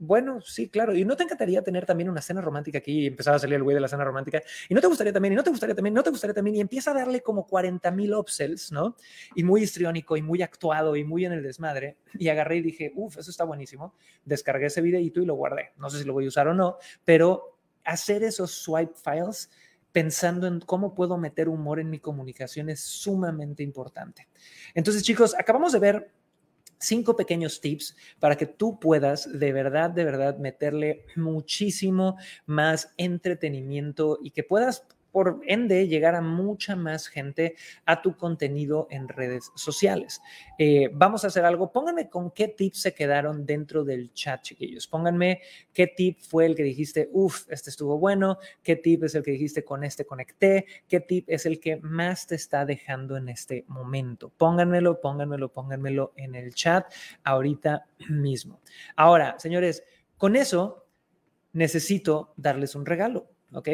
Bueno, 0.05 0.41
sí, 0.41 0.69
claro. 0.69 0.95
¿Y 0.97 1.05
no 1.05 1.17
te 1.17 1.23
encantaría 1.23 1.63
tener 1.63 1.87
también 1.87 2.11
una 2.11 2.21
cena 2.21 2.41
romántica 2.41 2.79
aquí? 2.79 3.03
Y 3.03 3.07
empezaba 3.07 3.37
a 3.37 3.39
salir 3.39 3.55
el 3.55 3.63
güey 3.63 3.75
de 3.75 3.81
la 3.81 3.87
cena 3.87 4.05
romántica. 4.05 4.43
¿Y 4.69 4.75
no 4.75 4.81
te 4.81 4.89
gustaría 4.89 5.13
también? 5.13 5.33
¿Y 5.33 5.37
no 5.37 5.45
te 5.45 5.51
gustaría 5.51 5.77
también? 5.77 5.95
¿No 5.95 6.03
te 6.03 6.11
gustaría 6.11 6.35
también? 6.35 6.57
Y 6.57 6.61
empieza 6.61 6.91
a 6.91 6.95
darle 6.95 7.21
como 7.21 7.47
40 7.47 7.89
mil 7.93 8.13
upsells, 8.15 8.73
¿no? 8.73 8.97
Y 9.37 9.45
muy 9.45 9.63
histriónico 9.63 10.17
y 10.17 10.23
muy 10.23 10.43
actuado 10.43 10.97
y 10.97 11.05
muy 11.05 11.25
en 11.25 11.33
el 11.33 11.43
desmadre. 11.43 11.99
Y 12.15 12.29
agarré 12.29 12.57
y 12.57 12.63
dije, 12.63 12.93
uff, 12.97 13.19
eso 13.19 13.31
está 13.31 13.45
buenísimo. 13.45 13.95
Descargué 14.25 14.67
ese 14.67 14.81
videito 14.81 15.21
y 15.21 15.25
lo 15.25 15.35
guardé. 15.35 15.71
No 15.77 15.89
sé 15.89 16.01
si 16.01 16.05
lo 16.05 16.15
voy 16.15 16.25
a 16.25 16.29
usar 16.29 16.49
o 16.49 16.55
no, 16.55 16.79
pero 17.05 17.52
hacer 17.85 18.23
esos 18.23 18.51
swipe 18.53 18.95
files 18.95 19.51
pensando 19.93 20.47
en 20.47 20.61
cómo 20.61 20.95
puedo 20.95 21.19
meter 21.19 21.49
humor 21.49 21.79
en 21.79 21.91
mi 21.91 21.99
comunicación 21.99 22.71
es 22.71 22.81
sumamente 22.81 23.63
importante. 23.63 24.29
Entonces, 24.75 25.03
chicos, 25.03 25.35
acabamos 25.39 25.73
de 25.73 25.79
ver 25.79 26.11
cinco 26.79 27.15
pequeños 27.15 27.61
tips 27.61 27.97
para 28.19 28.37
que 28.37 28.47
tú 28.47 28.81
puedas 28.81 29.29
de 29.39 29.53
verdad, 29.53 29.91
de 29.91 30.05
verdad 30.05 30.39
meterle 30.39 31.07
muchísimo 31.15 32.17
más 32.47 32.93
entretenimiento 32.97 34.19
y 34.21 34.31
que 34.31 34.43
puedas 34.43 34.85
por 35.13 35.41
ende 35.47 35.87
llegar 35.87 36.15
a 36.15 36.21
mucha 36.21 36.75
más 36.75 37.07
gente 37.07 37.55
a 37.85 38.03
tu 38.03 38.17
contenido 38.17 38.89
en 38.91 39.09
redes 39.09 39.53
sociales. 39.55 40.21
Eh, 40.59 40.91
vamos 40.93 41.25
a 41.25 41.29
hacer 41.29 41.45
algo. 41.45 41.71
Pónganme 41.71 42.09
con 42.09 42.31
qué 42.31 42.49
tips 42.49 42.81
se 42.81 42.95
quedaron 42.95 43.47
dentro 43.47 43.85
del 43.85 44.13
chat, 44.13 44.43
chiquillos. 44.43 44.89
Pónganme 44.89 45.43
qué 45.73 45.87
tip 45.87 46.19
fue 46.21 46.47
el 46.47 46.57
que 46.57 46.63
dijiste, 46.63 47.09
uff, 47.13 47.45
este 47.51 47.71
estuvo 47.71 47.99
bueno, 47.99 48.39
qué 48.63 48.77
tip 48.77 49.05
es 49.05 49.15
el 49.15 49.23
que 49.23 49.33
dijiste 49.33 49.65
con 49.65 49.85
este 49.85 50.07
conecté, 50.07 50.67
qué 50.89 51.01
tip 51.01 51.29
es 51.29 51.47
el 51.47 51.61
que 51.61 51.77
más 51.77 52.27
te 52.27 52.35
está 52.35 52.65
dejando 52.65 53.17
en 53.17 53.29
este 53.29 53.65
momento. 53.69 54.31
Pónganmelo, 54.31 55.01
pónganmelo, 55.01 55.53
pónganmelo 55.53 56.13
en 56.17 56.35
el 56.35 56.55
chat 56.55 56.91
ahorita 57.23 57.87
mismo. 58.09 58.61
Ahora, 58.97 59.39
señores, 59.39 59.85
con 60.17 60.37
eso 60.37 60.87
necesito 61.53 62.33
darles 62.37 62.75
un 62.75 62.87
regalo, 62.87 63.32
¿ok? 63.53 63.69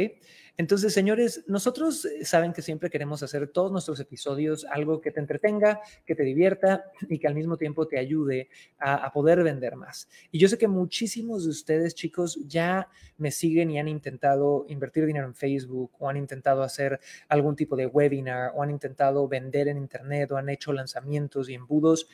Entonces, 0.56 0.92
señores, 0.92 1.44
nosotros 1.46 2.04
eh, 2.04 2.24
saben 2.24 2.52
que 2.52 2.62
siempre 2.62 2.90
queremos 2.90 3.22
hacer 3.22 3.48
todos 3.48 3.70
nuestros 3.70 4.00
episodios 4.00 4.64
algo 4.64 5.00
que 5.00 5.12
te 5.12 5.20
entretenga, 5.20 5.80
que 6.04 6.16
te 6.16 6.24
divierta 6.24 6.84
y 7.08 7.18
que 7.18 7.28
al 7.28 7.34
mismo 7.34 7.56
tiempo 7.56 7.86
te 7.86 7.98
ayude 7.98 8.48
a, 8.78 9.12
poder 9.12 9.42
vender 9.42 9.76
más. 9.76 10.08
Y 10.30 10.38
yo 10.38 10.48
sé 10.48 10.58
que 10.58 10.68
muchísimos 10.68 11.44
de 11.44 11.50
ustedes, 11.50 11.94
chicos, 11.94 12.38
ya 12.46 12.88
me 13.16 13.30
siguen 13.30 13.70
y 13.70 13.78
han 13.78 13.88
intentado 13.88 14.66
invertir 14.68 15.06
dinero 15.06 15.26
en 15.26 15.34
Facebook 15.34 15.92
o 15.98 16.08
han 16.08 16.16
intentado 16.16 16.62
hacer 16.62 16.98
algún 17.28 17.54
tipo 17.56 17.76
de 17.76 17.86
webinar 17.86 18.52
o 18.54 18.62
han 18.62 18.70
intentado 18.70 19.28
vender 19.28 19.68
en 19.68 19.78
Internet 19.78 20.32
o 20.32 20.36
han 20.36 20.48
hecho 20.48 20.72
lanzamientos 20.72 21.48
y 21.48 21.54
embudos, 21.54 22.08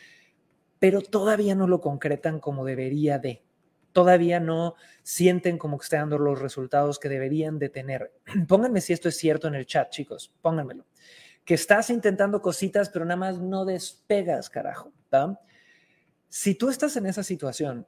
pero 0.78 1.00
todavía 1.00 1.54
no 1.54 1.66
lo 1.66 1.80
concretan 1.80 2.40
como 2.40 2.64
debería 2.64 3.18
de 3.18 3.42
todavía 3.94 4.40
no 4.40 4.74
sienten 5.04 5.56
como 5.56 5.78
que 5.78 5.84
están 5.84 6.00
dando 6.00 6.18
los 6.18 6.40
resultados 6.40 6.98
que 6.98 7.08
deberían 7.08 7.58
de 7.58 7.70
tener. 7.70 8.12
Pónganme 8.48 8.82
si 8.82 8.92
esto 8.92 9.08
es 9.08 9.16
cierto 9.16 9.48
en 9.48 9.54
el 9.54 9.64
chat, 9.64 9.88
chicos, 9.88 10.34
pónganmelo. 10.42 10.84
Que 11.44 11.54
estás 11.54 11.90
intentando 11.90 12.42
cositas, 12.42 12.90
pero 12.90 13.04
nada 13.04 13.16
más 13.16 13.38
no 13.38 13.64
despegas, 13.64 14.50
carajo. 14.50 14.92
Si 16.28 16.54
tú 16.56 16.70
estás 16.70 16.96
en 16.96 17.06
esa 17.06 17.22
situación, 17.22 17.86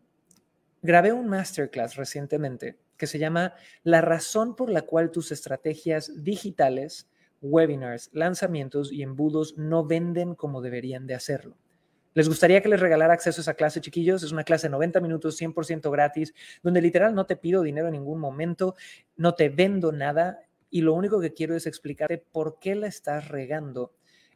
grabé 0.80 1.12
un 1.12 1.26
masterclass 1.26 1.96
recientemente 1.96 2.78
que 2.96 3.06
se 3.08 3.18
llama 3.18 3.54
La 3.82 4.00
razón 4.00 4.54
por 4.54 4.70
la 4.70 4.82
cual 4.82 5.10
tus 5.10 5.32
estrategias 5.32 6.22
digitales, 6.22 7.08
webinars, 7.42 8.10
lanzamientos 8.12 8.92
y 8.92 9.02
embudos 9.02 9.58
no 9.58 9.84
venden 9.84 10.34
como 10.34 10.62
deberían 10.62 11.06
de 11.06 11.14
hacerlo. 11.14 11.56
¿Les 12.16 12.30
gustaría 12.30 12.62
que 12.62 12.70
les 12.70 12.80
regalara 12.80 13.12
acceso 13.12 13.40
a 13.40 13.42
esa 13.42 13.52
clase, 13.52 13.82
chiquillos? 13.82 14.22
Es 14.22 14.32
una 14.32 14.42
clase 14.42 14.68
de 14.68 14.70
90 14.70 15.00
minutos, 15.00 15.38
100% 15.38 15.90
gratis, 15.90 16.32
donde 16.62 16.80
literal 16.80 17.14
no 17.14 17.26
te 17.26 17.36
pido 17.36 17.60
dinero 17.60 17.88
en 17.88 17.92
ningún 17.92 18.20
momento, 18.20 18.74
no 19.16 19.34
te 19.34 19.50
vendo 19.50 19.92
nada 19.92 20.40
y 20.70 20.80
lo 20.80 20.94
único 20.94 21.20
que 21.20 21.34
quiero 21.34 21.54
es 21.54 21.66
explicarte 21.66 22.16
por 22.16 22.58
qué 22.58 22.74
la 22.74 22.86
estás 22.86 23.28
regando 23.28 23.92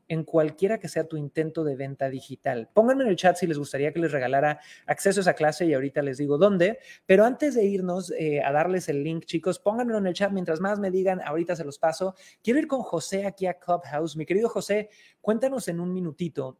en 0.09 0.24
cualquiera 0.24 0.78
que 0.78 0.89
sea 0.89 1.09
tu 1.09 1.16
intento 1.16 1.64
de 1.64 1.74
venta 1.74 2.11
digital. 2.11 2.68
Pónganme 2.74 3.05
en 3.05 3.09
el 3.09 3.16
chat 3.16 3.37
si 3.37 3.47
les 3.47 3.57
gustaría 3.57 3.95
que 3.95 4.01
les 4.01 4.12
regalara 4.12 4.61
acceso 4.85 5.20
a 5.20 5.22
esa 5.22 5.33
clase 5.33 5.64
y 5.64 5.72
ahorita 5.72 6.03
les 6.03 6.18
digo 6.18 6.37
dónde. 6.37 6.81
Pero 7.07 7.24
antes 7.24 7.55
de 7.55 7.64
irnos 7.64 8.11
eh, 8.11 8.43
a 8.45 8.53
darles 8.53 8.91
el 8.91 9.03
link, 9.03 9.24
chicos, 9.24 9.59
pónganmelo 9.59 10.01
en 10.01 10.07
el 10.07 10.12
chat 10.12 10.33
mientras 10.33 10.61
más 10.61 10.78
me 10.78 10.91
digan, 10.91 11.22
ahorita 11.22 11.57
se 11.57 11.64
los 11.64 11.78
paso. 11.78 12.14
Quiero 12.43 12.59
ir 12.59 12.66
con 12.66 12.83
José 12.83 13.24
aquí 13.24 13.47
a 13.47 13.55
Clubhouse. 13.55 14.18
Mi 14.18 14.26
querido 14.26 14.51
José, 14.51 14.91
cuéntanos 15.22 15.66
en 15.68 15.81
un 15.81 15.95
minutito 15.95 16.59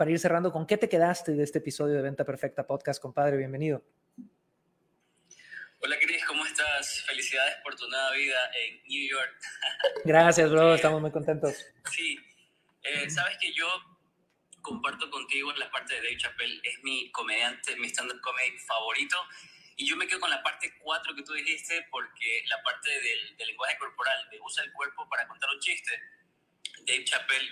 para 0.00 0.12
ir 0.12 0.18
cerrando 0.18 0.50
con 0.50 0.66
qué 0.66 0.78
te 0.78 0.88
quedaste 0.88 1.32
de 1.32 1.42
este 1.44 1.58
episodio 1.58 1.96
de 1.96 2.00
Venta 2.00 2.24
Perfecta 2.24 2.66
Podcast, 2.66 3.02
compadre. 3.02 3.36
Bienvenido. 3.36 3.84
Hola 5.82 5.98
Cris, 6.00 6.24
¿cómo 6.24 6.46
estás? 6.46 7.02
Felicidades 7.02 7.56
por 7.62 7.76
tu 7.76 7.86
nueva 7.86 8.10
vida 8.12 8.50
en 8.64 8.82
New 8.88 9.10
York. 9.10 9.36
Gracias, 10.06 10.50
bro, 10.50 10.74
estamos 10.74 11.02
muy 11.02 11.10
contentos. 11.10 11.66
Sí, 11.90 12.18
eh, 12.82 13.10
sabes 13.10 13.36
que 13.42 13.52
yo 13.52 13.66
comparto 14.62 15.10
contigo 15.10 15.52
la 15.52 15.70
parte 15.70 15.96
de 15.96 16.00
Dave 16.00 16.16
Chappelle, 16.16 16.62
es 16.64 16.82
mi 16.82 17.12
comediante, 17.12 17.76
mi 17.76 17.88
stand-up 17.88 18.22
comedy 18.22 18.56
favorito. 18.60 19.18
Y 19.76 19.86
yo 19.86 19.98
me 19.98 20.06
quedo 20.06 20.20
con 20.20 20.30
la 20.30 20.42
parte 20.42 20.78
4 20.80 21.14
que 21.14 21.24
tú 21.24 21.34
dijiste, 21.34 21.86
porque 21.90 22.42
la 22.48 22.62
parte 22.62 22.88
del, 22.88 23.36
del 23.36 23.48
lenguaje 23.48 23.76
corporal, 23.76 24.30
de 24.30 24.40
usa 24.40 24.64
el 24.64 24.72
cuerpo 24.72 25.06
para 25.10 25.28
contar 25.28 25.50
un 25.50 25.60
chiste, 25.60 25.92
Dave 26.86 27.04
Chappelle 27.04 27.50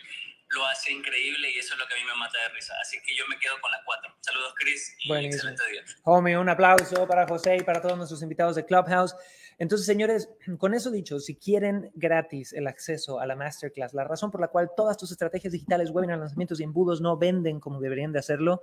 lo 0.50 0.66
hace 0.66 0.92
increíble 0.92 1.50
y 1.50 1.58
eso 1.58 1.74
es 1.74 1.80
lo 1.80 1.86
que 1.86 1.94
a 1.94 1.96
mí 1.98 2.04
me 2.04 2.18
mata 2.18 2.38
de 2.42 2.54
risa. 2.54 2.74
Así 2.80 2.98
que 3.04 3.14
yo 3.14 3.24
me 3.28 3.38
quedo 3.38 3.60
con 3.60 3.70
la 3.70 3.78
4. 3.84 4.14
Saludos, 4.20 4.54
Chris, 4.56 4.96
y 5.00 5.12
excelente 5.12 5.62
día. 5.70 5.82
Homie, 6.04 6.38
un 6.38 6.48
aplauso 6.48 7.06
para 7.06 7.26
José 7.26 7.56
y 7.56 7.62
para 7.62 7.82
todos 7.82 7.96
nuestros 7.96 8.22
invitados 8.22 8.56
de 8.56 8.64
Clubhouse. 8.64 9.14
Entonces, 9.58 9.86
señores, 9.86 10.30
con 10.58 10.72
eso 10.72 10.90
dicho, 10.90 11.18
si 11.20 11.36
quieren 11.36 11.90
gratis 11.94 12.52
el 12.52 12.66
acceso 12.66 13.20
a 13.20 13.26
la 13.26 13.36
masterclass, 13.36 13.92
la 13.92 14.04
razón 14.04 14.30
por 14.30 14.40
la 14.40 14.48
cual 14.48 14.70
todas 14.76 14.96
tus 14.96 15.10
estrategias 15.10 15.52
digitales, 15.52 15.90
webinars, 15.90 16.20
lanzamientos 16.20 16.60
y 16.60 16.64
embudos 16.64 17.00
no 17.00 17.16
venden 17.16 17.60
como 17.60 17.80
deberían 17.80 18.12
de 18.12 18.20
hacerlo, 18.20 18.62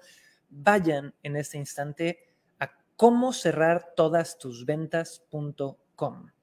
vayan 0.49 1.13
en 1.21 1.35
este 1.35 1.57
instante 1.57 2.33
a 2.59 2.71
cómo 2.95 3.33
cerrar 3.33 3.93
todas 3.95 4.39
tus 4.39 4.65
ventas.com 4.65 6.34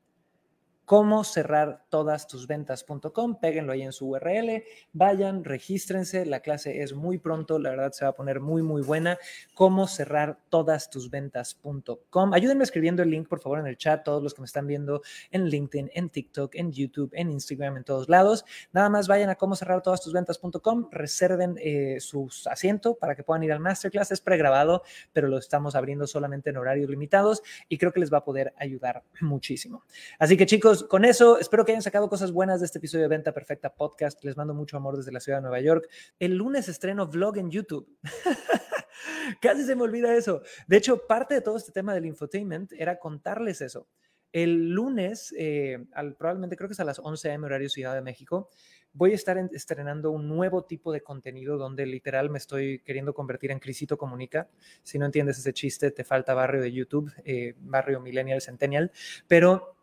cómo 0.85 1.25
cerrar 1.25 1.85
todas 1.89 2.27
tus 2.27 2.47
ventas.com. 2.47 3.39
Péguenlo 3.41 3.73
ahí 3.73 3.83
en 3.83 3.93
su 3.93 4.09
URL, 4.09 4.65
vayan, 4.93 5.45
regístrense. 5.45 6.27
La 6.27 6.41
clase 6.41 6.83
es 6.83 6.95
muy 6.95 7.19
pronto, 7.19 7.59
la 7.59 7.71
verdad 7.71 7.93
se 7.93 8.05
va 8.05 8.11
a 8.11 8.15
poner 8.15 8.41
muy, 8.41 8.63
muy 8.63 8.83
buena. 8.83 9.19
Cómo 9.55 9.87
cerrar 9.87 10.39
todas 10.49 10.91
tus 10.91 11.11
ventas.com. 11.11 12.35
Ayúdenme 12.35 12.65
escribiendo 12.65 13.03
el 13.03 13.11
link, 13.11 13.29
por 13.29 13.41
favor, 13.41 13.59
en 13.59 13.67
el 13.67 13.77
chat, 13.77 14.05
todos 14.05 14.23
los 14.23 14.35
que 14.35 14.41
me 14.41 14.47
están 14.47 14.67
viendo 14.67 15.03
en 15.31 15.47
LinkedIn, 15.47 15.91
en 15.95 16.11
TikTok, 16.11 16.55
en 16.55 16.73
YouTube, 16.73 17.11
en 17.15 17.31
Instagram, 17.31 17.77
en 17.79 17.85
todos 17.85 18.09
lados. 18.09 18.45
Nada 18.73 18.89
más 18.89 19.09
vayan 19.09 19.31
a 19.31 19.37
cómo 19.37 19.57
cerrar 19.57 19.83
todas 19.83 20.01
tus 20.01 20.13
ventas.com, 20.13 20.89
reserven 20.91 21.57
eh, 21.59 21.99
su 22.01 22.29
asiento 22.47 22.95
para 22.95 23.15
que 23.15 23.23
puedan 23.23 23.43
ir 23.43 23.53
al 23.53 23.61
masterclass. 23.61 24.13
Es 24.13 24.21
pregrabado, 24.21 24.83
pero 25.13 25.29
lo 25.29 25.39
estamos 25.39 25.75
abriendo 25.75 26.07
solamente 26.07 26.51
en 26.51 26.57
horarios 26.57 26.91
limitados 26.91 27.43
y 27.69 27.79
creo 27.79 27.93
que 27.93 28.01
les 28.01 28.13
va 28.13 28.19
a 28.19 28.25
poder 28.25 28.53
ayudar 28.57 29.03
muchísimo. 29.21 29.85
Así 30.19 30.37
que 30.37 30.47
chicos, 30.47 30.72
con 30.81 31.05
eso 31.05 31.39
espero 31.39 31.65
que 31.65 31.73
hayan 31.73 31.83
sacado 31.83 32.09
cosas 32.09 32.33
buenas 32.33 32.61
de 32.61 32.67
este 32.67 32.79
episodio 32.79 33.03
de 33.03 33.09
Venta 33.09 33.33
Perfecta 33.33 33.75
Podcast. 33.75 34.23
Les 34.25 34.37
mando 34.37 34.55
mucho 34.55 34.77
amor 34.77 34.97
desde 34.97 35.13
la 35.13 35.21
ciudad 35.21 35.39
de 35.39 35.43
Nueva 35.43 35.61
York. 35.61 35.89
El 36.19 36.37
lunes 36.37 36.69
estreno 36.69 37.07
vlog 37.07 37.37
en 37.39 37.51
YouTube. 37.51 37.89
Casi 39.41 39.65
se 39.65 39.77
me 39.77 39.83
olvida 39.83 40.15
eso. 40.17 40.43
De 40.67 40.77
hecho, 40.77 41.07
parte 41.07 41.35
de 41.35 41.41
todo 41.41 41.57
este 41.57 41.73
tema 41.73 41.95
del 41.95 42.07
infotainment 42.07 42.73
era 42.73 42.99
contarles 42.99 43.61
eso. 43.61 43.87
El 44.33 44.71
lunes, 44.71 45.35
eh, 45.37 45.85
al, 45.93 46.17
probablemente 46.17 46.57
creo 46.57 46.69
que 46.69 46.73
es 46.73 46.81
a 46.81 46.85
las 46.85 46.99
11 46.99 47.31
a.m. 47.31 47.47
horario 47.47 47.69
Ciudad 47.69 47.95
de 47.95 48.01
México, 48.01 48.49
voy 48.95 49.13
a 49.13 49.15
estar 49.15 49.37
estrenando 49.53 50.11
un 50.11 50.27
nuevo 50.29 50.65
tipo 50.65 50.93
de 50.93 51.03
contenido 51.03 51.59
donde 51.59 51.85
literal 51.85 52.31
me 52.31 52.39
estoy 52.39 52.79
queriendo 52.81 53.13
convertir 53.13 53.51
en 53.51 53.59
Crisito 53.59 53.99
Comunica. 53.99 54.49
Si 54.83 54.99
no 54.99 55.05
entiendes 55.07 55.39
ese 55.39 55.53
chiste, 55.53 55.91
te 55.91 56.05
falta 56.05 56.33
barrio 56.33 56.63
de 56.63 56.73
YouTube, 56.73 57.13
eh, 57.25 57.55
barrio 57.59 58.01
Millennial 58.01 58.41
Centennial. 58.41 58.91
Pero 59.29 59.82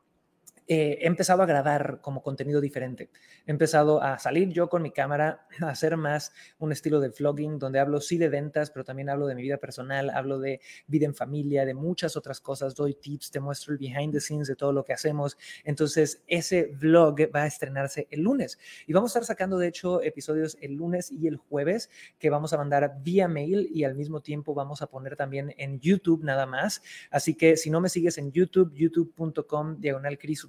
eh, 0.72 1.00
he 1.02 1.08
empezado 1.08 1.42
a 1.42 1.48
grabar 1.48 2.00
como 2.00 2.22
contenido 2.22 2.62
diferente. 2.62 3.10
He 3.48 3.52
empezado 3.52 4.04
a 4.04 4.20
salir 4.20 4.50
yo 4.50 4.70
con 4.70 4.84
mi 4.84 4.92
cámara, 4.92 5.48
a 5.62 5.70
hacer 5.70 5.98
más 5.98 6.32
un 6.60 6.72
estilo 6.72 7.00
de 7.00 7.10
vlogging 7.10 7.58
donde 7.58 7.80
hablo 7.80 8.00
sí 8.00 8.20
de 8.20 8.30
ventas, 8.30 8.70
pero 8.70 8.86
también 8.86 9.10
hablo 9.10 9.26
de 9.26 9.34
mi 9.34 9.42
vida 9.42 9.58
personal, 9.58 10.12
hablo 10.12 10.38
de 10.38 10.62
vida 10.86 11.08
en 11.08 11.16
familia, 11.16 11.66
de 11.66 11.74
muchas 11.74 12.16
otras 12.16 12.40
cosas, 12.40 12.76
doy 12.76 12.94
tips, 12.94 13.32
te 13.32 13.40
muestro 13.40 13.74
el 13.74 13.80
behind 13.80 14.14
the 14.14 14.20
scenes 14.20 14.48
de 14.48 14.56
todo 14.56 14.72
lo 14.72 14.86
que 14.86 14.94
hacemos. 14.94 15.40
Entonces, 15.64 16.22
ese 16.28 16.66
vlog 16.66 17.16
va 17.36 17.44
a 17.44 17.48
estrenarse 17.48 18.08
el 18.12 18.22
lunes 18.22 18.60
y 18.86 18.94
vamos 18.94 19.10
a 19.10 19.20
estar 19.20 19.26
sacando, 19.26 19.58
de 19.58 19.70
hecho, 19.70 20.04
episodios 20.04 20.56
el 20.62 20.74
lunes 20.74 21.12
y 21.12 21.26
el 21.26 21.38
jueves 21.38 21.90
que 22.20 22.30
vamos 22.30 22.54
a 22.54 22.58
mandar 22.58 23.00
vía 23.02 23.28
mail 23.28 23.68
y 23.74 23.86
al 23.86 23.96
mismo 23.96 24.22
tiempo 24.22 24.54
vamos 24.54 24.84
a 24.84 24.88
poner 24.88 25.16
también 25.16 25.52
en 25.58 25.80
YouTube 25.80 26.24
nada 26.24 26.46
más. 26.46 26.84
Así 27.10 27.34
que 27.34 27.58
si 27.58 27.72
no 27.72 27.82
me 27.82 27.90
sigues 27.90 28.20
en 28.20 28.32
YouTube, 28.32 28.72
youtube.com 28.76 29.80
diagonal 29.80 30.20
Cris 30.20 30.46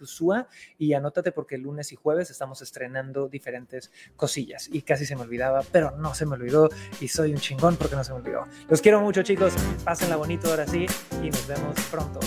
y 0.78 0.94
anótate 0.94 1.32
porque 1.32 1.54
el 1.56 1.62
lunes 1.62 1.92
y 1.92 1.96
jueves 1.96 2.30
estamos 2.30 2.62
estrenando 2.62 3.28
diferentes 3.28 3.90
cosillas 4.16 4.68
y 4.72 4.82
casi 4.82 5.06
se 5.06 5.16
me 5.16 5.22
olvidaba, 5.22 5.62
pero 5.70 5.92
no 5.92 6.14
se 6.14 6.26
me 6.26 6.34
olvidó 6.34 6.68
y 7.00 7.08
soy 7.08 7.32
un 7.32 7.38
chingón 7.38 7.76
porque 7.76 7.96
no 7.96 8.04
se 8.04 8.12
me 8.12 8.18
olvidó. 8.18 8.44
Los 8.68 8.80
quiero 8.80 9.00
mucho 9.00 9.22
chicos, 9.22 9.54
pásenla 9.84 10.16
bonito 10.16 10.50
ahora 10.50 10.66
sí 10.66 10.86
y 11.22 11.30
nos 11.30 11.46
vemos 11.46 11.74
pronto. 11.90 12.20